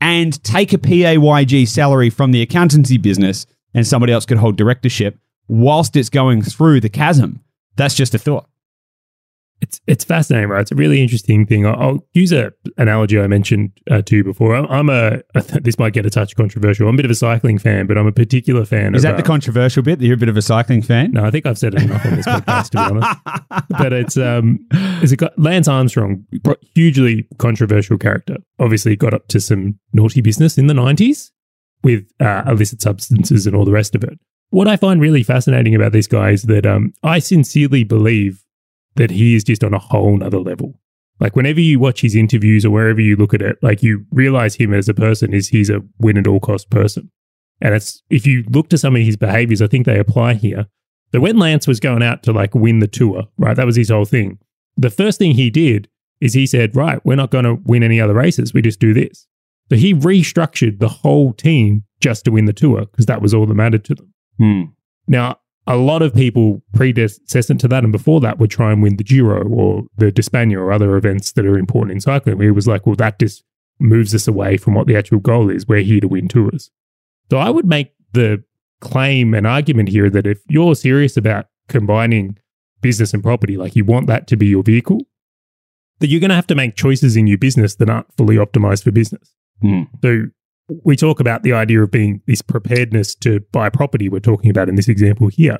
and 0.00 0.42
take 0.42 0.72
a 0.72 0.78
PAYG 0.78 1.68
salary 1.68 2.10
from 2.10 2.32
the 2.32 2.42
accountancy 2.42 2.96
business, 2.96 3.46
and 3.74 3.86
somebody 3.86 4.12
else 4.12 4.26
could 4.26 4.38
hold 4.38 4.56
directorship 4.56 5.18
whilst 5.46 5.94
it's 5.94 6.08
going 6.08 6.42
through 6.42 6.80
the 6.80 6.88
chasm. 6.88 7.42
That's 7.76 7.94
just 7.94 8.14
a 8.14 8.18
thought. 8.18 8.48
It's 9.60 9.80
it's 9.86 10.04
fascinating, 10.04 10.48
right? 10.48 10.62
It's 10.62 10.72
a 10.72 10.74
really 10.74 11.02
interesting 11.02 11.46
thing. 11.46 11.66
I'll, 11.66 11.80
I'll 11.80 12.06
use 12.14 12.32
an 12.32 12.50
analogy 12.78 13.20
I 13.20 13.26
mentioned 13.26 13.72
uh, 13.90 14.00
to 14.02 14.16
you 14.16 14.24
before. 14.24 14.54
I'm, 14.54 14.66
I'm 14.66 14.88
a 14.88 15.22
this 15.60 15.78
might 15.78 15.92
get 15.92 16.06
a 16.06 16.10
touch 16.10 16.34
controversial. 16.34 16.88
I'm 16.88 16.94
a 16.94 16.96
bit 16.96 17.04
of 17.04 17.10
a 17.10 17.16
cycling 17.16 17.58
fan, 17.58 17.86
but 17.86 17.98
I'm 17.98 18.06
a 18.06 18.12
particular 18.12 18.64
fan. 18.64 18.94
Is 18.94 19.04
of, 19.04 19.10
that 19.10 19.16
the 19.16 19.22
uh, 19.22 19.26
controversial 19.26 19.82
bit? 19.82 19.98
That 19.98 20.06
you're 20.06 20.14
a 20.14 20.18
bit 20.18 20.30
of 20.30 20.36
a 20.36 20.42
cycling 20.42 20.82
fan? 20.82 21.12
No, 21.12 21.24
I 21.24 21.30
think 21.30 21.46
I've 21.46 21.58
said 21.58 21.74
it 21.74 21.82
enough 21.82 22.04
on 22.06 22.16
this 22.16 22.26
podcast 22.26 22.70
to 22.70 22.78
be 22.78 22.82
honest. 22.82 23.20
But 23.78 23.92
it's 23.92 24.16
um, 24.16 24.66
is 25.02 25.12
it 25.12 25.16
got 25.16 25.38
Lance 25.38 25.68
Armstrong, 25.68 26.26
hugely 26.74 27.26
controversial 27.38 27.98
character. 27.98 28.36
Obviously, 28.58 28.96
got 28.96 29.14
up 29.14 29.28
to 29.28 29.40
some 29.40 29.78
naughty 29.92 30.20
business 30.20 30.58
in 30.58 30.66
the 30.66 30.74
'90s 30.74 31.30
with 31.82 32.10
uh, 32.20 32.42
illicit 32.46 32.82
substances 32.82 33.46
and 33.46 33.54
all 33.56 33.64
the 33.64 33.72
rest 33.72 33.94
of 33.94 34.04
it. 34.04 34.18
What 34.50 34.68
I 34.68 34.76
find 34.76 35.00
really 35.00 35.22
fascinating 35.22 35.74
about 35.74 35.92
this 35.92 36.06
guy 36.06 36.30
is 36.30 36.42
that 36.42 36.66
um, 36.66 36.92
I 37.02 37.20
sincerely 37.20 37.84
believe 37.84 38.42
that 38.96 39.10
he 39.10 39.34
is 39.34 39.44
just 39.44 39.64
on 39.64 39.74
a 39.74 39.78
whole 39.78 40.16
nother 40.16 40.38
level. 40.38 40.78
Like 41.18 41.36
whenever 41.36 41.60
you 41.60 41.78
watch 41.78 42.00
his 42.00 42.16
interviews 42.16 42.64
or 42.64 42.70
wherever 42.70 43.00
you 43.00 43.14
look 43.14 43.34
at 43.34 43.42
it, 43.42 43.58
like 43.62 43.82
you 43.82 44.06
realize 44.10 44.54
him 44.54 44.72
as 44.72 44.88
a 44.88 44.94
person 44.94 45.34
is 45.34 45.48
he's 45.48 45.70
a 45.70 45.82
win 45.98 46.16
at 46.16 46.26
all 46.26 46.40
cost 46.40 46.70
person. 46.70 47.10
And 47.60 47.74
it's 47.74 48.02
if 48.08 48.26
you 48.26 48.44
look 48.48 48.68
to 48.70 48.78
some 48.78 48.96
of 48.96 49.02
his 49.02 49.16
behaviors, 49.16 49.60
I 49.60 49.66
think 49.66 49.84
they 49.84 49.98
apply 49.98 50.34
here. 50.34 50.66
So 51.12 51.20
when 51.20 51.38
Lance 51.38 51.66
was 51.66 51.80
going 51.80 52.02
out 52.02 52.22
to 52.22 52.32
like 52.32 52.54
win 52.54 52.78
the 52.78 52.88
tour, 52.88 53.24
right, 53.36 53.56
that 53.56 53.66
was 53.66 53.76
his 53.76 53.90
whole 53.90 54.06
thing. 54.06 54.38
The 54.76 54.90
first 54.90 55.18
thing 55.18 55.32
he 55.32 55.50
did 55.50 55.88
is 56.20 56.32
he 56.32 56.46
said, 56.46 56.74
right, 56.76 57.04
we're 57.04 57.16
not 57.16 57.30
going 57.30 57.44
to 57.44 57.60
win 57.64 57.82
any 57.82 58.00
other 58.00 58.14
races. 58.14 58.54
We 58.54 58.62
just 58.62 58.80
do 58.80 58.94
this. 58.94 59.26
So 59.68 59.76
he 59.76 59.94
restructured 59.94 60.78
the 60.78 60.88
whole 60.88 61.32
team 61.32 61.84
just 62.00 62.24
to 62.24 62.30
win 62.30 62.46
the 62.46 62.52
tour 62.52 62.86
because 62.86 63.06
that 63.06 63.20
was 63.20 63.34
all 63.34 63.46
that 63.46 63.54
mattered 63.54 63.84
to 63.84 63.94
them. 63.94 64.14
Hmm. 64.38 64.62
Now, 65.06 65.39
a 65.70 65.76
lot 65.76 66.02
of 66.02 66.12
people 66.12 66.62
predecessant 66.74 67.60
to 67.60 67.68
that 67.68 67.84
and 67.84 67.92
before 67.92 68.20
that 68.20 68.38
would 68.38 68.50
try 68.50 68.72
and 68.72 68.82
win 68.82 68.96
the 68.96 69.04
Giro 69.04 69.46
or 69.48 69.84
the 69.96 70.10
Dispania 70.10 70.56
or 70.56 70.72
other 70.72 70.96
events 70.96 71.30
that 71.32 71.46
are 71.46 71.56
important 71.56 71.92
in 71.92 72.00
cycling. 72.00 72.38
Where 72.38 72.48
it 72.48 72.56
was 72.56 72.66
like, 72.66 72.86
well, 72.86 72.96
that 72.96 73.20
just 73.20 73.44
moves 73.78 74.12
us 74.12 74.26
away 74.26 74.56
from 74.56 74.74
what 74.74 74.88
the 74.88 74.96
actual 74.96 75.20
goal 75.20 75.48
is. 75.48 75.68
We're 75.68 75.82
here 75.82 76.00
to 76.00 76.08
win 76.08 76.26
tours. 76.26 76.72
So 77.30 77.38
I 77.38 77.50
would 77.50 77.66
make 77.66 77.92
the 78.12 78.42
claim 78.80 79.32
and 79.32 79.46
argument 79.46 79.90
here 79.90 80.10
that 80.10 80.26
if 80.26 80.40
you're 80.48 80.74
serious 80.74 81.16
about 81.16 81.46
combining 81.68 82.36
business 82.80 83.14
and 83.14 83.22
property, 83.22 83.56
like 83.56 83.76
you 83.76 83.84
want 83.84 84.08
that 84.08 84.26
to 84.26 84.36
be 84.36 84.46
your 84.46 84.64
vehicle, 84.64 85.02
that 86.00 86.08
you're 86.08 86.20
going 86.20 86.30
to 86.30 86.34
have 86.34 86.48
to 86.48 86.56
make 86.56 86.74
choices 86.74 87.16
in 87.16 87.28
your 87.28 87.38
business 87.38 87.76
that 87.76 87.88
aren't 87.88 88.12
fully 88.16 88.36
optimized 88.36 88.82
for 88.82 88.90
business. 88.90 89.32
Hmm. 89.62 89.82
So 90.02 90.24
we 90.84 90.96
talk 90.96 91.20
about 91.20 91.42
the 91.42 91.52
idea 91.52 91.82
of 91.82 91.90
being 91.90 92.22
this 92.26 92.42
preparedness 92.42 93.14
to 93.16 93.40
buy 93.52 93.68
property 93.68 94.08
we're 94.08 94.20
talking 94.20 94.50
about 94.50 94.68
in 94.68 94.74
this 94.74 94.88
example 94.88 95.28
here. 95.28 95.58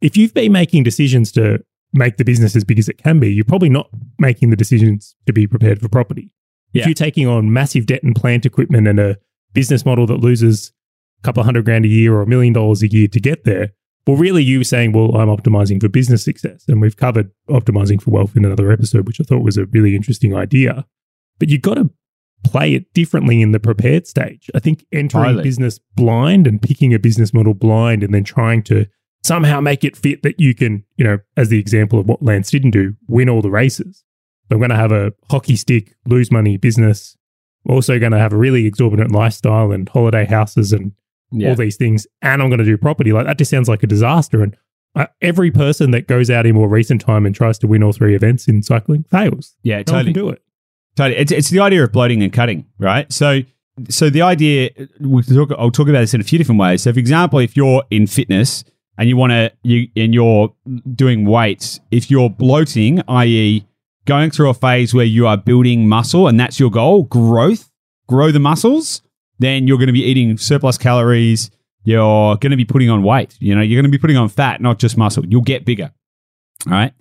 If 0.00 0.16
you've 0.16 0.34
been 0.34 0.52
making 0.52 0.82
decisions 0.82 1.32
to 1.32 1.64
make 1.92 2.16
the 2.16 2.24
business 2.24 2.56
as 2.56 2.64
big 2.64 2.78
as 2.78 2.88
it 2.88 2.98
can 2.98 3.20
be, 3.20 3.32
you're 3.32 3.44
probably 3.44 3.68
not 3.68 3.88
making 4.18 4.50
the 4.50 4.56
decisions 4.56 5.14
to 5.26 5.32
be 5.32 5.46
prepared 5.46 5.80
for 5.80 5.88
property. 5.88 6.30
Yeah. 6.72 6.82
If 6.82 6.86
you're 6.88 6.94
taking 6.94 7.26
on 7.26 7.52
massive 7.52 7.86
debt 7.86 8.02
and 8.02 8.14
plant 8.14 8.44
equipment 8.44 8.88
and 8.88 8.98
a 8.98 9.16
business 9.52 9.86
model 9.86 10.06
that 10.08 10.16
loses 10.16 10.72
a 11.20 11.22
couple 11.22 11.40
of 11.40 11.46
hundred 11.46 11.64
grand 11.64 11.84
a 11.84 11.88
year 11.88 12.14
or 12.14 12.22
a 12.22 12.26
million 12.26 12.52
dollars 12.52 12.82
a 12.82 12.88
year 12.88 13.08
to 13.08 13.20
get 13.20 13.44
there, 13.44 13.70
well, 14.06 14.16
really 14.16 14.42
you 14.42 14.64
saying, 14.64 14.92
well, 14.92 15.16
I'm 15.16 15.28
optimizing 15.28 15.80
for 15.80 15.88
business 15.88 16.24
success. 16.24 16.64
And 16.68 16.80
we've 16.80 16.96
covered 16.96 17.30
optimizing 17.48 18.02
for 18.02 18.10
wealth 18.10 18.36
in 18.36 18.44
another 18.44 18.70
episode, 18.70 19.06
which 19.06 19.20
I 19.20 19.24
thought 19.24 19.42
was 19.42 19.56
a 19.56 19.66
really 19.66 19.96
interesting 19.96 20.36
idea. 20.36 20.84
But 21.38 21.48
you've 21.48 21.62
got 21.62 21.74
to 21.74 21.90
play 22.44 22.74
it 22.74 22.92
differently 22.94 23.40
in 23.42 23.52
the 23.52 23.60
prepared 23.60 24.06
stage. 24.06 24.50
I 24.54 24.58
think 24.60 24.84
entering 24.92 25.24
Totally. 25.24 25.42
business 25.44 25.78
blind 25.96 26.46
and 26.46 26.60
picking 26.60 26.94
a 26.94 26.98
business 26.98 27.32
model 27.34 27.54
blind 27.54 28.02
and 28.04 28.12
then 28.14 28.24
trying 28.24 28.62
to 28.64 28.86
somehow 29.22 29.60
make 29.60 29.82
it 29.84 29.96
fit 29.96 30.22
that 30.22 30.38
you 30.38 30.54
can, 30.54 30.84
you 30.96 31.04
know, 31.04 31.18
as 31.36 31.48
the 31.48 31.58
example 31.58 31.98
of 31.98 32.06
what 32.06 32.22
Lance 32.22 32.50
didn't 32.50 32.72
do, 32.72 32.94
win 33.08 33.28
all 33.28 33.40
the 33.42 33.50
races. 33.50 34.04
So 34.50 34.56
I'm 34.56 34.58
going 34.58 34.70
to 34.70 34.76
have 34.76 34.92
a 34.92 35.12
hockey 35.30 35.56
stick, 35.56 35.94
lose 36.06 36.30
money 36.30 36.56
business. 36.58 37.16
I'm 37.66 37.74
also 37.74 37.98
going 37.98 38.12
to 38.12 38.18
have 38.18 38.34
a 38.34 38.36
really 38.36 38.66
exorbitant 38.66 39.10
lifestyle 39.10 39.72
and 39.72 39.88
holiday 39.88 40.26
houses 40.26 40.72
and 40.72 40.92
Yeah. 41.32 41.48
all 41.48 41.54
these 41.56 41.76
things. 41.76 42.06
And 42.20 42.42
I'm 42.42 42.50
going 42.50 42.58
to 42.58 42.64
do 42.64 42.76
property. 42.76 43.12
Like 43.12 43.26
that 43.26 43.38
just 43.38 43.50
sounds 43.50 43.68
like 43.68 43.82
a 43.82 43.86
disaster. 43.86 44.42
And 44.42 44.54
uh, 44.94 45.06
every 45.22 45.50
person 45.50 45.90
that 45.92 46.06
goes 46.06 46.28
out 46.30 46.44
in 46.46 46.54
more 46.54 46.68
recent 46.68 47.00
time 47.00 47.24
and 47.24 47.34
tries 47.34 47.58
to 47.60 47.66
win 47.66 47.82
all 47.82 47.92
three 47.92 48.14
events 48.14 48.46
in 48.46 48.62
cycling 48.62 49.04
fails. 49.04 49.56
yeah, 49.62 49.78
No 49.78 49.82
totally. 49.84 50.04
can 50.04 50.12
do 50.12 50.28
it. 50.28 50.42
Totally. 50.96 51.18
It's, 51.18 51.32
it's 51.32 51.50
the 51.50 51.60
idea 51.60 51.84
of 51.84 51.92
bloating 51.92 52.22
and 52.22 52.32
cutting, 52.32 52.66
right? 52.78 53.12
So, 53.12 53.40
so 53.88 54.10
the 54.10 54.22
idea, 54.22 54.70
we'll 55.00 55.22
talk, 55.22 55.50
I'll 55.58 55.70
talk 55.70 55.88
about 55.88 56.00
this 56.00 56.14
in 56.14 56.20
a 56.20 56.24
few 56.24 56.38
different 56.38 56.60
ways. 56.60 56.82
So, 56.82 56.92
for 56.92 56.98
example, 56.98 57.38
if 57.40 57.56
you're 57.56 57.82
in 57.90 58.06
fitness 58.06 58.64
and 58.96 59.08
you 59.08 59.16
want 59.16 59.32
to, 59.32 59.52
you, 59.62 59.88
and 59.96 60.14
you're 60.14 60.54
doing 60.94 61.24
weights, 61.24 61.80
if 61.90 62.10
you're 62.10 62.30
bloating, 62.30 63.02
i.e., 63.08 63.66
going 64.04 64.30
through 64.30 64.50
a 64.50 64.54
phase 64.54 64.94
where 64.94 65.04
you 65.04 65.26
are 65.26 65.36
building 65.36 65.88
muscle 65.88 66.28
and 66.28 66.38
that's 66.38 66.60
your 66.60 66.70
goal, 66.70 67.04
growth, 67.04 67.70
grow 68.06 68.30
the 68.30 68.38
muscles, 68.38 69.02
then 69.38 69.66
you're 69.66 69.78
going 69.78 69.88
to 69.88 69.92
be 69.92 70.04
eating 70.04 70.36
surplus 70.36 70.78
calories 70.78 71.50
you're 71.84 72.36
going 72.36 72.50
to 72.50 72.56
be 72.56 72.64
putting 72.64 72.90
on 72.90 73.02
weight. 73.02 73.36
You 73.40 73.54
know, 73.54 73.60
you're 73.60 73.80
going 73.80 73.90
to 73.90 73.96
be 73.96 74.00
putting 74.00 74.16
on 74.16 74.28
fat, 74.28 74.60
not 74.60 74.78
just 74.78 74.96
muscle. 74.96 75.24
You'll 75.26 75.42
get 75.42 75.64
bigger. 75.64 75.92
All 76.66 76.72
right. 76.72 76.92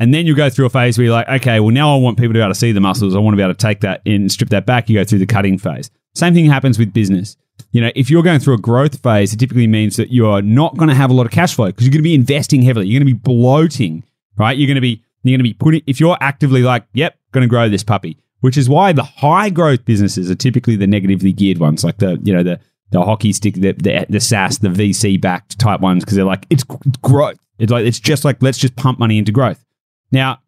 And 0.00 0.14
then 0.14 0.26
you 0.26 0.34
go 0.34 0.48
through 0.48 0.66
a 0.66 0.70
phase 0.70 0.96
where 0.96 1.06
you're 1.06 1.14
like, 1.14 1.28
okay, 1.28 1.60
well, 1.60 1.72
now 1.72 1.94
I 1.94 1.98
want 1.98 2.18
people 2.18 2.32
to 2.32 2.38
be 2.38 2.40
able 2.40 2.50
to 2.50 2.58
see 2.58 2.72
the 2.72 2.80
muscles. 2.80 3.16
I 3.16 3.18
want 3.18 3.34
to 3.34 3.36
be 3.36 3.42
able 3.42 3.54
to 3.54 3.58
take 3.58 3.80
that 3.80 4.00
in, 4.04 4.22
and 4.22 4.32
strip 4.32 4.50
that 4.50 4.64
back. 4.64 4.88
You 4.88 4.98
go 4.98 5.04
through 5.04 5.18
the 5.18 5.26
cutting 5.26 5.58
phase. 5.58 5.90
Same 6.14 6.34
thing 6.34 6.46
happens 6.46 6.78
with 6.78 6.92
business. 6.92 7.36
You 7.72 7.80
know, 7.80 7.90
if 7.96 8.08
you're 8.08 8.22
going 8.22 8.38
through 8.38 8.54
a 8.54 8.58
growth 8.58 9.02
phase, 9.02 9.32
it 9.32 9.38
typically 9.38 9.66
means 9.66 9.96
that 9.96 10.10
you 10.10 10.26
are 10.26 10.40
not 10.40 10.76
going 10.76 10.88
to 10.88 10.94
have 10.94 11.10
a 11.10 11.14
lot 11.14 11.26
of 11.26 11.32
cash 11.32 11.54
flow 11.54 11.66
because 11.66 11.84
you're 11.84 11.92
going 11.92 12.00
to 12.00 12.08
be 12.08 12.14
investing 12.14 12.62
heavily. 12.62 12.86
You're 12.86 13.00
going 13.00 13.08
to 13.08 13.14
be 13.14 13.20
bloating, 13.20 14.04
right? 14.36 14.56
You're 14.56 14.68
going 14.68 14.76
to 14.76 14.80
be, 14.80 15.02
you're 15.22 15.32
going 15.32 15.40
to 15.40 15.50
be 15.50 15.54
putting, 15.54 15.82
if 15.86 15.98
you're 15.98 16.16
actively 16.20 16.62
like, 16.62 16.86
yep, 16.92 17.18
going 17.32 17.42
to 17.42 17.48
grow 17.48 17.68
this 17.68 17.82
puppy, 17.82 18.16
which 18.40 18.56
is 18.56 18.68
why 18.68 18.92
the 18.92 19.02
high 19.02 19.50
growth 19.50 19.84
businesses 19.84 20.30
are 20.30 20.36
typically 20.36 20.76
the 20.76 20.86
negatively 20.86 21.32
geared 21.32 21.58
ones, 21.58 21.82
like 21.82 21.98
the, 21.98 22.18
you 22.22 22.32
know, 22.32 22.44
the, 22.44 22.60
the 22.90 23.02
hockey 23.02 23.32
stick, 23.32 23.54
the, 23.54 23.72
the, 23.72 24.06
the 24.08 24.20
SaaS, 24.20 24.60
the 24.60 24.68
VC 24.68 25.20
backed 25.20 25.58
type 25.58 25.80
ones, 25.80 26.04
because 26.04 26.16
they're 26.16 26.24
like, 26.24 26.46
it's 26.48 26.64
growth. 27.02 27.38
It's 27.58 27.72
like, 27.72 27.84
it's 27.84 28.00
just 28.00 28.24
like, 28.24 28.40
let's 28.42 28.58
just 28.58 28.76
pump 28.76 28.98
money 28.98 29.18
into 29.18 29.32
growth. 29.32 29.62
Now, 30.10 30.40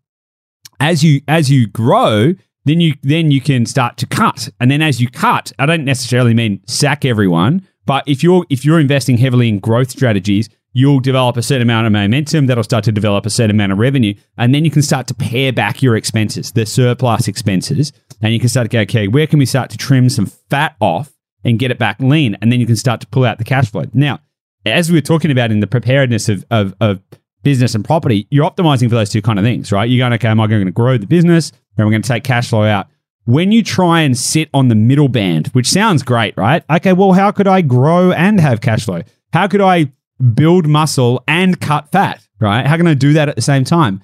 as 0.78 1.04
you, 1.04 1.20
as 1.28 1.50
you 1.50 1.66
grow, 1.66 2.34
then 2.64 2.80
you 2.80 2.94
then 3.02 3.30
you 3.30 3.40
can 3.40 3.66
start 3.66 3.96
to 3.98 4.06
cut. 4.06 4.48
And 4.60 4.70
then 4.70 4.82
as 4.82 5.00
you 5.00 5.08
cut 5.08 5.52
i 5.58 5.66
don't 5.66 5.84
necessarily 5.84 6.34
mean 6.34 6.60
sack 6.66 7.04
everyone 7.04 7.66
but 7.86 8.04
if 8.06 8.22
you're 8.22 8.44
if 8.50 8.64
you're 8.64 8.80
investing 8.80 9.16
heavily 9.16 9.48
in 9.48 9.58
growth 9.58 9.90
strategies 9.90 10.48
you'll 10.72 11.00
develop 11.00 11.36
a 11.36 11.42
certain 11.42 11.62
amount 11.62 11.86
of 11.86 11.92
momentum 11.92 12.46
that'll 12.46 12.62
start 12.62 12.84
to 12.84 12.92
develop 12.92 13.26
a 13.26 13.30
certain 13.30 13.50
amount 13.50 13.72
of 13.72 13.78
revenue. 13.78 14.14
And 14.38 14.54
then 14.54 14.64
you 14.64 14.70
can 14.70 14.82
start 14.82 15.08
to 15.08 15.14
pare 15.14 15.52
back 15.52 15.82
your 15.82 15.96
expenses 15.96 16.52
the 16.52 16.64
surplus 16.64 17.26
expenses. 17.26 17.92
And 18.22 18.32
you 18.32 18.38
can 18.38 18.48
start 18.48 18.70
to 18.70 18.76
go 18.76 18.80
okay 18.82 19.08
where 19.08 19.26
can 19.26 19.38
we 19.38 19.46
start 19.46 19.70
to 19.70 19.78
trim 19.78 20.08
some 20.08 20.26
fat 20.26 20.76
off 20.80 21.12
and 21.44 21.58
get 21.58 21.70
it 21.70 21.78
back 21.78 22.00
lean? 22.00 22.36
And 22.40 22.52
then 22.52 22.60
you 22.60 22.66
can 22.66 22.76
start 22.76 23.00
to 23.00 23.06
pull 23.08 23.24
out 23.24 23.38
the 23.38 23.44
cash 23.44 23.70
flow. 23.70 23.84
Now 23.92 24.20
as 24.66 24.90
we 24.90 24.98
were 24.98 25.02
talking 25.02 25.30
about 25.30 25.50
in 25.50 25.60
the 25.60 25.66
preparedness 25.66 26.28
of, 26.28 26.44
of, 26.50 26.74
of 26.80 27.00
business 27.42 27.74
and 27.74 27.84
property, 27.84 28.26
you're 28.30 28.48
optimizing 28.48 28.88
for 28.88 28.94
those 28.94 29.10
two 29.10 29.22
kind 29.22 29.38
of 29.38 29.44
things, 29.44 29.72
right? 29.72 29.88
You're 29.88 30.02
going, 30.02 30.12
okay, 30.14 30.28
am 30.28 30.40
I 30.40 30.46
going 30.46 30.64
to 30.66 30.72
grow 30.72 30.98
the 30.98 31.06
business? 31.06 31.52
Or 31.78 31.82
am 31.82 31.88
I 31.88 31.90
going 31.90 32.02
to 32.02 32.08
take 32.08 32.24
cash 32.24 32.48
flow 32.50 32.64
out? 32.64 32.88
When 33.24 33.52
you 33.52 33.62
try 33.62 34.00
and 34.00 34.16
sit 34.16 34.48
on 34.54 34.68
the 34.68 34.74
middle 34.74 35.08
band, 35.08 35.48
which 35.48 35.68
sounds 35.68 36.02
great, 36.02 36.36
right? 36.36 36.64
Okay, 36.70 36.92
well, 36.92 37.12
how 37.12 37.30
could 37.30 37.46
I 37.46 37.60
grow 37.60 38.12
and 38.12 38.40
have 38.40 38.60
cash 38.60 38.84
flow? 38.84 39.02
How 39.32 39.46
could 39.46 39.60
I 39.60 39.92
build 40.34 40.66
muscle 40.66 41.22
and 41.28 41.60
cut 41.60 41.90
fat, 41.90 42.26
right? 42.40 42.66
How 42.66 42.76
can 42.76 42.86
I 42.86 42.94
do 42.94 43.12
that 43.14 43.28
at 43.28 43.36
the 43.36 43.42
same 43.42 43.64
time? 43.64 44.02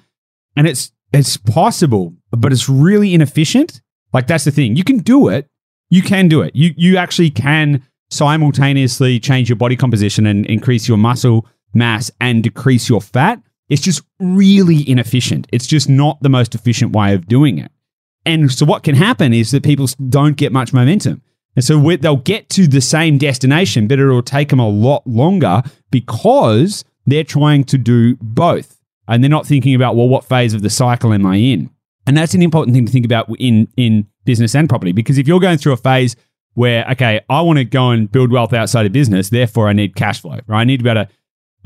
And 0.55 0.67
it's 0.67 0.91
it's 1.13 1.37
possible, 1.37 2.13
but 2.31 2.51
it's 2.51 2.67
really 2.67 3.13
inefficient. 3.13 3.81
Like 4.13 4.27
that's 4.27 4.43
the 4.43 4.51
thing. 4.51 4.75
You 4.75 4.83
can 4.83 4.99
do 4.99 5.29
it. 5.29 5.47
You 5.89 6.01
can 6.01 6.27
do 6.27 6.41
it. 6.41 6.55
You 6.55 6.73
you 6.75 6.97
actually 6.97 7.29
can 7.29 7.83
simultaneously 8.09 9.19
change 9.19 9.49
your 9.49 9.57
body 9.57 9.75
composition 9.75 10.25
and 10.25 10.45
increase 10.45 10.87
your 10.87 10.97
muscle 10.97 11.45
mass 11.73 12.11
and 12.19 12.43
decrease 12.43 12.89
your 12.89 13.01
fat. 13.01 13.41
It's 13.69 13.81
just 13.81 14.01
really 14.19 14.89
inefficient. 14.89 15.47
It's 15.51 15.67
just 15.67 15.89
not 15.89 16.21
the 16.21 16.29
most 16.29 16.55
efficient 16.55 16.93
way 16.93 17.13
of 17.13 17.27
doing 17.27 17.57
it. 17.57 17.71
And 18.25 18.51
so, 18.51 18.65
what 18.65 18.83
can 18.83 18.95
happen 18.95 19.33
is 19.33 19.51
that 19.51 19.63
people 19.63 19.87
don't 20.09 20.37
get 20.37 20.51
much 20.51 20.73
momentum. 20.73 21.21
And 21.57 21.65
so 21.65 21.79
they'll 21.97 22.17
get 22.17 22.49
to 22.49 22.67
the 22.67 22.81
same 22.81 23.17
destination, 23.17 23.87
but 23.87 23.97
it'll 23.97 24.21
take 24.21 24.49
them 24.49 24.59
a 24.59 24.69
lot 24.69 25.05
longer 25.07 25.63
because 25.89 26.85
they're 27.07 27.23
trying 27.23 27.63
to 27.65 27.79
do 27.79 28.15
both. 28.21 28.79
And 29.07 29.23
they're 29.23 29.29
not 29.29 29.47
thinking 29.47 29.73
about, 29.73 29.95
well, 29.95 30.07
what 30.07 30.23
phase 30.23 30.53
of 30.53 30.61
the 30.61 30.69
cycle 30.69 31.13
am 31.13 31.25
I 31.25 31.37
in? 31.37 31.71
And 32.05 32.15
that's 32.15 32.35
an 32.35 32.43
important 32.43 32.75
thing 32.75 32.85
to 32.85 32.91
think 32.91 33.05
about 33.05 33.27
in, 33.39 33.67
in 33.75 34.07
business 34.23 34.53
and 34.53 34.69
property. 34.69 34.91
Because 34.91 35.17
if 35.17 35.27
you're 35.27 35.39
going 35.39 35.57
through 35.57 35.73
a 35.73 35.77
phase 35.77 36.15
where, 36.53 36.85
okay, 36.91 37.21
I 37.27 37.41
want 37.41 37.57
to 37.57 37.65
go 37.65 37.89
and 37.89 38.11
build 38.11 38.31
wealth 38.31 38.53
outside 38.53 38.85
of 38.85 38.91
business, 38.91 39.29
therefore 39.29 39.67
I 39.67 39.73
need 39.73 39.95
cash 39.95 40.21
flow, 40.21 40.39
right? 40.45 40.61
I 40.61 40.63
need 40.63 40.77
to 40.77 40.83
be 40.83 40.91
able 40.91 41.05
to 41.05 41.11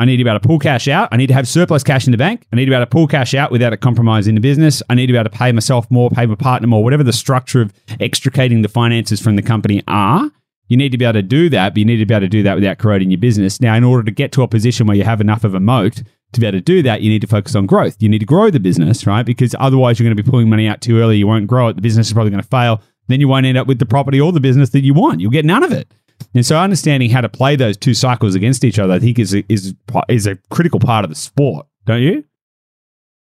I 0.01 0.05
need 0.05 0.17
to 0.17 0.23
be 0.23 0.29
able 0.31 0.39
to 0.39 0.47
pull 0.47 0.57
cash 0.57 0.87
out. 0.87 1.09
I 1.11 1.17
need 1.17 1.27
to 1.27 1.35
have 1.35 1.47
surplus 1.47 1.83
cash 1.83 2.07
in 2.07 2.11
the 2.11 2.17
bank. 2.17 2.47
I 2.51 2.55
need 2.55 2.65
to 2.65 2.71
be 2.71 2.75
able 2.75 2.87
to 2.87 2.89
pull 2.89 3.05
cash 3.05 3.35
out 3.35 3.51
without 3.51 3.71
a 3.71 3.77
compromise 3.77 4.27
in 4.27 4.33
the 4.33 4.41
business. 4.41 4.81
I 4.89 4.95
need 4.95 5.05
to 5.05 5.13
be 5.13 5.19
able 5.19 5.29
to 5.29 5.37
pay 5.37 5.51
myself 5.51 5.85
more, 5.91 6.09
pay 6.09 6.25
my 6.25 6.33
partner 6.33 6.67
more, 6.67 6.83
whatever 6.83 7.03
the 7.03 7.13
structure 7.13 7.61
of 7.61 7.71
extricating 7.99 8.63
the 8.63 8.67
finances 8.67 9.21
from 9.21 9.35
the 9.35 9.43
company 9.43 9.83
are. 9.87 10.31
You 10.69 10.77
need 10.77 10.91
to 10.91 10.97
be 10.97 11.05
able 11.05 11.13
to 11.13 11.21
do 11.21 11.49
that, 11.49 11.75
but 11.75 11.77
you 11.77 11.85
need 11.85 11.97
to 11.97 12.07
be 12.07 12.15
able 12.15 12.21
to 12.21 12.29
do 12.29 12.41
that 12.41 12.55
without 12.55 12.79
corroding 12.79 13.11
your 13.11 13.19
business. 13.19 13.61
Now, 13.61 13.75
in 13.75 13.83
order 13.83 14.01
to 14.01 14.09
get 14.09 14.31
to 14.31 14.41
a 14.41 14.47
position 14.47 14.87
where 14.87 14.97
you 14.97 15.03
have 15.03 15.21
enough 15.21 15.43
of 15.43 15.53
a 15.53 15.59
moat 15.59 16.01
to 16.33 16.39
be 16.39 16.47
able 16.47 16.57
to 16.57 16.63
do 16.63 16.81
that, 16.81 17.03
you 17.03 17.11
need 17.11 17.21
to 17.21 17.27
focus 17.27 17.53
on 17.53 17.67
growth. 17.67 18.01
You 18.01 18.09
need 18.09 18.21
to 18.21 18.25
grow 18.25 18.49
the 18.49 18.59
business, 18.59 19.05
right? 19.05 19.23
Because 19.23 19.53
otherwise, 19.59 19.99
you're 19.99 20.05
going 20.05 20.17
to 20.17 20.23
be 20.23 20.27
pulling 20.27 20.49
money 20.49 20.67
out 20.67 20.81
too 20.81 20.97
early. 20.97 21.17
You 21.17 21.27
won't 21.27 21.45
grow 21.45 21.67
it. 21.67 21.75
The 21.75 21.81
business 21.83 22.07
is 22.07 22.13
probably 22.13 22.31
going 22.31 22.41
to 22.41 22.49
fail. 22.49 22.81
Then 23.07 23.19
you 23.19 23.27
won't 23.27 23.45
end 23.45 23.59
up 23.59 23.67
with 23.67 23.77
the 23.77 23.85
property 23.85 24.19
or 24.19 24.31
the 24.31 24.39
business 24.39 24.71
that 24.71 24.83
you 24.83 24.95
want. 24.95 25.21
You'll 25.21 25.29
get 25.29 25.45
none 25.45 25.63
of 25.63 25.71
it. 25.71 25.93
And 26.33 26.45
so 26.45 26.57
understanding 26.57 27.09
how 27.09 27.21
to 27.21 27.29
play 27.29 27.55
those 27.55 27.77
two 27.77 27.93
cycles 27.93 28.35
against 28.35 28.63
each 28.63 28.79
other, 28.79 28.93
I 28.93 28.99
think 28.99 29.19
is 29.19 29.33
a, 29.33 29.43
is 29.51 29.73
is 30.09 30.27
a 30.27 30.37
critical 30.49 30.79
part 30.79 31.03
of 31.05 31.09
the 31.09 31.15
sport, 31.15 31.67
don't 31.85 32.01
you? 32.01 32.23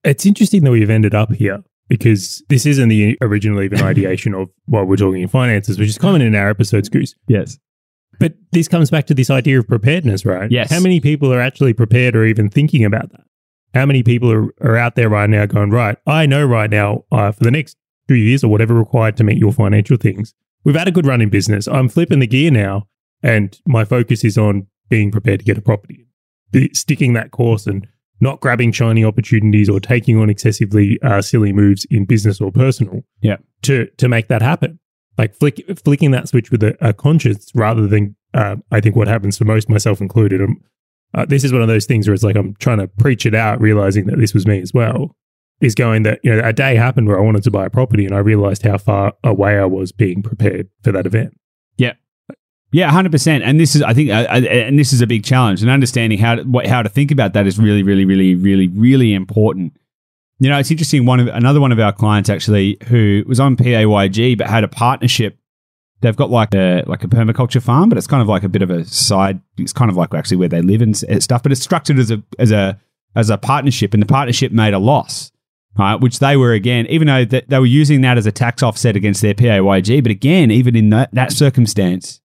It's 0.04 0.26
interesting 0.26 0.64
that 0.64 0.70
we've 0.70 0.90
ended 0.90 1.14
up 1.14 1.32
here 1.32 1.62
because 1.88 2.42
this 2.48 2.66
isn't 2.66 2.88
the 2.88 3.16
original 3.20 3.62
even 3.62 3.82
ideation 3.82 4.35
of 4.35 4.50
what 4.66 4.87
we're 4.87 4.96
talking 4.96 5.22
in 5.22 5.28
finances, 5.28 5.78
which 5.78 5.88
is 5.88 5.98
common 5.98 6.22
in 6.22 6.35
our 6.35 6.50
episodes, 6.50 6.88
Goose. 6.88 7.14
Yes. 7.28 7.59
But 8.18 8.35
this 8.52 8.68
comes 8.68 8.90
back 8.90 9.06
to 9.06 9.14
this 9.14 9.30
idea 9.30 9.59
of 9.59 9.68
preparedness, 9.68 10.24
right? 10.24 10.50
Yes. 10.50 10.70
How 10.70 10.80
many 10.80 11.00
people 11.00 11.32
are 11.32 11.40
actually 11.40 11.74
prepared 11.74 12.16
or 12.16 12.24
even 12.24 12.48
thinking 12.48 12.85
about 12.85 13.11
that? 13.12 13.24
How 13.74 13.85
many 13.85 14.02
people 14.02 14.32
are, 14.32 14.54
are 14.62 14.76
out 14.76 14.94
there 14.94 15.09
right 15.09 15.28
now 15.28 15.44
going, 15.46 15.70
right, 15.70 15.98
I 16.06 16.24
know 16.26 16.44
right 16.44 16.70
now 16.70 17.04
uh, 17.12 17.32
for 17.32 17.44
the 17.44 17.50
next 17.50 17.76
two 18.09 18.14
years 18.14 18.42
or 18.42 18.48
whatever 18.48 18.74
required 18.74 19.16
to 19.18 19.24
meet 19.24 19.38
your 19.38 19.52
financial 19.52 19.96
things, 19.96 20.35
we've 20.66 20.76
had 20.76 20.88
a 20.88 20.92
good 20.92 21.07
run 21.07 21.22
in 21.22 21.31
business. 21.31 21.66
I'm 21.68 21.88
flipping 21.88 22.18
the 22.18 22.26
gear 22.26 22.50
now, 22.50 22.88
and 23.22 23.59
my 23.66 23.87
focus 23.87 24.24
is 24.24 24.37
on 24.37 24.66
being 24.90 25.11
prepared 25.11 25.40
to 25.40 25.46
get 25.46 25.57
a 25.57 25.62
property, 25.62 26.07
sticking 26.74 27.14
that 27.14 27.31
course, 27.31 27.66
and 27.66 27.87
not 28.20 28.40
grabbing 28.40 28.72
shiny 28.72 29.05
opportunities 29.05 29.68
or 29.68 29.79
taking 29.79 30.18
on 30.18 30.29
excessively 30.29 30.98
uh, 31.02 31.22
silly 31.22 31.52
moves 31.52 31.87
in 31.90 32.05
business 32.05 32.40
or 32.40 32.50
personal. 32.50 33.02
Yeah. 33.20 33.37
To 33.62 33.87
to 33.98 34.09
make 34.09 34.29
that 34.29 34.42
happen, 34.42 34.79
like 35.16 35.35
flick, 35.35 35.62
flicking 35.85 36.11
that 36.11 36.29
switch 36.29 36.50
with 36.50 36.62
a, 36.62 36.76
a 36.81 36.92
conscience 36.92 37.50
rather 37.55 37.87
than 37.87 38.16
uh, 38.35 38.57
I 38.70 38.81
think 38.81 38.96
what 38.96 39.09
happens 39.09 39.38
for 39.38 39.44
most, 39.44 39.68
myself 39.68 40.00
included. 40.00 40.42
Um, 40.42 40.61
uh, 41.14 41.24
this 41.24 41.44
is 41.44 41.52
one 41.52 41.62
of 41.62 41.68
those 41.68 41.87
things 41.87 42.07
where 42.07 42.14
it's 42.14 42.22
like 42.24 42.37
I'm 42.37 42.55
trying 42.57 42.79
to 42.79 42.88
preach 42.88 43.24
it 43.24 43.35
out, 43.35 43.61
realizing 43.61 44.07
that 44.07 44.18
this 44.18 44.35
was 44.35 44.46
me 44.46 44.61
as 44.61 44.74
well 44.74 45.14
is 45.61 45.75
going 45.75 46.03
that 46.03 46.21
you 46.23 46.35
know 46.35 46.47
a 46.47 46.53
day 46.53 46.77
happened 46.77 47.09
where 47.09 47.19
I 47.19 47.23
wanted 47.23 47.42
to 47.45 47.51
buy 47.51 47.66
a 47.66 47.71
property 47.71 48.05
and 48.05 48.14
I 48.14 48.19
realized 48.19 48.62
how 48.62 48.79
far 48.79 49.14
away 49.25 49.59
I 49.59 49.64
was 49.64 49.92
being 49.92 50.23
prepared 50.23 50.69
for 50.83 50.92
that 50.92 51.07
event. 51.07 51.38
Yeah. 51.77 51.95
Yeah, 52.73 52.90
hundred 52.90 53.12
percent. 53.12 53.45
And 53.45 53.59
this 53.61 53.75
is, 53.75 53.83
I 53.83 53.95
think, 53.95 54.11
uh, 54.11 54.27
uh, 54.29 54.35
and 54.35 54.79
this 54.79 54.92
is 54.92 55.01
a 55.01 55.07
big 55.07 55.25
challenge. 55.25 55.62
And 55.62 55.71
understanding 55.71 56.19
how 56.19 56.35
to, 56.35 56.42
what, 56.42 56.66
how 56.66 56.83
to 56.83 56.88
think 56.88 57.11
about 57.11 57.33
that 57.33 57.47
is 57.47 57.59
really, 57.59 57.83
really, 57.83 58.05
really, 58.05 58.35
really, 58.35 58.69
really 58.69 59.14
important. 59.14 59.73
You 60.38 60.51
know, 60.51 60.59
it's 60.59 60.71
interesting. 60.71 61.07
One 61.07 61.21
of 61.21 61.29
another 61.29 61.61
one 61.61 61.73
of 61.73 61.79
our 61.79 61.92
clients 61.92 62.29
actually, 62.29 62.77
who 62.88 63.25
was 63.27 63.40
on 63.40 63.57
PAYG 63.57 64.37
but 64.37 64.49
had 64.49 64.64
a 64.64 64.69
partnership. 64.69 65.38
They've 66.03 66.14
got 66.14 66.29
like 66.29 66.55
a 66.55 66.83
like 66.87 67.03
a 67.05 67.09
permaculture 67.09 67.62
farm, 67.62 67.88
but 67.88 67.97
it's 67.97 68.07
kind 68.07 68.21
of 68.21 68.29
like 68.29 68.42
a 68.42 68.49
bit 68.49 68.61
of 68.61 68.71
a 68.71 68.85
side. 68.85 69.40
It's 69.57 69.73
kind 69.73 69.90
of 69.90 69.97
like 69.97 70.12
actually 70.12 70.37
where 70.37 70.49
they 70.49 70.61
live 70.61 70.83
and 70.83 70.95
stuff. 70.95 71.42
But 71.42 71.53
it's 71.53 71.62
structured 71.62 71.99
as 71.99 72.11
a 72.11 72.23
as 72.38 72.51
a 72.51 72.79
as 73.14 73.31
a 73.31 73.38
partnership, 73.38 73.95
and 73.95 74.03
the 74.03 74.07
partnership 74.07 74.53
made 74.53 74.75
a 74.75 74.79
loss 74.79 75.33
right? 75.78 75.96
Which 75.96 76.18
they 76.18 76.36
were 76.36 76.52
again, 76.52 76.86
even 76.88 77.06
though 77.06 77.24
that 77.24 77.48
they 77.48 77.58
were 77.58 77.66
using 77.66 78.00
that 78.02 78.18
as 78.18 78.26
a 78.26 78.32
tax 78.32 78.62
offset 78.62 78.96
against 78.96 79.22
their 79.22 79.34
PAYG, 79.34 80.02
but 80.02 80.10
again, 80.10 80.50
even 80.50 80.76
in 80.76 80.90
that, 80.90 81.12
that 81.14 81.32
circumstance, 81.32 82.20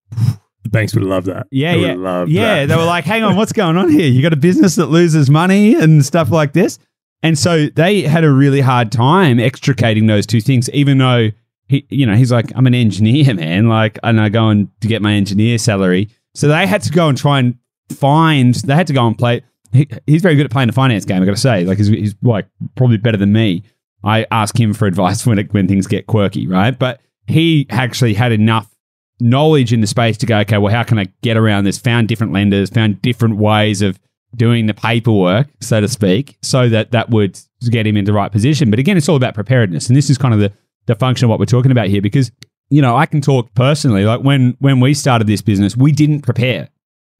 the 0.62 0.70
banks 0.70 0.94
would 0.94 1.04
love 1.04 1.24
that. 1.24 1.46
Yeah, 1.50 1.74
they 1.74 1.80
yeah, 1.80 2.24
yeah. 2.26 2.54
That. 2.60 2.68
They 2.68 2.76
were 2.76 2.84
like, 2.84 3.04
"Hang 3.04 3.22
on, 3.24 3.36
what's 3.36 3.52
going 3.52 3.76
on 3.76 3.90
here? 3.90 4.08
You 4.08 4.22
got 4.22 4.32
a 4.32 4.36
business 4.36 4.76
that 4.76 4.86
loses 4.86 5.28
money 5.28 5.74
and 5.74 6.04
stuff 6.04 6.30
like 6.30 6.52
this." 6.52 6.78
And 7.22 7.38
so 7.38 7.66
they 7.66 8.02
had 8.02 8.24
a 8.24 8.30
really 8.30 8.60
hard 8.60 8.90
time 8.90 9.38
extricating 9.38 10.06
those 10.06 10.26
two 10.26 10.40
things, 10.40 10.68
even 10.70 10.98
though 10.98 11.30
he, 11.68 11.86
you 11.88 12.06
know, 12.06 12.14
he's 12.14 12.32
like, 12.32 12.52
"I'm 12.54 12.66
an 12.66 12.74
engineer, 12.74 13.34
man. 13.34 13.68
Like, 13.68 13.98
and 14.02 14.20
I 14.20 14.28
go 14.28 14.48
and 14.48 14.68
to 14.80 14.88
get 14.88 15.02
my 15.02 15.12
engineer 15.12 15.58
salary." 15.58 16.08
So 16.34 16.48
they 16.48 16.66
had 16.66 16.82
to 16.82 16.90
go 16.90 17.08
and 17.08 17.18
try 17.18 17.40
and 17.40 17.56
find. 17.90 18.54
They 18.54 18.74
had 18.74 18.86
to 18.86 18.92
go 18.92 19.06
and 19.06 19.18
play 19.18 19.42
he, 19.72 19.88
he's 20.06 20.22
very 20.22 20.36
good 20.36 20.44
at 20.44 20.50
playing 20.50 20.68
the 20.68 20.72
finance 20.72 21.04
game. 21.04 21.22
I 21.22 21.24
got 21.24 21.32
to 21.32 21.40
say, 21.40 21.64
like 21.64 21.78
he's, 21.78 21.88
he's 21.88 22.14
like 22.22 22.46
probably 22.76 22.98
better 22.98 23.16
than 23.16 23.32
me. 23.32 23.64
I 24.04 24.26
ask 24.30 24.58
him 24.58 24.72
for 24.74 24.86
advice 24.86 25.26
when 25.26 25.38
it, 25.38 25.52
when 25.52 25.68
things 25.68 25.86
get 25.86 26.06
quirky, 26.06 26.46
right? 26.46 26.78
But 26.78 27.00
he 27.26 27.66
actually 27.70 28.14
had 28.14 28.32
enough 28.32 28.68
knowledge 29.20 29.72
in 29.72 29.80
the 29.80 29.86
space 29.86 30.16
to 30.18 30.26
go, 30.26 30.38
okay, 30.40 30.58
well, 30.58 30.72
how 30.72 30.82
can 30.82 30.98
I 30.98 31.06
get 31.22 31.36
around 31.36 31.64
this? 31.64 31.78
Found 31.78 32.08
different 32.08 32.32
lenders, 32.32 32.70
found 32.70 33.00
different 33.02 33.36
ways 33.36 33.82
of 33.82 33.98
doing 34.34 34.66
the 34.66 34.74
paperwork, 34.74 35.48
so 35.60 35.80
to 35.80 35.88
speak, 35.88 36.36
so 36.42 36.68
that 36.68 36.90
that 36.92 37.10
would 37.10 37.38
get 37.70 37.86
him 37.86 37.96
in 37.96 38.04
the 38.04 38.12
right 38.12 38.32
position. 38.32 38.70
But 38.70 38.78
again, 38.78 38.96
it's 38.96 39.08
all 39.08 39.16
about 39.16 39.34
preparedness, 39.34 39.88
and 39.88 39.96
this 39.96 40.10
is 40.10 40.18
kind 40.18 40.34
of 40.34 40.40
the 40.40 40.52
the 40.86 40.94
function 40.96 41.26
of 41.26 41.30
what 41.30 41.38
we're 41.38 41.46
talking 41.46 41.70
about 41.70 41.88
here, 41.88 42.02
because 42.02 42.32
you 42.70 42.82
know 42.82 42.96
I 42.96 43.06
can 43.06 43.20
talk 43.20 43.54
personally. 43.54 44.04
Like 44.04 44.22
when 44.22 44.56
when 44.58 44.80
we 44.80 44.94
started 44.94 45.26
this 45.26 45.42
business, 45.42 45.76
we 45.76 45.92
didn't 45.92 46.22
prepare. 46.22 46.68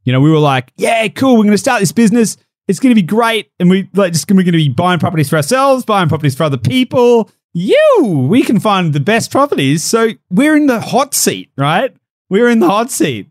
You 0.05 0.13
know, 0.13 0.21
we 0.21 0.31
were 0.31 0.39
like, 0.39 0.73
yeah, 0.77 1.07
cool, 1.09 1.37
we're 1.37 1.45
going 1.45 1.53
to 1.53 1.59
start 1.59 1.81
this 1.81 1.93
business. 1.93 2.37
It's 2.69 2.81
going 2.81 2.95
to 2.95 3.01
be 3.01 3.07
great. 3.07 3.51
And 3.59 3.69
we 3.69 3.89
like 3.95 4.13
just 4.13 4.31
we're 4.31 4.37
going 4.37 4.47
to 4.47 4.53
be 4.53 4.69
buying 4.69 4.99
properties 4.99 5.29
for 5.29 5.37
ourselves, 5.37 5.85
buying 5.85 6.09
properties 6.09 6.35
for 6.35 6.45
other 6.45 6.59
people. 6.59 7.31
You, 7.55 8.27
we 8.31 8.43
can 8.43 8.61
find 8.61 8.93
the 8.93 9.01
best 9.01 9.31
properties. 9.31 9.85
So 9.85 10.11
we're 10.31 10.57
in 10.57 10.67
the 10.67 10.81
hot 10.81 11.15
seat, 11.15 11.51
right? 11.57 11.95
We're 12.31 12.49
in 12.49 12.61
the 12.61 12.69
hot 12.69 12.91
seat. 12.91 13.29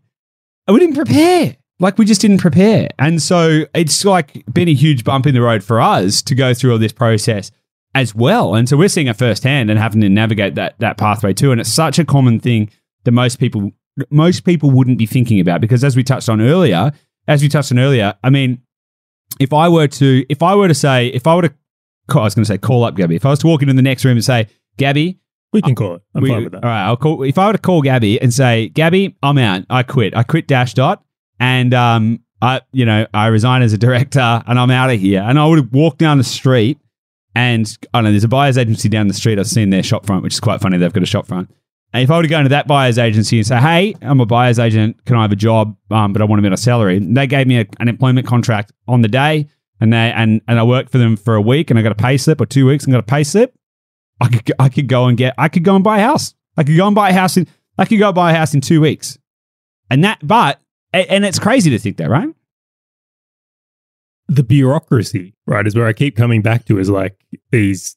And 0.66 0.74
we 0.74 0.80
didn't 0.80 0.94
prepare. 0.94 1.56
Like 1.80 1.98
we 1.98 2.04
just 2.04 2.20
didn't 2.20 2.38
prepare. 2.38 2.88
And 2.98 3.20
so 3.20 3.64
it's 3.74 4.04
like 4.04 4.44
been 4.52 4.68
a 4.68 4.74
huge 4.74 5.02
bump 5.02 5.26
in 5.26 5.34
the 5.34 5.42
road 5.42 5.64
for 5.64 5.80
us 5.80 6.22
to 6.22 6.34
go 6.34 6.54
through 6.54 6.72
all 6.72 6.78
this 6.78 6.92
process 6.92 7.50
as 7.94 8.14
well. 8.14 8.54
And 8.54 8.68
so 8.68 8.76
we're 8.76 8.88
seeing 8.88 9.08
it 9.08 9.16
firsthand 9.16 9.70
and 9.70 9.78
having 9.78 10.00
to 10.02 10.08
navigate 10.08 10.54
that 10.54 10.78
that 10.78 10.96
pathway 10.96 11.32
too. 11.32 11.50
And 11.50 11.60
it's 11.60 11.72
such 11.72 11.98
a 11.98 12.04
common 12.04 12.38
thing 12.38 12.70
that 13.04 13.10
most 13.10 13.40
people 13.40 13.72
most 14.10 14.44
people 14.44 14.70
wouldn't 14.70 14.98
be 14.98 15.06
thinking 15.06 15.40
about 15.40 15.60
because 15.60 15.84
as 15.84 15.96
we 15.96 16.02
touched 16.02 16.28
on 16.28 16.40
earlier, 16.40 16.92
as 17.28 17.42
we 17.42 17.48
touched 17.48 17.72
on 17.72 17.78
earlier, 17.78 18.14
I 18.24 18.30
mean, 18.30 18.62
if 19.40 19.52
I 19.52 19.68
were 19.68 19.88
to 19.88 20.24
if 20.28 20.42
I 20.42 20.54
were 20.54 20.68
to 20.68 20.74
say 20.74 21.08
if 21.08 21.26
I 21.26 21.34
were 21.34 21.42
to 21.42 21.54
call, 22.08 22.22
I 22.22 22.24
was 22.24 22.34
going 22.34 22.44
to 22.44 22.48
say 22.48 22.58
call 22.58 22.84
up 22.84 22.96
Gabby. 22.96 23.16
If 23.16 23.26
I 23.26 23.30
was 23.30 23.38
to 23.40 23.46
walk 23.46 23.62
into 23.62 23.74
the 23.74 23.82
next 23.82 24.04
room 24.04 24.16
and 24.16 24.24
say, 24.24 24.48
Gabby, 24.76 25.18
We 25.52 25.62
can 25.62 25.74
call 25.74 25.96
it. 25.96 26.02
I'm 26.14 26.22
we- 26.22 26.28
fine 26.30 26.44
with 26.44 26.52
that. 26.52 26.64
All 26.64 26.70
right, 26.70 26.84
I'll 26.84 26.96
call. 26.96 27.22
If 27.22 27.38
I 27.38 27.46
were 27.46 27.52
to 27.52 27.58
call 27.58 27.82
Gabby 27.82 28.20
and 28.20 28.32
say, 28.32 28.68
Gabby, 28.68 29.16
I'm 29.22 29.38
out. 29.38 29.64
I 29.70 29.82
quit. 29.82 30.16
I 30.16 30.22
quit 30.22 30.48
Dashdot, 30.48 30.98
and 31.38 31.74
um, 31.74 32.20
I, 32.40 32.62
you 32.72 32.84
know, 32.84 33.06
I 33.12 33.26
resign 33.28 33.62
as 33.62 33.72
a 33.72 33.78
director, 33.78 34.42
and 34.46 34.58
I'm 34.58 34.70
out 34.70 34.90
of 34.90 35.00
here. 35.00 35.22
And 35.22 35.38
I 35.38 35.46
would 35.46 35.58
have 35.58 35.72
walked 35.72 35.98
down 35.98 36.18
the 36.18 36.24
street, 36.24 36.78
and 37.34 37.66
I 37.92 37.98
don't 37.98 38.04
know. 38.04 38.10
There's 38.10 38.24
a 38.24 38.28
buyer's 38.28 38.58
agency 38.58 38.88
down 38.88 39.08
the 39.08 39.14
street. 39.14 39.38
I've 39.38 39.46
seen 39.46 39.70
their 39.70 39.82
shop 39.82 40.06
front, 40.06 40.22
which 40.22 40.34
is 40.34 40.40
quite 40.40 40.60
funny. 40.60 40.78
They've 40.78 40.92
got 40.92 41.02
a 41.02 41.06
shop 41.06 41.26
front. 41.26 41.50
And 41.92 42.02
if 42.02 42.10
I 42.10 42.16
were 42.16 42.22
to 42.22 42.28
go 42.28 42.38
into 42.38 42.48
that 42.50 42.66
buyer's 42.66 42.98
agency 42.98 43.38
and 43.38 43.46
say, 43.46 43.58
"Hey, 43.58 43.94
I'm 44.00 44.20
a 44.20 44.26
buyer's 44.26 44.58
agent. 44.58 45.04
Can 45.04 45.16
I 45.16 45.22
have 45.22 45.32
a 45.32 45.36
job? 45.36 45.76
Um, 45.90 46.12
but 46.12 46.22
I 46.22 46.24
want 46.24 46.44
a 46.44 46.56
salary," 46.56 46.96
and 46.96 47.16
they 47.16 47.26
gave 47.26 47.46
me 47.46 47.60
a, 47.60 47.66
an 47.80 47.88
employment 47.88 48.26
contract 48.26 48.72
on 48.88 49.02
the 49.02 49.08
day, 49.08 49.48
and 49.80 49.92
they 49.92 50.12
and 50.12 50.40
and 50.48 50.58
I 50.58 50.62
worked 50.62 50.90
for 50.90 50.98
them 50.98 51.16
for 51.16 51.34
a 51.34 51.42
week, 51.42 51.70
and 51.70 51.78
I 51.78 51.82
got 51.82 51.92
a 51.92 51.96
pay 51.96 52.16
slip, 52.16 52.40
or 52.40 52.46
two 52.46 52.66
weeks, 52.66 52.84
and 52.84 52.92
got 52.92 53.00
a 53.00 53.02
pay 53.02 53.24
slip. 53.24 53.54
I 54.20 54.28
could 54.28 54.44
go- 54.44 54.54
I 54.58 54.68
could 54.68 54.88
go 54.88 55.06
and 55.06 55.18
get 55.18 55.34
I 55.36 55.48
could 55.48 55.64
go 55.64 55.74
and 55.74 55.84
buy 55.84 55.98
a 55.98 56.02
house. 56.02 56.34
I 56.56 56.64
could 56.64 56.76
go 56.76 56.86
and 56.86 56.94
buy 56.94 57.10
a 57.10 57.14
house 57.14 57.36
in 57.36 57.46
I 57.78 57.84
could 57.84 57.98
go 57.98 58.12
buy 58.12 58.32
a 58.32 58.34
house 58.34 58.54
in 58.54 58.60
two 58.60 58.80
weeks, 58.80 59.18
and 59.90 60.02
that 60.04 60.18
but 60.26 60.60
and 60.92 61.24
it's 61.24 61.38
crazy 61.38 61.70
to 61.70 61.78
think 61.78 61.96
that, 61.98 62.10
right? 62.10 62.28
the 64.28 64.42
bureaucracy, 64.42 65.34
right, 65.46 65.66
is 65.66 65.74
where 65.74 65.86
I 65.86 65.92
keep 65.92 66.16
coming 66.16 66.40
back 66.42 66.64
to 66.66 66.78
is 66.78 66.88
like 66.88 67.16
these, 67.50 67.96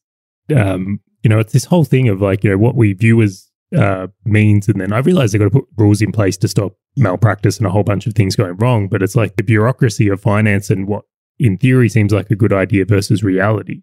um, 0.54 1.00
you 1.24 1.30
know, 1.30 1.40
it's 1.40 1.54
this 1.54 1.66
whole 1.66 1.86
thing 1.86 2.10
of 2.10 2.22
like, 2.22 2.44
you 2.44 2.50
know, 2.50 2.58
what 2.58 2.76
we 2.76 2.92
view 2.94 3.22
as 3.22 3.45
uh, 3.78 4.08
means. 4.26 4.68
And 4.68 4.80
then 4.80 4.94
I 4.94 5.00
realize 5.00 5.32
they've 5.32 5.40
got 5.40 5.46
to 5.46 5.60
put 5.60 5.68
rules 5.78 6.02
in 6.02 6.12
place 6.12 6.38
to 6.38 6.48
stop 6.48 6.74
malpractice 6.98 7.58
and 7.58 7.68
a 7.68 7.70
whole 7.70 7.84
bunch 7.84 8.08
of 8.08 8.14
things 8.14 8.36
going 8.36 8.58
wrong. 8.58 8.88
But 8.88 9.02
it's 9.02 9.16
like 9.16 9.36
the 9.36 9.44
bureaucracy 9.44 10.08
of 10.10 10.22
finance 10.22 10.70
and 10.70 10.88
what 10.88 11.06
in 11.40 11.58
theory 11.58 11.90
seems 11.90 12.14
like 12.14 12.30
a 12.32 12.36
good 12.36 12.54
idea 12.54 12.86
versus 12.86 13.24
reality. 13.24 13.82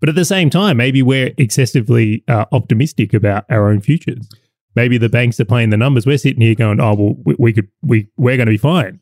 But 0.00 0.08
at 0.08 0.14
the 0.16 0.24
same 0.24 0.50
time, 0.50 0.78
maybe 0.78 1.00
we're 1.00 1.32
excessively 1.38 2.24
uh, 2.26 2.46
optimistic 2.50 3.14
about 3.14 3.44
our 3.48 3.68
own 3.68 3.80
futures. 3.80 4.28
Maybe 4.74 4.98
the 4.98 5.08
banks 5.08 5.38
are 5.38 5.44
playing 5.44 5.70
the 5.70 5.76
numbers. 5.76 6.06
We're 6.06 6.18
sitting 6.18 6.40
here 6.40 6.56
going, 6.56 6.80
"Oh, 6.80 6.94
well, 6.94 7.14
we, 7.24 7.36
we 7.38 7.52
could, 7.52 7.68
we, 7.82 8.08
we're 8.16 8.36
going 8.36 8.46
to 8.46 8.52
be 8.52 8.58
fine." 8.58 9.00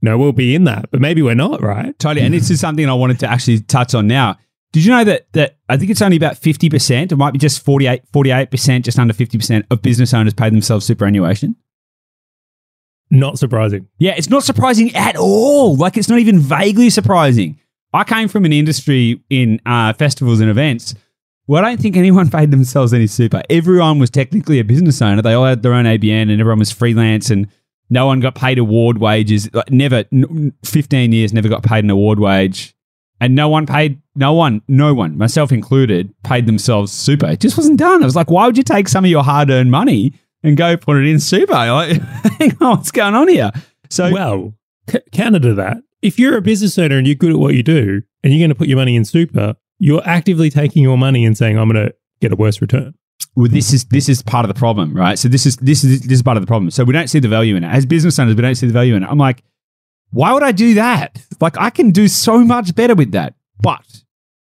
No, 0.00 0.16
we'll 0.16 0.32
be 0.32 0.54
in 0.54 0.62
that, 0.64 0.90
but 0.92 1.00
maybe 1.00 1.22
we're 1.22 1.34
not, 1.34 1.60
right? 1.60 1.98
Totally. 1.98 2.24
And 2.24 2.32
this 2.32 2.50
is 2.50 2.60
something 2.60 2.88
I 2.88 2.94
wanted 2.94 3.18
to 3.20 3.26
actually 3.26 3.60
touch 3.60 3.94
on 3.94 4.06
now. 4.06 4.36
Did 4.72 4.84
you 4.84 4.90
know 4.90 5.04
that 5.04 5.32
that 5.32 5.58
I 5.68 5.76
think 5.76 5.90
it's 5.90 6.02
only 6.02 6.16
about 6.16 6.36
fifty 6.36 6.68
percent, 6.68 7.12
it 7.12 7.16
might 7.16 7.32
be 7.32 7.38
just 7.38 7.64
48 7.64 8.50
percent, 8.50 8.84
just 8.84 8.98
under 8.98 9.14
fifty 9.14 9.38
percent 9.38 9.66
of 9.70 9.82
business 9.82 10.12
owners 10.12 10.34
pay 10.34 10.50
themselves 10.50 10.84
superannuation. 10.84 11.56
Not 13.10 13.38
surprising. 13.38 13.88
Yeah, 13.98 14.14
it's 14.16 14.28
not 14.28 14.44
surprising 14.44 14.94
at 14.94 15.16
all. 15.16 15.76
Like 15.76 15.96
it's 15.96 16.08
not 16.08 16.18
even 16.18 16.38
vaguely 16.38 16.90
surprising. 16.90 17.58
I 17.94 18.04
came 18.04 18.28
from 18.28 18.44
an 18.44 18.52
industry 18.52 19.22
in 19.30 19.60
uh, 19.64 19.94
festivals 19.94 20.40
and 20.40 20.50
events 20.50 20.94
where 21.46 21.64
I 21.64 21.70
don't 21.70 21.80
think 21.80 21.96
anyone 21.96 22.28
paid 22.30 22.50
themselves 22.50 22.92
any 22.92 23.06
super. 23.06 23.42
Everyone 23.48 23.98
was 23.98 24.10
technically 24.10 24.58
a 24.58 24.64
business 24.64 25.00
owner. 25.00 25.22
They 25.22 25.32
all 25.32 25.46
had 25.46 25.62
their 25.62 25.72
own 25.72 25.86
ABN 25.86 26.30
and 26.30 26.38
everyone 26.40 26.58
was 26.58 26.70
freelance 26.70 27.30
and 27.30 27.48
no 27.88 28.04
one 28.04 28.20
got 28.20 28.34
paid 28.34 28.58
award 28.58 28.98
wages. 28.98 29.52
Like, 29.54 29.70
never, 29.70 30.04
n- 30.12 30.52
15 30.64 31.12
years, 31.12 31.32
never 31.32 31.48
got 31.48 31.62
paid 31.62 31.84
an 31.84 31.90
award 31.90 32.18
wage. 32.20 32.74
And 33.20 33.34
no 33.34 33.48
one 33.48 33.66
paid, 33.66 34.00
no 34.14 34.32
one, 34.32 34.62
no 34.68 34.94
one, 34.94 35.18
myself 35.18 35.50
included, 35.52 36.14
paid 36.22 36.46
themselves 36.46 36.92
super. 36.92 37.26
It 37.26 37.40
just 37.40 37.56
wasn't 37.56 37.78
done. 37.78 38.02
I 38.02 38.06
was 38.06 38.14
like, 38.16 38.30
why 38.30 38.46
would 38.46 38.56
you 38.56 38.62
take 38.62 38.88
some 38.88 39.04
of 39.04 39.10
your 39.10 39.24
hard 39.24 39.50
earned 39.50 39.70
money 39.72 40.12
and 40.44 40.56
go 40.56 40.76
put 40.76 40.96
it 40.98 41.06
in 41.06 41.18
super? 41.18 41.52
Like, 41.54 42.00
hang 42.38 42.56
on, 42.60 42.76
what's 42.76 42.92
going 42.92 43.14
on 43.14 43.28
here? 43.28 43.50
So, 43.90 44.12
Well, 44.12 44.54
c- 44.88 45.00
counter 45.12 45.40
to 45.40 45.54
that, 45.54 45.78
if 46.00 46.18
you're 46.18 46.36
a 46.36 46.42
business 46.42 46.78
owner 46.78 46.96
and 46.96 47.06
you're 47.08 47.16
good 47.16 47.32
at 47.32 47.38
what 47.38 47.54
you 47.54 47.62
do 47.64 48.02
and 48.22 48.32
you're 48.32 48.40
going 48.40 48.50
to 48.50 48.54
put 48.54 48.68
your 48.68 48.76
money 48.78 48.94
in 48.94 49.04
super, 49.04 49.56
you're 49.80 50.02
actively 50.06 50.48
taking 50.50 50.82
your 50.84 50.96
money 50.98 51.24
and 51.24 51.36
saying, 51.36 51.58
I'm 51.58 51.68
going 51.68 51.86
to 51.88 51.94
get 52.20 52.32
a 52.32 52.36
worse 52.36 52.60
return. 52.60 52.94
well, 53.34 53.48
this 53.48 53.72
is 53.72 53.84
this 53.86 54.08
is 54.08 54.22
part 54.22 54.44
of 54.44 54.48
the 54.48 54.58
problem, 54.58 54.94
right? 54.94 55.18
So 55.18 55.28
this 55.28 55.44
is 55.46 55.56
this 55.56 55.82
is 55.82 56.02
this 56.02 56.12
is 56.18 56.22
part 56.22 56.36
of 56.36 56.42
the 56.42 56.46
problem. 56.46 56.70
So 56.70 56.84
we 56.84 56.92
don't 56.92 57.08
see 57.08 57.18
the 57.18 57.28
value 57.28 57.56
in 57.56 57.64
it 57.64 57.68
as 57.68 57.84
business 57.86 58.16
owners. 58.18 58.36
We 58.36 58.42
don't 58.42 58.54
see 58.54 58.66
the 58.68 58.72
value 58.72 58.94
in 58.94 59.02
it. 59.02 59.08
I'm 59.10 59.18
like, 59.18 59.42
why 60.10 60.32
would 60.32 60.42
I 60.42 60.52
do 60.52 60.74
that? 60.74 61.18
Like 61.40 61.58
I 61.58 61.70
can 61.70 61.90
do 61.90 62.08
so 62.08 62.44
much 62.44 62.74
better 62.74 62.94
with 62.94 63.12
that. 63.12 63.34
But 63.60 64.04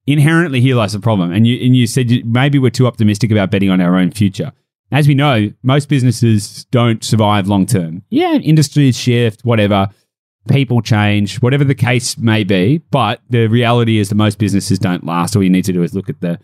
inherently, 0.08 0.62
here 0.62 0.76
lies 0.76 0.93
the 0.93 0.99
problem. 0.99 1.32
And 1.32 1.47
you 1.47 1.64
and 1.66 1.76
you 1.76 1.88
said 1.88 2.10
maybe 2.26 2.60
we're 2.60 2.72
too 2.72 2.88
optimistic 2.88 3.32
about 3.32 3.51
betting 3.51 3.70
on 3.70 3.82
our 3.82 3.97
own 3.97 4.12
future. 4.12 4.51
As 4.91 5.08
we 5.08 5.16
know, 5.16 5.51
most 5.64 5.89
businesses 5.89 6.66
don't 6.66 7.03
survive 7.03 7.47
long 7.47 7.66
term. 7.66 8.03
Yeah, 8.10 8.34
industries 8.36 8.97
shift, 8.97 9.43
whatever. 9.43 9.89
People 10.47 10.82
change, 10.84 11.41
whatever 11.41 11.64
the 11.64 11.74
case 11.74 12.20
may 12.20 12.43
be. 12.43 12.78
But 12.91 13.20
the 13.30 13.47
reality 13.47 13.97
is 13.97 14.10
that 14.10 14.16
most 14.16 14.38
businesses 14.38 14.78
don't 14.78 15.03
last. 15.03 15.36
All 15.36 15.41
you 15.41 15.49
need 15.49 15.66
to 15.66 15.74
do 15.74 15.82
is 15.82 15.95
look 15.95 16.10
at 16.10 16.22
the 16.22 16.39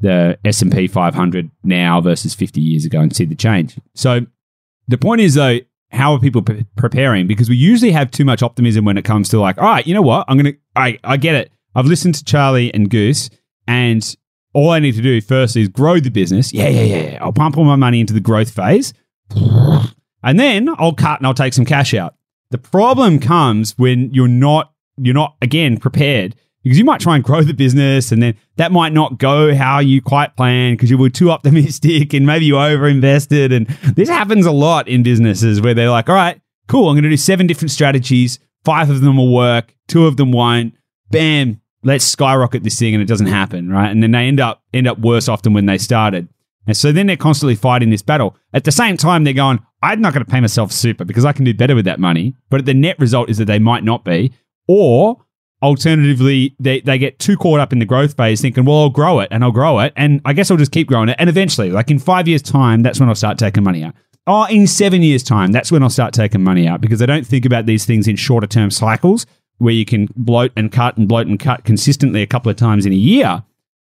the 0.00 0.36
S&P 0.44 0.88
500 0.88 1.50
now 1.62 2.00
versus 2.00 2.34
50 2.34 2.60
years 2.60 2.84
ago 2.84 3.00
and 3.00 3.14
see 3.14 3.24
the 3.24 3.36
change. 3.36 3.78
So 3.94 4.26
the 4.88 4.98
point 4.98 5.20
is 5.20 5.34
though, 5.34 5.60
how 5.94 6.12
are 6.12 6.18
people 6.18 6.42
pre- 6.42 6.66
preparing? 6.76 7.26
Because 7.26 7.48
we 7.48 7.56
usually 7.56 7.92
have 7.92 8.10
too 8.10 8.24
much 8.24 8.42
optimism 8.42 8.84
when 8.84 8.98
it 8.98 9.04
comes 9.04 9.28
to 9.30 9.40
like, 9.40 9.58
all 9.58 9.64
right, 9.64 9.86
you 9.86 9.94
know 9.94 10.02
what? 10.02 10.26
I'm 10.28 10.38
to, 10.42 10.56
I, 10.76 10.98
I 11.04 11.16
get 11.16 11.34
it. 11.34 11.52
I've 11.74 11.86
listened 11.86 12.14
to 12.16 12.24
Charley 12.24 12.72
and 12.72 12.90
Goose 12.90 13.30
and 13.66 14.16
all 14.52 14.70
I 14.70 14.78
need 14.78 14.94
to 14.94 15.02
do 15.02 15.20
first 15.20 15.56
is 15.56 15.68
grow 15.68 15.98
the 16.00 16.10
business. 16.10 16.52
Yeah, 16.52 16.68
yeah. 16.68 16.82
yeah. 16.82 17.18
I'll 17.20 17.32
pump 17.32 17.58
all 17.58 17.64
my 17.64 17.76
money 17.76 18.00
into 18.00 18.12
the 18.12 18.20
growth 18.20 18.50
phase. 18.50 18.92
And 19.30 20.40
then 20.40 20.68
I'll 20.78 20.94
cut 20.94 21.20
and 21.20 21.26
I'll 21.26 21.34
take 21.34 21.52
some 21.52 21.64
cash 21.64 21.92
out. 21.92 22.14
The 22.50 22.58
problem 22.58 23.18
comes 23.18 23.76
when 23.76 24.12
you're 24.14 24.28
not, 24.28 24.72
you're 24.96 25.14
not 25.14 25.36
again 25.42 25.78
prepared 25.78 26.36
because 26.64 26.78
you 26.78 26.84
might 26.84 27.00
try 27.00 27.14
and 27.14 27.22
grow 27.22 27.42
the 27.42 27.52
business 27.52 28.10
and 28.10 28.22
then 28.22 28.34
that 28.56 28.72
might 28.72 28.92
not 28.92 29.18
go 29.18 29.54
how 29.54 29.78
you 29.78 30.00
quite 30.00 30.34
planned 30.34 30.78
because 30.78 30.90
you 30.90 30.96
were 30.98 31.10
too 31.10 31.30
optimistic 31.30 32.14
and 32.14 32.26
maybe 32.26 32.46
you 32.46 32.54
overinvested. 32.54 33.54
And 33.54 33.66
this 33.94 34.08
happens 34.08 34.46
a 34.46 34.50
lot 34.50 34.88
in 34.88 35.02
businesses 35.02 35.60
where 35.60 35.74
they're 35.74 35.90
like, 35.90 36.08
all 36.08 36.14
right, 36.16 36.40
cool, 36.66 36.88
I'm 36.88 36.94
going 36.94 37.04
to 37.04 37.10
do 37.10 37.16
seven 37.16 37.46
different 37.46 37.70
strategies. 37.70 38.38
Five 38.64 38.88
of 38.88 39.02
them 39.02 39.18
will 39.18 39.32
work, 39.32 39.76
two 39.88 40.06
of 40.06 40.16
them 40.16 40.32
won't. 40.32 40.74
Bam, 41.10 41.60
let's 41.82 42.04
skyrocket 42.04 42.64
this 42.64 42.78
thing 42.78 42.94
and 42.94 43.02
it 43.02 43.06
doesn't 43.06 43.26
happen, 43.26 43.70
right? 43.70 43.90
And 43.90 44.02
then 44.02 44.12
they 44.12 44.26
end 44.26 44.40
up 44.40 44.62
end 44.72 44.88
up 44.88 44.98
worse 44.98 45.28
off 45.28 45.42
than 45.42 45.52
when 45.52 45.66
they 45.66 45.78
started. 45.78 46.28
And 46.66 46.74
so 46.74 46.92
then 46.92 47.06
they're 47.06 47.16
constantly 47.18 47.56
fighting 47.56 47.90
this 47.90 48.00
battle. 48.00 48.36
At 48.54 48.64
the 48.64 48.72
same 48.72 48.96
time, 48.96 49.24
they're 49.24 49.34
going, 49.34 49.60
I'm 49.82 50.00
not 50.00 50.14
going 50.14 50.24
to 50.24 50.30
pay 50.30 50.40
myself 50.40 50.72
super 50.72 51.04
because 51.04 51.26
I 51.26 51.32
can 51.32 51.44
do 51.44 51.52
better 51.52 51.74
with 51.74 51.84
that 51.84 52.00
money. 52.00 52.34
But 52.48 52.64
the 52.64 52.72
net 52.72 52.98
result 52.98 53.28
is 53.28 53.36
that 53.36 53.44
they 53.44 53.58
might 53.58 53.84
not 53.84 54.02
be. 54.02 54.32
Or 54.66 55.18
alternatively, 55.64 56.54
they, 56.60 56.80
they 56.82 56.98
get 56.98 57.18
too 57.18 57.38
caught 57.38 57.58
up 57.58 57.72
in 57.72 57.78
the 57.78 57.86
growth 57.86 58.16
phase 58.18 58.42
thinking, 58.42 58.66
well, 58.66 58.82
I'll 58.82 58.90
grow 58.90 59.20
it 59.20 59.28
and 59.30 59.42
I'll 59.42 59.50
grow 59.50 59.78
it. 59.80 59.94
And 59.96 60.20
I 60.26 60.34
guess 60.34 60.50
I'll 60.50 60.58
just 60.58 60.72
keep 60.72 60.86
growing 60.86 61.08
it. 61.08 61.16
And 61.18 61.30
eventually, 61.30 61.70
like 61.70 61.90
in 61.90 61.98
five 61.98 62.28
years' 62.28 62.42
time, 62.42 62.82
that's 62.82 63.00
when 63.00 63.08
I'll 63.08 63.14
start 63.14 63.38
taking 63.38 63.64
money 63.64 63.82
out. 63.82 63.94
Or 64.26 64.48
in 64.50 64.66
seven 64.66 65.02
years' 65.02 65.22
time, 65.22 65.52
that's 65.52 65.72
when 65.72 65.82
I'll 65.82 65.90
start 65.90 66.12
taking 66.12 66.44
money 66.44 66.68
out 66.68 66.82
because 66.82 67.00
I 67.00 67.06
don't 67.06 67.26
think 67.26 67.46
about 67.46 67.64
these 67.64 67.86
things 67.86 68.06
in 68.06 68.16
shorter 68.16 68.46
term 68.46 68.70
cycles 68.70 69.26
where 69.56 69.72
you 69.72 69.86
can 69.86 70.08
bloat 70.16 70.52
and 70.54 70.70
cut 70.70 70.98
and 70.98 71.08
bloat 71.08 71.26
and 71.26 71.40
cut 71.40 71.64
consistently 71.64 72.20
a 72.20 72.26
couple 72.26 72.50
of 72.50 72.56
times 72.56 72.84
in 72.84 72.92
a 72.92 72.96
year. 72.96 73.42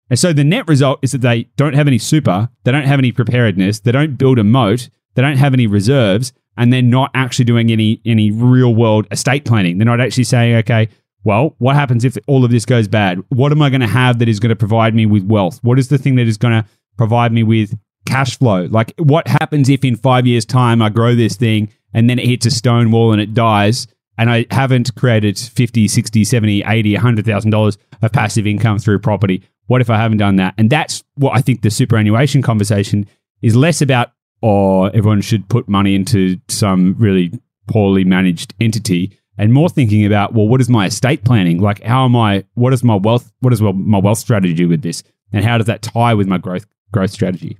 And 0.10 0.20
so 0.20 0.34
the 0.34 0.44
net 0.44 0.68
result 0.68 1.00
is 1.02 1.14
that 1.14 1.22
they 1.22 1.44
don't 1.56 1.74
have 1.74 1.88
any 1.88 1.98
super, 1.98 2.50
they 2.66 2.72
don't 2.74 2.84
have 2.84 3.00
any 3.00 3.14
preparedness, 3.14 3.80
they 3.80 3.94
don't 3.94 4.18
build 4.18 4.40
a 4.40 4.44
moat, 4.44 4.90
they 5.16 5.22
don't 5.22 5.38
have 5.38 5.54
any 5.54 5.68
reserves, 5.68 6.34
and 6.58 6.74
they're 6.74 6.82
not 6.82 7.12
actually 7.14 7.46
doing 7.46 7.72
any 7.72 8.02
any 8.06 8.30
real 8.30 8.76
world 8.76 9.08
estate 9.10 9.46
planning. 9.46 9.78
They're 9.78 9.86
not 9.86 10.02
actually 10.02 10.26
saying, 10.26 10.56
okay, 10.58 10.90
well, 11.24 11.56
what 11.60 11.76
happens 11.76 12.04
if 12.04 12.18
all 12.28 12.44
of 12.44 12.52
this 12.52 12.66
goes 12.66 12.88
bad? 12.88 13.24
What 13.30 13.52
am 13.52 13.62
I 13.62 13.70
going 13.70 13.82
to 13.82 13.88
have 13.88 14.20
that 14.20 14.30
is 14.30 14.40
going 14.40 14.50
to 14.50 14.56
provide 14.56 14.96
me 14.96 15.06
with 15.06 15.24
wealth? 15.24 15.60
What 15.64 15.78
is 15.78 15.90
the 15.90 15.98
thing 15.98 16.16
that 16.16 16.28
is 16.28 16.38
going 16.38 16.64
to 16.64 16.68
provide 16.98 17.32
me 17.32 17.44
with 17.44 17.78
cash 18.06 18.38
flow? 18.38 18.64
Like, 18.66 18.94
what 18.98 19.28
happens 19.28 19.70
if 19.70 19.86
in 19.86 19.96
five 19.96 20.26
years' 20.26 20.46
time 20.46 20.82
I 20.82 20.90
grow 20.90 21.16
this 21.16 21.36
thing 21.36 21.70
and 21.94 22.10
then 22.10 22.18
it 22.18 22.26
hits 22.26 22.46
a 22.46 22.52
stone 22.52 22.92
wall 22.92 23.12
and 23.12 23.22
it 23.22 23.34
dies? 23.34 23.88
And 24.18 24.30
I 24.30 24.46
haven't 24.52 24.96
created 24.96 25.38
50, 25.38 25.88
60, 25.88 26.24
70, 26.24 26.64
80, 26.66 26.96
$100,000 26.96 27.78
of 28.02 28.12
passive 28.12 28.48
income 28.48 28.80
through 28.80 29.00
property. 29.00 29.44
What 29.68 29.82
if 29.82 29.90
I 29.90 29.98
haven't 29.98 30.18
done 30.18 30.36
that? 30.36 30.54
And 30.58 30.70
that's 30.70 31.04
what 31.16 31.36
I 31.36 31.42
think 31.42 31.62
the 31.62 31.72
superannuation 31.72 32.42
conversation 32.42 33.08
is 33.42 33.56
less 33.56 33.82
about, 33.82 34.12
or 34.42 34.88
everyone 34.96 35.22
should 35.22 35.48
put 35.50 35.70
money 35.70 35.96
into 35.96 36.40
some 36.50 36.96
really 36.98 37.32
poorly 37.68 38.04
managed 38.04 38.54
entity 38.60 39.18
and 39.38 39.54
more 39.54 39.70
thinking 39.70 40.06
about 40.06 40.34
well 40.34 40.48
what 40.48 40.62
is 40.62 40.70
my 40.70 40.86
estate 40.86 41.24
planning 41.24 41.60
like 41.60 41.82
how 41.84 42.06
am 42.06 42.16
i 42.16 42.44
what 42.54 42.74
is 42.74 42.84
my 42.84 42.96
wealth 42.96 43.32
what 43.40 43.54
is 43.54 43.62
my 43.62 43.98
wealth 43.98 44.18
strategy 44.18 44.66
with 44.66 44.82
this 44.82 45.04
and 45.32 45.46
how 45.46 45.58
does 45.58 45.68
that 45.68 45.82
tie 45.82 46.14
with 46.14 46.28
my 46.28 46.38
growth 46.38 46.66
growth 46.92 47.12
strategy 47.12 47.58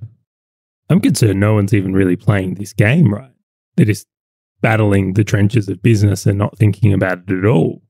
I'm 0.92 1.00
concerned 1.00 1.40
no 1.40 1.54
one's 1.54 1.72
even 1.72 1.94
really 1.94 2.16
playing 2.16 2.54
this 2.54 2.74
game 2.74 3.12
right. 3.12 3.30
They're 3.76 3.86
just 3.86 4.06
battling 4.60 5.14
the 5.14 5.24
trenches 5.24 5.68
of 5.68 5.82
business 5.82 6.26
and 6.26 6.38
not 6.38 6.58
thinking 6.58 6.92
about 6.92 7.20
it 7.26 7.38
at 7.38 7.46
all. 7.46 7.80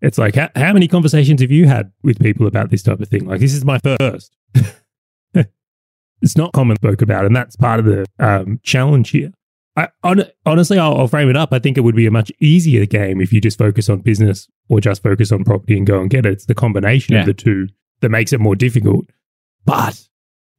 It's 0.00 0.16
like, 0.16 0.36
how, 0.36 0.48
how 0.56 0.72
many 0.72 0.88
conversations 0.88 1.42
have 1.42 1.50
you 1.50 1.66
had 1.66 1.92
with 2.02 2.18
people 2.18 2.46
about 2.46 2.70
this 2.70 2.82
type 2.82 3.00
of 3.00 3.08
thing? 3.08 3.26
Like, 3.26 3.40
this 3.40 3.52
is 3.52 3.64
my 3.64 3.78
first. 3.78 4.34
it's 5.34 6.36
not 6.36 6.52
common 6.52 6.76
spoke 6.76 7.02
about, 7.02 7.26
and 7.26 7.36
that's 7.36 7.56
part 7.56 7.78
of 7.78 7.84
the 7.84 8.06
um, 8.18 8.58
challenge 8.62 9.10
here. 9.10 9.32
I, 9.76 9.88
on, 10.02 10.24
honestly, 10.46 10.78
I'll, 10.78 10.96
I'll, 10.96 11.08
frame 11.08 11.28
it 11.28 11.36
up. 11.36 11.52
I 11.52 11.58
think 11.58 11.76
it 11.76 11.82
would 11.82 11.94
be 11.94 12.06
a 12.06 12.10
much 12.10 12.32
easier 12.40 12.86
game 12.86 13.20
if 13.20 13.32
you 13.32 13.42
just 13.42 13.58
focus 13.58 13.90
on 13.90 14.00
business 14.00 14.48
or 14.68 14.80
just 14.80 15.02
focus 15.02 15.30
on 15.32 15.44
property 15.44 15.76
and 15.76 15.86
go 15.86 16.00
and 16.00 16.08
get 16.08 16.24
it. 16.24 16.32
It's 16.32 16.46
the 16.46 16.54
combination 16.54 17.14
yeah. 17.14 17.20
of 17.20 17.26
the 17.26 17.34
two 17.34 17.68
that 18.00 18.08
makes 18.08 18.32
it 18.32 18.40
more 18.40 18.56
difficult. 18.56 19.06
But 19.66 20.08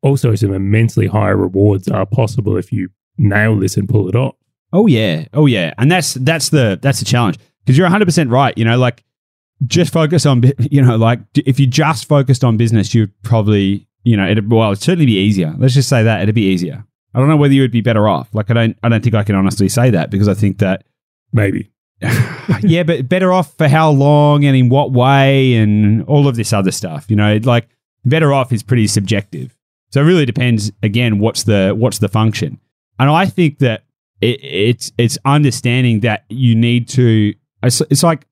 also, 0.01 0.35
some 0.35 0.53
immensely 0.53 1.07
higher 1.07 1.35
rewards 1.35 1.87
are 1.87 2.05
possible 2.05 2.57
if 2.57 2.71
you 2.71 2.89
nail 3.17 3.57
this 3.57 3.77
and 3.77 3.89
pull 3.89 4.07
it 4.07 4.15
off. 4.15 4.35
Oh 4.71 4.85
yeah, 4.85 5.25
oh 5.33 5.45
yeah, 5.45 5.73
and 5.77 5.91
that's 5.91 6.13
that's 6.15 6.49
the 6.49 6.77
that's 6.81 6.99
the 6.99 7.05
challenge 7.05 7.39
because 7.65 7.77
you're 7.77 7.85
100 7.85 8.05
percent 8.05 8.29
right. 8.29 8.55
You 8.57 8.65
know, 8.65 8.77
like 8.77 9.03
just 9.65 9.91
focus 9.91 10.25
on 10.25 10.43
you 10.59 10.81
know 10.81 10.97
like 10.97 11.19
if 11.33 11.59
you 11.59 11.65
just 11.67 12.07
focused 12.07 12.43
on 12.43 12.57
business, 12.57 12.93
you'd 12.93 13.11
probably 13.23 13.87
you 14.03 14.15
know 14.15 14.27
it 14.27 14.47
well 14.47 14.71
it'd 14.71 14.83
certainly 14.83 15.05
be 15.05 15.17
easier. 15.17 15.55
Let's 15.57 15.73
just 15.73 15.89
say 15.89 16.03
that 16.03 16.21
it'd 16.21 16.35
be 16.35 16.49
easier. 16.49 16.83
I 17.13 17.19
don't 17.19 17.29
know 17.29 17.37
whether 17.37 17.53
you 17.53 17.61
would 17.61 17.71
be 17.71 17.81
better 17.81 18.07
off. 18.07 18.33
Like 18.33 18.49
I 18.51 18.53
don't 18.53 18.77
I 18.83 18.89
don't 18.89 19.03
think 19.03 19.15
I 19.15 19.23
can 19.23 19.35
honestly 19.35 19.69
say 19.69 19.89
that 19.91 20.09
because 20.09 20.27
I 20.27 20.33
think 20.33 20.59
that 20.59 20.85
maybe 21.33 21.71
yeah, 22.61 22.83
but 22.83 23.09
better 23.09 23.33
off 23.33 23.57
for 23.57 23.67
how 23.67 23.89
long 23.89 24.45
and 24.45 24.55
in 24.55 24.69
what 24.69 24.91
way 24.91 25.55
and 25.55 26.03
all 26.03 26.27
of 26.27 26.35
this 26.35 26.53
other 26.53 26.71
stuff. 26.71 27.09
You 27.09 27.15
know, 27.15 27.39
like 27.43 27.69
better 28.05 28.33
off 28.33 28.51
is 28.51 28.61
pretty 28.61 28.87
subjective. 28.87 29.55
So 29.91 30.01
it 30.01 30.05
really 30.05 30.25
depends. 30.25 30.71
Again, 30.83 31.19
what's 31.19 31.43
the 31.43 31.73
what's 31.75 31.99
the 31.99 32.09
function? 32.09 32.59
And 32.99 33.09
I 33.09 33.25
think 33.25 33.59
that 33.59 33.83
it, 34.21 34.43
it's 34.43 34.91
it's 34.97 35.17
understanding 35.25 36.01
that 36.01 36.25
you 36.29 36.55
need 36.55 36.87
to. 36.89 37.33
It's, 37.63 37.81
it's 37.89 38.03
like 38.03 38.27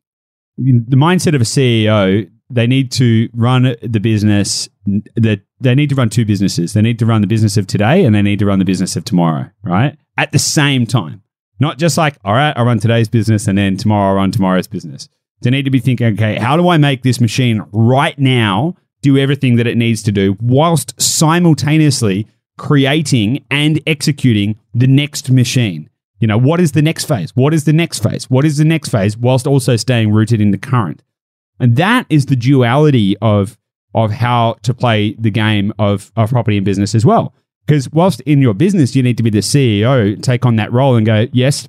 the 0.57 0.97
mindset 0.97 1.34
of 1.34 1.41
a 1.41 1.45
CEO. 1.45 2.30
They 2.50 2.68
need 2.68 2.91
to 2.93 3.30
run 3.34 3.76
the 3.82 4.00
business. 4.00 4.70
That 5.16 5.41
they 5.60 5.74
need 5.74 5.89
to 5.89 5.96
run 5.96 6.10
two 6.10 6.26
businesses. 6.26 6.74
They 6.74 6.82
need 6.82 7.00
to 7.00 7.06
run 7.06 7.22
the 7.22 7.28
business 7.28 7.58
of 7.58 7.66
today, 7.66 8.06
and 8.06 8.14
they 8.14 8.22
need 8.22 8.39
to 8.39 8.46
run 8.46 8.60
the 8.60 8.66
business 8.66 8.96
of 8.96 9.04
tomorrow. 9.04 9.50
Right 9.64 9.98
at 10.18 10.32
the 10.32 10.39
same 10.39 10.86
time. 10.86 11.22
Not 11.60 11.78
just 11.78 11.98
like, 11.98 12.18
all 12.26 12.34
right, 12.34 12.56
I 12.56 12.64
run 12.64 12.80
today's 12.80 13.08
business 13.08 13.48
and 13.48 13.58
then 13.58 13.78
tomorrow 13.78 14.14
I 14.14 14.16
run 14.16 14.32
tomorrow's 14.32 14.68
business. 14.68 15.08
They 15.41 15.50
need 15.50 15.64
to 15.64 15.72
be 15.72 15.80
thinking, 15.80 16.08
okay, 16.14 16.36
how 16.36 16.58
do 16.58 16.68
I 16.70 16.78
make 16.78 17.04
this 17.04 17.22
machine 17.22 17.66
right 17.72 18.18
now 18.18 18.76
do 19.02 19.18
everything 19.18 19.56
that 19.58 19.68
it 19.68 19.78
needs 19.78 20.02
to 20.04 20.12
do 20.12 20.38
whilst 20.41 21.00
simultaneously 21.00 22.28
creating 22.58 23.46
and 23.52 23.82
executing 23.86 24.58
the 24.74 24.88
next 24.88 25.30
machine? 25.30 25.89
You 26.20 26.28
know, 26.28 26.38
what 26.38 26.60
is 26.60 26.72
the 26.72 26.82
next 26.82 27.06
phase? 27.06 27.36
What 27.36 27.54
is 27.54 27.66
the 27.66 27.74
next 27.74 28.00
phase? 28.00 28.30
What 28.30 28.46
is 28.46 28.58
the 28.58 28.66
next 28.66 28.89
phase 28.89 29.18
whilst 29.18 29.48
also 29.48 29.76
staying 29.76 30.12
rooted 30.12 30.41
in 30.41 30.52
the 30.52 30.58
current? 30.58 31.04
And 31.60 31.76
that 31.78 32.06
is 32.10 32.26
the 32.26 32.36
duality 32.36 33.16
of 33.22 33.58
of 33.95 34.12
how 34.12 34.58
to 34.62 34.74
play 34.74 35.16
the 35.18 35.32
game 35.32 35.74
of, 35.80 36.12
of 36.18 36.30
property 36.30 36.58
and 36.58 36.66
business 36.66 36.93
as 36.93 37.06
well. 37.06 37.34
Because 37.66 37.89
whilst 37.91 38.20
in 38.22 38.41
your 38.41 38.53
business, 38.53 38.93
you 38.93 39.01
need 39.01 39.16
to 39.16 39.24
be 39.24 39.30
the 39.30 39.39
CEO, 39.39 40.22
take 40.22 40.45
on 40.45 40.58
that 40.58 40.72
role 40.74 40.97
and 40.97 41.06
go, 41.06 41.28
yes, 41.32 41.68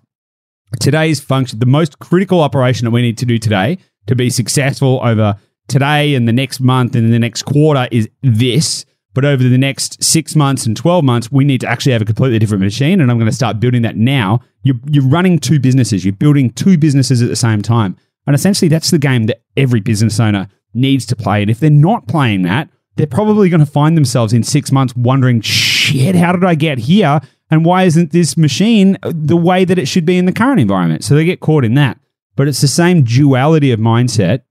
today's 0.80 1.20
function, 1.20 1.60
the 1.60 1.66
most 1.66 2.00
critical 2.00 2.40
operation 2.40 2.84
that 2.84 2.90
we 2.90 3.00
need 3.00 3.16
to 3.18 3.26
do 3.26 3.38
today 3.38 3.78
to 4.08 4.16
be 4.16 4.28
successful 4.28 5.00
over 5.04 5.36
today 5.68 6.16
and 6.16 6.26
the 6.26 6.32
next 6.32 6.60
month 6.60 6.96
and 6.96 7.12
the 7.12 7.18
next 7.18 7.44
quarter 7.44 7.88
is 7.92 8.08
this. 8.22 8.84
But 9.14 9.24
over 9.24 9.42
the 9.42 9.56
next 9.56 10.02
six 10.02 10.36
months 10.36 10.66
and 10.66 10.76
12 10.76 11.04
months, 11.04 11.32
we 11.32 11.44
need 11.44 11.60
to 11.62 11.68
actually 11.68 11.92
have 11.92 12.02
a 12.02 12.06
completely 12.06 12.38
different 12.38 12.62
machine. 12.62 13.00
And 13.00 13.10
I'm 13.10 13.18
going 13.18 13.30
to 13.30 13.34
start 13.34 13.60
building 13.60 13.82
that 13.82 13.96
now. 13.96 14.40
You're, 14.62 14.76
you're 14.90 15.06
running 15.06 15.38
two 15.38 15.58
businesses, 15.58 16.04
you're 16.04 16.12
building 16.12 16.50
two 16.50 16.76
businesses 16.76 17.22
at 17.22 17.28
the 17.28 17.36
same 17.36 17.62
time. 17.62 17.96
And 18.26 18.34
essentially, 18.34 18.68
that's 18.68 18.90
the 18.90 18.98
game 18.98 19.24
that 19.24 19.42
every 19.56 19.80
business 19.80 20.18
owner 20.18 20.48
needs 20.74 21.06
to 21.06 21.16
play. 21.16 21.42
And 21.42 21.50
if 21.50 21.60
they're 21.60 21.70
not 21.70 22.08
playing 22.08 22.42
that, 22.42 22.68
they're 22.96 23.06
probably 23.06 23.48
going 23.48 23.60
to 23.60 23.66
find 23.66 23.96
themselves 23.96 24.32
in 24.32 24.42
six 24.42 24.72
months 24.72 24.94
wondering, 24.96 25.40
shit, 25.40 26.14
how 26.16 26.32
did 26.32 26.44
I 26.44 26.54
get 26.54 26.78
here? 26.78 27.20
And 27.50 27.64
why 27.64 27.84
isn't 27.84 28.10
this 28.10 28.36
machine 28.36 28.98
the 29.02 29.36
way 29.36 29.64
that 29.64 29.78
it 29.78 29.86
should 29.86 30.04
be 30.04 30.18
in 30.18 30.24
the 30.24 30.32
current 30.32 30.60
environment? 30.60 31.04
So 31.04 31.14
they 31.14 31.24
get 31.24 31.40
caught 31.40 31.64
in 31.64 31.74
that. 31.74 31.98
But 32.34 32.48
it's 32.48 32.60
the 32.60 32.68
same 32.68 33.04
duality 33.04 33.70
of 33.70 33.80
mindset. 33.80 34.42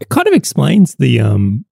It 0.00 0.08
kind 0.08 0.26
of 0.26 0.34
explains 0.34 0.94
the, 0.96 1.20
um, 1.20 1.64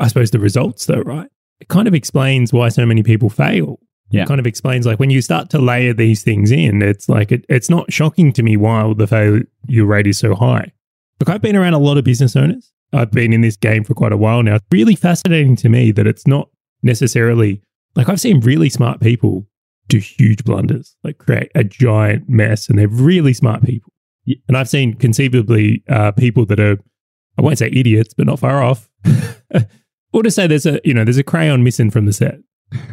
I 0.00 0.08
suppose, 0.08 0.30
the 0.30 0.38
results, 0.38 0.86
though, 0.86 1.02
right? 1.02 1.28
It 1.60 1.68
kind 1.68 1.86
of 1.86 1.94
explains 1.94 2.52
why 2.52 2.68
so 2.70 2.86
many 2.86 3.02
people 3.02 3.30
fail. 3.30 3.78
Yeah. 4.12 4.22
It 4.22 4.28
kind 4.28 4.38
of 4.38 4.46
explains 4.46 4.86
like 4.86 5.00
when 5.00 5.10
you 5.10 5.22
start 5.22 5.50
to 5.50 5.58
layer 5.58 5.92
these 5.92 6.22
things 6.22 6.50
in, 6.52 6.82
it's 6.82 7.08
like 7.08 7.32
it, 7.32 7.44
it's 7.48 7.70
not 7.70 7.92
shocking 7.92 8.32
to 8.34 8.42
me 8.42 8.56
why 8.56 8.92
the 8.96 9.06
failure 9.06 9.46
rate 9.86 10.06
is 10.06 10.18
so 10.18 10.34
high. 10.34 10.72
Look, 11.18 11.28
I've 11.28 11.40
been 11.40 11.56
around 11.56 11.74
a 11.74 11.78
lot 11.78 11.98
of 11.98 12.04
business 12.04 12.36
owners. 12.36 12.72
I've 12.92 13.10
been 13.10 13.32
in 13.32 13.40
this 13.40 13.56
game 13.56 13.84
for 13.84 13.94
quite 13.94 14.12
a 14.12 14.16
while 14.16 14.42
now. 14.42 14.56
It's 14.56 14.66
really 14.70 14.96
fascinating 14.96 15.56
to 15.56 15.68
me 15.68 15.92
that 15.92 16.06
it's 16.06 16.26
not 16.26 16.50
necessarily 16.82 17.62
like 17.94 18.08
I've 18.08 18.20
seen 18.20 18.40
really 18.40 18.68
smart 18.68 19.00
people 19.00 19.46
do 19.88 19.98
huge 19.98 20.44
blunders, 20.44 20.96
like 21.04 21.18
create 21.18 21.50
a 21.54 21.64
giant 21.64 22.28
mess, 22.28 22.68
and 22.68 22.78
they're 22.78 22.88
really 22.88 23.32
smart 23.32 23.62
people. 23.62 23.92
And 24.48 24.56
I've 24.56 24.68
seen 24.68 24.94
conceivably 24.94 25.82
uh, 25.88 26.12
people 26.12 26.46
that 26.46 26.60
are, 26.60 26.78
I 27.38 27.42
won't 27.42 27.58
say 27.58 27.70
idiots, 27.72 28.14
but 28.14 28.26
not 28.26 28.38
far 28.38 28.62
off. 28.62 28.88
or 30.12 30.22
to 30.22 30.30
say 30.30 30.46
there's 30.46 30.66
a, 30.66 30.80
you 30.84 30.94
know, 30.94 31.04
there's 31.04 31.18
a 31.18 31.24
crayon 31.24 31.64
missing 31.64 31.90
from 31.90 32.06
the 32.06 32.12
set, 32.12 32.38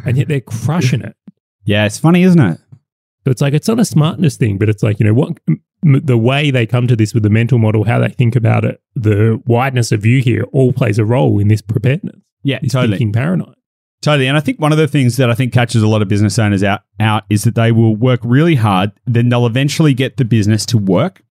and 0.04 0.16
yet 0.16 0.28
they're 0.28 0.40
crushing 0.40 1.02
it. 1.02 1.16
Yeah, 1.64 1.86
it's 1.86 1.98
funny, 1.98 2.22
isn't 2.22 2.40
it? 2.40 2.58
So 3.24 3.30
it's 3.30 3.42
like 3.42 3.54
it's 3.54 3.68
not 3.68 3.78
a 3.78 3.84
smartness 3.84 4.36
thing, 4.36 4.58
but 4.58 4.68
it's 4.68 4.82
like 4.82 4.98
you 4.98 5.06
know 5.06 5.14
what 5.14 5.38
the 5.82 6.18
way 6.18 6.50
they 6.50 6.66
come 6.66 6.86
to 6.86 6.96
this 6.96 7.14
with 7.14 7.22
the 7.22 7.30
mental 7.30 7.58
model, 7.58 7.84
how 7.84 7.98
they 7.98 8.08
think 8.08 8.36
about 8.36 8.64
it, 8.64 8.80
the 8.94 9.40
wideness 9.46 9.92
of 9.92 10.02
view 10.02 10.20
here, 10.20 10.44
all 10.52 10.72
plays 10.72 10.98
a 10.98 11.04
role 11.04 11.38
in 11.38 11.48
this 11.48 11.62
preparedness. 11.62 12.20
Yeah, 12.42 12.58
this 12.62 12.72
totally. 12.72 12.98
Thinking 12.98 13.12
paradigm. 13.12 13.54
Totally. 14.02 14.26
And 14.28 14.36
I 14.36 14.40
think 14.40 14.58
one 14.58 14.72
of 14.72 14.78
the 14.78 14.88
things 14.88 15.16
that 15.18 15.30
I 15.30 15.34
think 15.34 15.52
catches 15.52 15.82
a 15.82 15.88
lot 15.88 16.00
of 16.00 16.08
business 16.08 16.38
owners 16.38 16.62
out, 16.62 16.80
out 16.98 17.24
is 17.28 17.44
that 17.44 17.54
they 17.54 17.70
will 17.70 17.94
work 17.94 18.20
really 18.24 18.54
hard, 18.54 18.92
then 19.06 19.28
they'll 19.28 19.46
eventually 19.46 19.92
get 19.92 20.16
the 20.16 20.24
business 20.24 20.64
to 20.66 20.78
work. 20.78 21.22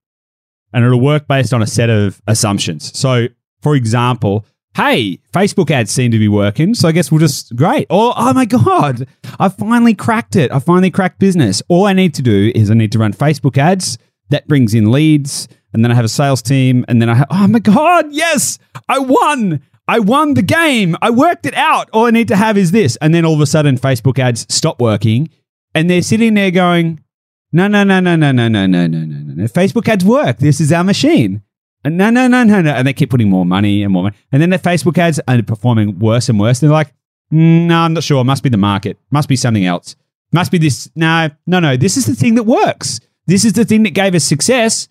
And 0.72 0.86
it'll 0.86 1.00
work 1.00 1.28
based 1.28 1.52
on 1.52 1.64
a 1.64 1.68
set 1.68 1.90
of 1.90 2.22
assumptions. 2.28 2.96
So, 2.98 3.28
for 3.64 3.76
example, 3.76 4.46
hey, 4.76 5.20
Facebook 5.34 5.72
ads 5.72 5.92
seem 5.92 6.12
to 6.12 6.20
be 6.20 6.28
working. 6.28 6.74
So 6.74 6.88
I 6.88 6.92
guess 6.92 7.12
we'll 7.12 7.20
just, 7.20 7.56
great. 7.56 7.88
Oh, 7.90 8.14
oh 8.16 8.34
my 8.34 8.46
God, 8.46 9.08
I 9.40 9.50
finally 9.50 9.94
cracked 9.94 10.36
it. 10.36 10.52
I 10.52 10.60
finally 10.60 10.92
cracked 10.92 11.20
business. 11.20 11.62
All 11.68 11.86
I 11.86 11.94
need 11.94 12.14
to 12.16 12.22
do 12.22 12.52
is 12.56 12.70
I 12.72 12.74
need 12.74 12.92
to 12.94 13.00
run 13.00 13.14
Facebook 13.14 13.58
ads. 13.58 13.98
That 14.30 14.48
brings 14.48 14.74
in 14.74 14.92
leads. 14.92 15.48
And 15.74 15.84
then 15.84 15.92
I 15.92 15.96
have 15.96 16.06
a 16.06 16.10
sales 16.10 16.42
team. 16.42 16.86
And 16.88 17.02
then 17.02 17.10
I 17.10 17.16
have, 17.16 17.28
oh 17.30 17.48
my 17.48 17.60
God, 17.60 18.08
yes, 18.12 18.60
I 18.88 19.00
won. 19.00 19.62
I 19.88 20.00
won 20.00 20.36
the 20.36 20.44
game. 20.44 20.96
I 21.02 21.10
worked 21.10 21.48
it 21.48 21.56
out. 21.56 21.90
All 21.92 22.06
I 22.06 22.12
need 22.12 22.28
to 22.28 22.36
have 22.36 22.58
is 22.58 22.72
this. 22.72 22.96
And 22.98 23.14
then 23.14 23.26
all 23.26 23.34
of 23.34 23.42
a 23.42 23.48
sudden, 23.48 23.78
Facebook 23.78 24.20
ads 24.20 24.46
stop 24.48 24.80
working. 24.80 25.30
And 25.74 25.90
they're 25.90 26.04
sitting 26.04 26.36
there 26.36 26.52
going, 26.52 27.04
no, 27.52 27.68
no, 27.68 27.84
no, 27.84 28.00
no, 28.00 28.16
no, 28.16 28.32
no, 28.32 28.48
no, 28.48 28.68
no, 28.68 28.88
no, 28.88 29.06
no, 29.06 29.34
no. 29.34 29.44
Facebook 29.46 29.88
ads 29.88 30.06
work. 30.06 30.38
This 30.38 30.62
is 30.62 30.72
our 30.72 30.84
machine. 30.84 31.42
No, 31.86 32.10
no, 32.10 32.28
no, 32.28 32.44
no, 32.44 32.62
no. 32.62 32.72
And 32.72 32.86
they 32.86 32.94
keep 32.94 33.10
putting 33.10 33.30
more 33.30 33.46
money 33.46 33.84
and 33.84 33.94
more 33.94 34.04
money. 34.04 34.16
And 34.32 34.42
then 34.42 34.50
the 34.50 34.60
Facebook 34.60 34.98
ads 34.98 35.20
are 35.28 35.42
performing 35.42 35.98
worse 36.00 36.28
and 36.30 36.40
worse. 36.40 36.60
They're 36.60 36.70
like, 36.70 36.94
no, 37.32 37.78
I'm 37.78 37.94
not 37.94 38.04
sure. 38.04 38.24
Must 38.24 38.44
be 38.44 38.50
the 38.50 38.58
market. 38.58 38.98
Must 39.12 39.30
be 39.30 39.36
something 39.36 39.66
else. 39.66 39.96
Must 40.32 40.52
be 40.52 40.58
this. 40.58 40.90
No, 40.96 41.30
no, 41.48 41.60
no. 41.60 41.78
This 41.78 41.96
is 41.96 42.06
the 42.06 42.16
thing 42.16 42.36
that 42.36 42.44
works. 42.44 43.00
This 43.28 43.46
is 43.46 43.54
the 43.54 43.66
thing 43.66 43.84
that 43.84 43.92
gave 43.92 44.16
us 44.16 44.24
success. 44.24 44.90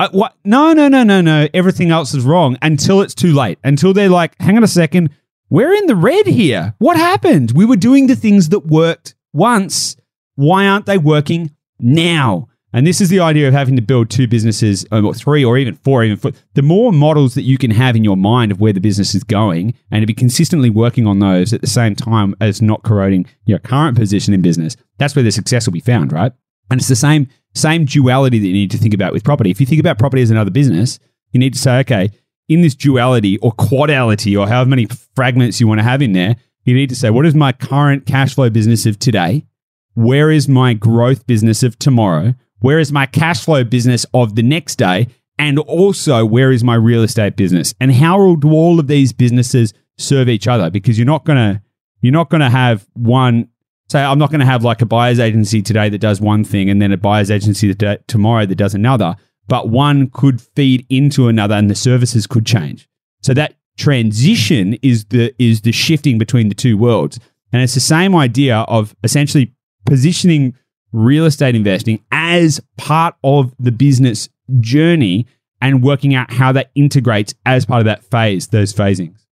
Uh, 0.00 0.08
what? 0.12 0.34
No, 0.44 0.72
no, 0.72 0.88
no, 0.88 1.02
no, 1.02 1.20
no. 1.20 1.48
Everything 1.54 1.90
else 1.90 2.14
is 2.14 2.24
wrong 2.24 2.58
until 2.62 3.00
it's 3.00 3.14
too 3.14 3.32
late. 3.32 3.58
Until 3.64 3.92
they're 3.92 4.08
like, 4.08 4.34
hang 4.40 4.56
on 4.56 4.64
a 4.64 4.68
second. 4.68 5.10
We're 5.50 5.72
in 5.72 5.86
the 5.86 5.96
red 5.96 6.26
here. 6.26 6.74
What 6.78 6.96
happened? 6.96 7.52
We 7.52 7.64
were 7.64 7.76
doing 7.76 8.06
the 8.06 8.16
things 8.16 8.50
that 8.50 8.66
worked 8.66 9.14
once. 9.32 9.96
Why 10.34 10.66
aren't 10.66 10.86
they 10.86 10.98
working 10.98 11.54
now? 11.80 12.47
And 12.72 12.86
this 12.86 13.00
is 13.00 13.08
the 13.08 13.20
idea 13.20 13.48
of 13.48 13.54
having 13.54 13.76
to 13.76 13.82
build 13.82 14.10
two 14.10 14.28
businesses, 14.28 14.84
um, 14.90 15.06
or 15.06 15.14
three, 15.14 15.42
or 15.42 15.56
even 15.56 15.74
four, 15.76 16.04
even 16.04 16.18
four. 16.18 16.32
The 16.54 16.62
more 16.62 16.92
models 16.92 17.34
that 17.34 17.42
you 17.42 17.56
can 17.56 17.70
have 17.70 17.96
in 17.96 18.04
your 18.04 18.16
mind 18.16 18.52
of 18.52 18.60
where 18.60 18.74
the 18.74 18.80
business 18.80 19.14
is 19.14 19.24
going, 19.24 19.74
and 19.90 20.02
to 20.02 20.06
be 20.06 20.14
consistently 20.14 20.68
working 20.68 21.06
on 21.06 21.18
those 21.18 21.52
at 21.52 21.62
the 21.62 21.66
same 21.66 21.96
time 21.96 22.34
as 22.40 22.60
not 22.60 22.82
corroding 22.82 23.26
your 23.46 23.58
current 23.58 23.96
position 23.96 24.34
in 24.34 24.42
business, 24.42 24.76
that's 24.98 25.16
where 25.16 25.22
the 25.22 25.32
success 25.32 25.66
will 25.66 25.72
be 25.72 25.80
found, 25.80 26.12
right? 26.12 26.32
And 26.70 26.78
it's 26.78 26.88
the 26.88 26.96
same 26.96 27.28
same 27.54 27.86
duality 27.86 28.38
that 28.38 28.46
you 28.46 28.52
need 28.52 28.70
to 28.70 28.78
think 28.78 28.92
about 28.92 29.12
with 29.12 29.24
property. 29.24 29.50
If 29.50 29.60
you 29.60 29.66
think 29.66 29.80
about 29.80 29.98
property 29.98 30.22
as 30.22 30.30
another 30.30 30.50
business, 30.50 30.98
you 31.32 31.40
need 31.40 31.54
to 31.54 31.58
say, 31.58 31.78
okay, 31.80 32.10
in 32.48 32.60
this 32.60 32.74
duality 32.74 33.38
or 33.38 33.52
quadality 33.52 34.36
or 34.36 34.46
however 34.46 34.68
many 34.68 34.86
fragments 35.16 35.60
you 35.60 35.66
want 35.66 35.78
to 35.78 35.84
have 35.84 36.02
in 36.02 36.12
there, 36.12 36.36
you 36.64 36.74
need 36.74 36.90
to 36.90 36.94
say, 36.94 37.08
what 37.08 37.24
is 37.24 37.34
my 37.34 37.52
current 37.52 38.06
cash 38.06 38.34
flow 38.34 38.50
business 38.50 38.84
of 38.84 38.98
today? 38.98 39.46
Where 39.94 40.30
is 40.30 40.48
my 40.48 40.74
growth 40.74 41.26
business 41.26 41.62
of 41.62 41.78
tomorrow? 41.78 42.34
Where 42.60 42.78
is 42.78 42.92
my 42.92 43.06
cash 43.06 43.44
flow 43.44 43.64
business 43.64 44.04
of 44.14 44.34
the 44.34 44.42
next 44.42 44.76
day? 44.76 45.08
And 45.38 45.58
also, 45.60 46.24
where 46.24 46.50
is 46.50 46.64
my 46.64 46.74
real 46.74 47.02
estate 47.02 47.36
business? 47.36 47.74
And 47.80 47.92
how 47.92 48.34
do 48.36 48.50
all 48.50 48.80
of 48.80 48.88
these 48.88 49.12
businesses 49.12 49.72
serve 49.96 50.28
each 50.28 50.48
other? 50.48 50.68
Because 50.70 50.98
you're 50.98 51.06
not 51.06 51.24
gonna 51.24 51.62
you're 52.00 52.12
not 52.12 52.30
gonna 52.30 52.50
have 52.50 52.86
one 52.94 53.48
Say, 53.90 54.02
I'm 54.02 54.18
not 54.18 54.30
to 54.30 54.44
have 54.44 54.64
like 54.64 54.82
a 54.82 54.86
buyer's 54.86 55.18
agency 55.18 55.62
today 55.62 55.88
that 55.88 55.98
does 55.98 56.20
one 56.20 56.44
thing 56.44 56.68
and 56.68 56.80
then 56.80 56.92
a 56.92 56.98
buyer's 56.98 57.30
agency 57.30 57.72
that 57.72 58.06
tomorrow 58.06 58.44
that 58.44 58.54
does 58.54 58.74
another. 58.74 59.16
But 59.46 59.70
one 59.70 60.10
could 60.10 60.42
feed 60.42 60.84
into 60.90 61.28
another, 61.28 61.54
and 61.54 61.70
the 61.70 61.74
services 61.74 62.26
could 62.26 62.44
change. 62.44 62.86
So 63.22 63.32
that 63.32 63.54
transition 63.78 64.74
is 64.82 65.06
the 65.06 65.34
is 65.42 65.62
the 65.62 65.72
shifting 65.72 66.18
between 66.18 66.50
the 66.50 66.54
two 66.54 66.76
worlds, 66.76 67.18
and 67.50 67.62
it's 67.62 67.72
the 67.72 67.80
same 67.80 68.14
idea 68.14 68.58
of 68.58 68.94
essentially 69.02 69.54
positioning 69.86 70.54
real 70.92 71.26
estate 71.26 71.54
investing 71.54 72.02
as 72.10 72.60
part 72.76 73.14
of 73.22 73.54
the 73.58 73.72
business 73.72 74.28
journey 74.60 75.26
and 75.60 75.82
working 75.82 76.14
out 76.14 76.32
how 76.32 76.52
that 76.52 76.70
integrates 76.74 77.34
as 77.44 77.66
part 77.66 77.80
of 77.80 77.86
that 77.86 78.04
phase, 78.04 78.48
those 78.48 78.72
phasings. 78.72 79.26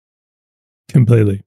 Completely. 0.90 1.44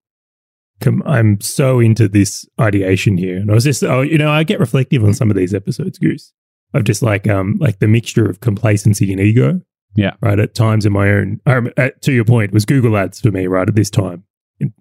Com- 0.80 1.02
I'm 1.04 1.40
so 1.40 1.80
into 1.80 2.08
this 2.08 2.46
ideation 2.60 3.16
here, 3.16 3.36
and 3.36 3.50
I 3.50 3.54
was 3.54 3.64
just, 3.64 3.82
oh, 3.82 4.02
you 4.02 4.16
know, 4.16 4.30
I 4.30 4.44
get 4.44 4.60
reflective 4.60 5.02
on 5.02 5.14
some 5.14 5.30
of 5.30 5.36
these 5.36 5.52
episodes, 5.52 5.98
Goose, 5.98 6.32
of 6.72 6.84
just 6.84 7.02
like, 7.02 7.26
um, 7.26 7.56
like 7.60 7.80
the 7.80 7.88
mixture 7.88 8.28
of 8.30 8.40
complacency 8.40 9.10
and 9.10 9.20
ego. 9.20 9.60
Yeah. 9.96 10.12
Right. 10.20 10.38
At 10.38 10.54
times 10.54 10.86
in 10.86 10.92
my 10.92 11.10
own, 11.10 11.40
um, 11.46 11.72
at, 11.76 12.00
to 12.02 12.12
your 12.12 12.24
point, 12.24 12.52
was 12.52 12.64
Google 12.64 12.96
Ads 12.96 13.20
for 13.20 13.32
me. 13.32 13.48
Right 13.48 13.68
at 13.68 13.74
this 13.74 13.90
time, 13.90 14.22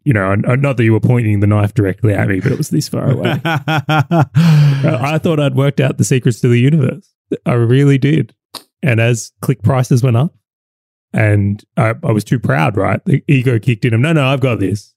you 0.03 0.13
know, 0.13 0.35
not 0.35 0.77
that 0.77 0.83
you 0.83 0.93
were 0.93 0.99
pointing 0.99 1.39
the 1.39 1.47
knife 1.47 1.73
directly 1.73 2.13
at 2.13 2.27
me, 2.27 2.39
but 2.39 2.51
it 2.51 2.57
was 2.57 2.69
this 2.69 2.89
far 2.89 3.11
away. 3.11 3.39
I 3.45 5.19
thought 5.21 5.39
I'd 5.39 5.55
worked 5.55 5.79
out 5.79 5.97
the 5.97 6.03
secrets 6.03 6.41
to 6.41 6.47
the 6.47 6.59
universe. 6.59 7.13
I 7.45 7.53
really 7.53 7.97
did. 7.97 8.33
And 8.81 8.99
as 8.99 9.31
click 9.41 9.61
prices 9.61 10.03
went 10.03 10.17
up, 10.17 10.33
and 11.13 11.63
I, 11.77 11.93
I 12.03 12.11
was 12.11 12.23
too 12.23 12.39
proud, 12.39 12.77
right? 12.77 13.03
The 13.05 13.23
ego 13.27 13.59
kicked 13.59 13.85
in. 13.85 13.99
No, 14.01 14.13
no, 14.13 14.25
I've 14.25 14.39
got 14.39 14.59
this. 14.59 14.93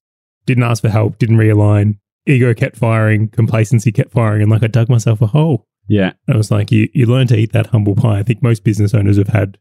Didn't 0.47 0.64
ask 0.64 0.83
for 0.83 0.89
help. 0.89 1.18
Didn't 1.18 1.39
realign. 1.39 1.99
Ego 2.26 2.53
kept 2.55 2.76
firing. 2.76 3.28
Complacency 3.28 3.93
kept 3.93 4.12
firing, 4.12 4.43
and 4.43 4.51
like 4.51 4.62
I 4.62 4.66
dug 4.66 4.89
myself 4.89 5.22
a 5.22 5.26
hole. 5.26 5.66
Yeah, 5.89 6.12
I 6.28 6.37
was 6.37 6.51
like, 6.51 6.70
you 6.70 6.89
you 6.93 7.07
learn 7.07 7.26
to 7.28 7.37
eat 7.37 7.53
that 7.53 7.68
humble 7.68 7.97
pie. 7.97 8.18
I 8.18 8.22
think 8.22 8.43
most 8.43 8.64
business 8.64 8.95
owners 8.95 9.16
have 9.16 9.28
had 9.28 9.59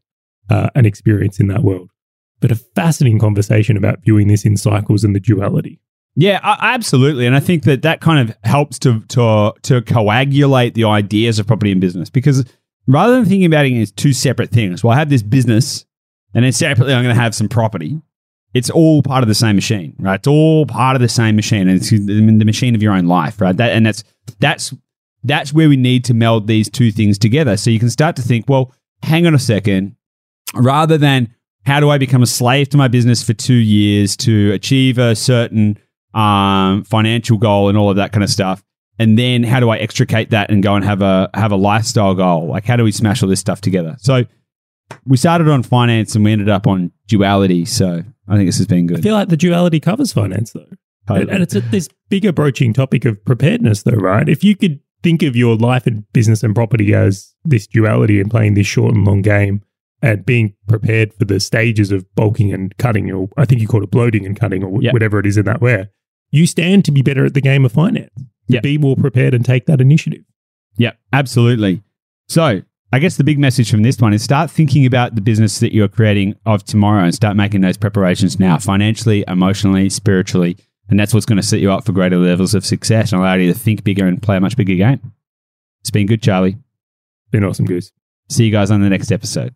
uh, 0.48 0.70
an 0.74 0.86
experience 0.86 1.40
in 1.40 1.48
that 1.48 1.62
world. 1.62 1.90
But 2.40 2.50
a 2.50 2.56
fascinating 2.56 3.18
conversation 3.18 3.76
about 3.76 4.00
viewing 4.02 4.28
this 4.28 4.44
in 4.44 4.56
cycles 4.56 5.04
and 5.04 5.14
the 5.14 5.20
duality. 5.20 5.80
Yeah, 6.16 6.40
absolutely, 6.42 7.26
and 7.26 7.36
I 7.36 7.40
think 7.40 7.62
that 7.64 7.82
that 7.82 8.00
kind 8.00 8.28
of 8.28 8.36
helps 8.44 8.78
to 8.80 9.00
to 9.08 9.52
to 9.62 9.82
coagulate 9.82 10.74
the 10.74 10.84
ideas 10.84 11.38
of 11.38 11.46
property 11.46 11.70
and 11.70 11.80
business 11.80 12.10
because 12.10 12.44
rather 12.86 13.14
than 13.14 13.24
thinking 13.24 13.46
about 13.46 13.66
it 13.66 13.80
as 13.80 13.92
two 13.92 14.12
separate 14.12 14.50
things, 14.50 14.82
well, 14.82 14.92
I 14.92 14.98
have 14.98 15.08
this 15.08 15.22
business, 15.22 15.86
and 16.34 16.44
then 16.44 16.52
separately 16.52 16.94
I'm 16.94 17.04
going 17.04 17.14
to 17.14 17.20
have 17.20 17.34
some 17.34 17.48
property. 17.48 18.00
It's 18.52 18.70
all 18.70 19.02
part 19.02 19.22
of 19.22 19.28
the 19.28 19.34
same 19.34 19.54
machine, 19.54 19.94
right? 20.00 20.16
It's 20.16 20.26
all 20.26 20.66
part 20.66 20.96
of 20.96 21.00
the 21.00 21.08
same 21.08 21.36
machine, 21.36 21.68
and 21.68 21.76
it's 21.76 21.90
the 21.90 22.44
machine 22.44 22.74
of 22.74 22.82
your 22.82 22.92
own 22.92 23.06
life, 23.06 23.40
right? 23.40 23.56
That 23.56 23.70
and 23.70 23.86
that's 23.86 24.02
that's 24.40 24.74
that's 25.22 25.52
where 25.52 25.68
we 25.68 25.76
need 25.76 26.04
to 26.06 26.14
meld 26.14 26.48
these 26.48 26.68
two 26.68 26.90
things 26.90 27.18
together, 27.18 27.56
so 27.56 27.70
you 27.70 27.78
can 27.78 27.90
start 27.90 28.16
to 28.16 28.22
think, 28.22 28.46
well, 28.48 28.74
hang 29.04 29.26
on 29.28 29.34
a 29.34 29.38
second, 29.38 29.94
rather 30.54 30.98
than 30.98 31.32
how 31.66 31.80
do 31.80 31.90
I 31.90 31.98
become 31.98 32.22
a 32.22 32.26
slave 32.26 32.68
to 32.70 32.76
my 32.76 32.88
business 32.88 33.22
for 33.22 33.34
two 33.34 33.54
years 33.54 34.16
to 34.18 34.52
achieve 34.52 34.98
a 34.98 35.14
certain 35.14 35.78
um, 36.14 36.84
financial 36.84 37.38
goal 37.38 37.68
and 37.68 37.78
all 37.78 37.90
of 37.90 37.96
that 37.96 38.12
kind 38.12 38.24
of 38.24 38.30
stuff. 38.30 38.62
And 38.98 39.18
then 39.18 39.42
how 39.44 39.60
do 39.60 39.70
I 39.70 39.78
extricate 39.78 40.30
that 40.30 40.50
and 40.50 40.62
go 40.62 40.74
and 40.74 40.84
have 40.84 41.00
a 41.00 41.30
have 41.32 41.52
a 41.52 41.56
lifestyle 41.56 42.14
goal? 42.14 42.48
Like 42.48 42.64
how 42.64 42.76
do 42.76 42.84
we 42.84 42.92
smash 42.92 43.22
all 43.22 43.28
this 43.28 43.40
stuff 43.40 43.60
together? 43.60 43.96
So 43.98 44.24
we 45.06 45.16
started 45.16 45.48
on 45.48 45.62
finance 45.62 46.14
and 46.14 46.24
we 46.24 46.32
ended 46.32 46.48
up 46.48 46.66
on 46.66 46.92
duality. 47.06 47.64
So 47.64 48.02
I 48.28 48.36
think 48.36 48.48
this 48.48 48.58
has 48.58 48.66
been 48.66 48.86
good. 48.86 48.98
I 48.98 49.02
feel 49.02 49.14
like 49.14 49.28
the 49.28 49.36
duality 49.36 49.80
covers 49.80 50.12
finance 50.12 50.52
though. 50.52 50.66
Totally. 51.06 51.32
And 51.32 51.42
it's 51.42 51.54
a, 51.54 51.60
this 51.60 51.88
bigger 52.10 52.32
broaching 52.32 52.72
topic 52.74 53.04
of 53.04 53.24
preparedness 53.24 53.84
though, 53.84 53.92
right? 53.92 54.28
If 54.28 54.44
you 54.44 54.54
could 54.54 54.80
think 55.02 55.22
of 55.22 55.34
your 55.34 55.56
life 55.56 55.86
and 55.86 56.04
business 56.12 56.42
and 56.42 56.54
property 56.54 56.92
as 56.94 57.34
this 57.44 57.66
duality 57.66 58.20
and 58.20 58.30
playing 58.30 58.52
this 58.52 58.66
short 58.66 58.94
and 58.94 59.06
long 59.06 59.22
game 59.22 59.62
and 60.02 60.24
being 60.24 60.54
prepared 60.66 61.12
for 61.14 61.24
the 61.24 61.40
stages 61.40 61.90
of 61.90 62.12
bulking 62.14 62.52
and 62.52 62.76
cutting, 62.78 63.10
or 63.12 63.28
I 63.36 63.44
think 63.44 63.60
you 63.60 63.68
call 63.68 63.82
it 63.82 63.90
bloating 63.90 64.24
and 64.24 64.38
cutting, 64.38 64.62
or 64.62 64.82
yep. 64.82 64.92
whatever 64.92 65.18
it 65.18 65.26
is 65.26 65.36
in 65.36 65.44
that 65.44 65.60
way, 65.60 65.88
you 66.30 66.46
stand 66.46 66.84
to 66.86 66.92
be 66.92 67.02
better 67.02 67.24
at 67.24 67.34
the 67.34 67.40
game 67.40 67.64
of 67.64 67.72
finance. 67.72 68.10
Yep. 68.48 68.62
Be 68.62 68.78
more 68.78 68.96
prepared 68.96 69.34
and 69.34 69.44
take 69.44 69.66
that 69.66 69.80
initiative. 69.80 70.24
Yeah, 70.76 70.92
absolutely. 71.12 71.82
So, 72.28 72.62
I 72.92 72.98
guess 72.98 73.16
the 73.16 73.24
big 73.24 73.38
message 73.38 73.70
from 73.70 73.82
this 73.82 74.00
one 74.00 74.12
is 74.12 74.22
start 74.22 74.50
thinking 74.50 74.84
about 74.84 75.14
the 75.14 75.20
business 75.20 75.60
that 75.60 75.72
you're 75.72 75.88
creating 75.88 76.34
of 76.46 76.64
tomorrow 76.64 77.04
and 77.04 77.14
start 77.14 77.36
making 77.36 77.60
those 77.60 77.76
preparations 77.76 78.40
now, 78.40 78.58
financially, 78.58 79.24
emotionally, 79.28 79.88
spiritually. 79.90 80.56
And 80.88 80.98
that's 80.98 81.14
what's 81.14 81.26
going 81.26 81.36
to 81.36 81.42
set 81.42 81.60
you 81.60 81.70
up 81.70 81.84
for 81.84 81.92
greater 81.92 82.16
levels 82.16 82.52
of 82.52 82.66
success 82.66 83.12
and 83.12 83.20
allow 83.20 83.34
you 83.34 83.52
to 83.52 83.58
think 83.58 83.84
bigger 83.84 84.06
and 84.06 84.20
play 84.20 84.38
a 84.38 84.40
much 84.40 84.56
bigger 84.56 84.74
game. 84.74 85.12
It's 85.82 85.90
been 85.90 86.06
good, 86.06 86.22
Charley. 86.22 86.56
Been 87.30 87.44
awesome, 87.44 87.64
Goose. 87.64 87.92
See 88.28 88.44
you 88.44 88.50
guys 88.50 88.72
on 88.72 88.80
the 88.80 88.90
next 88.90 89.12
episode. 89.12 89.54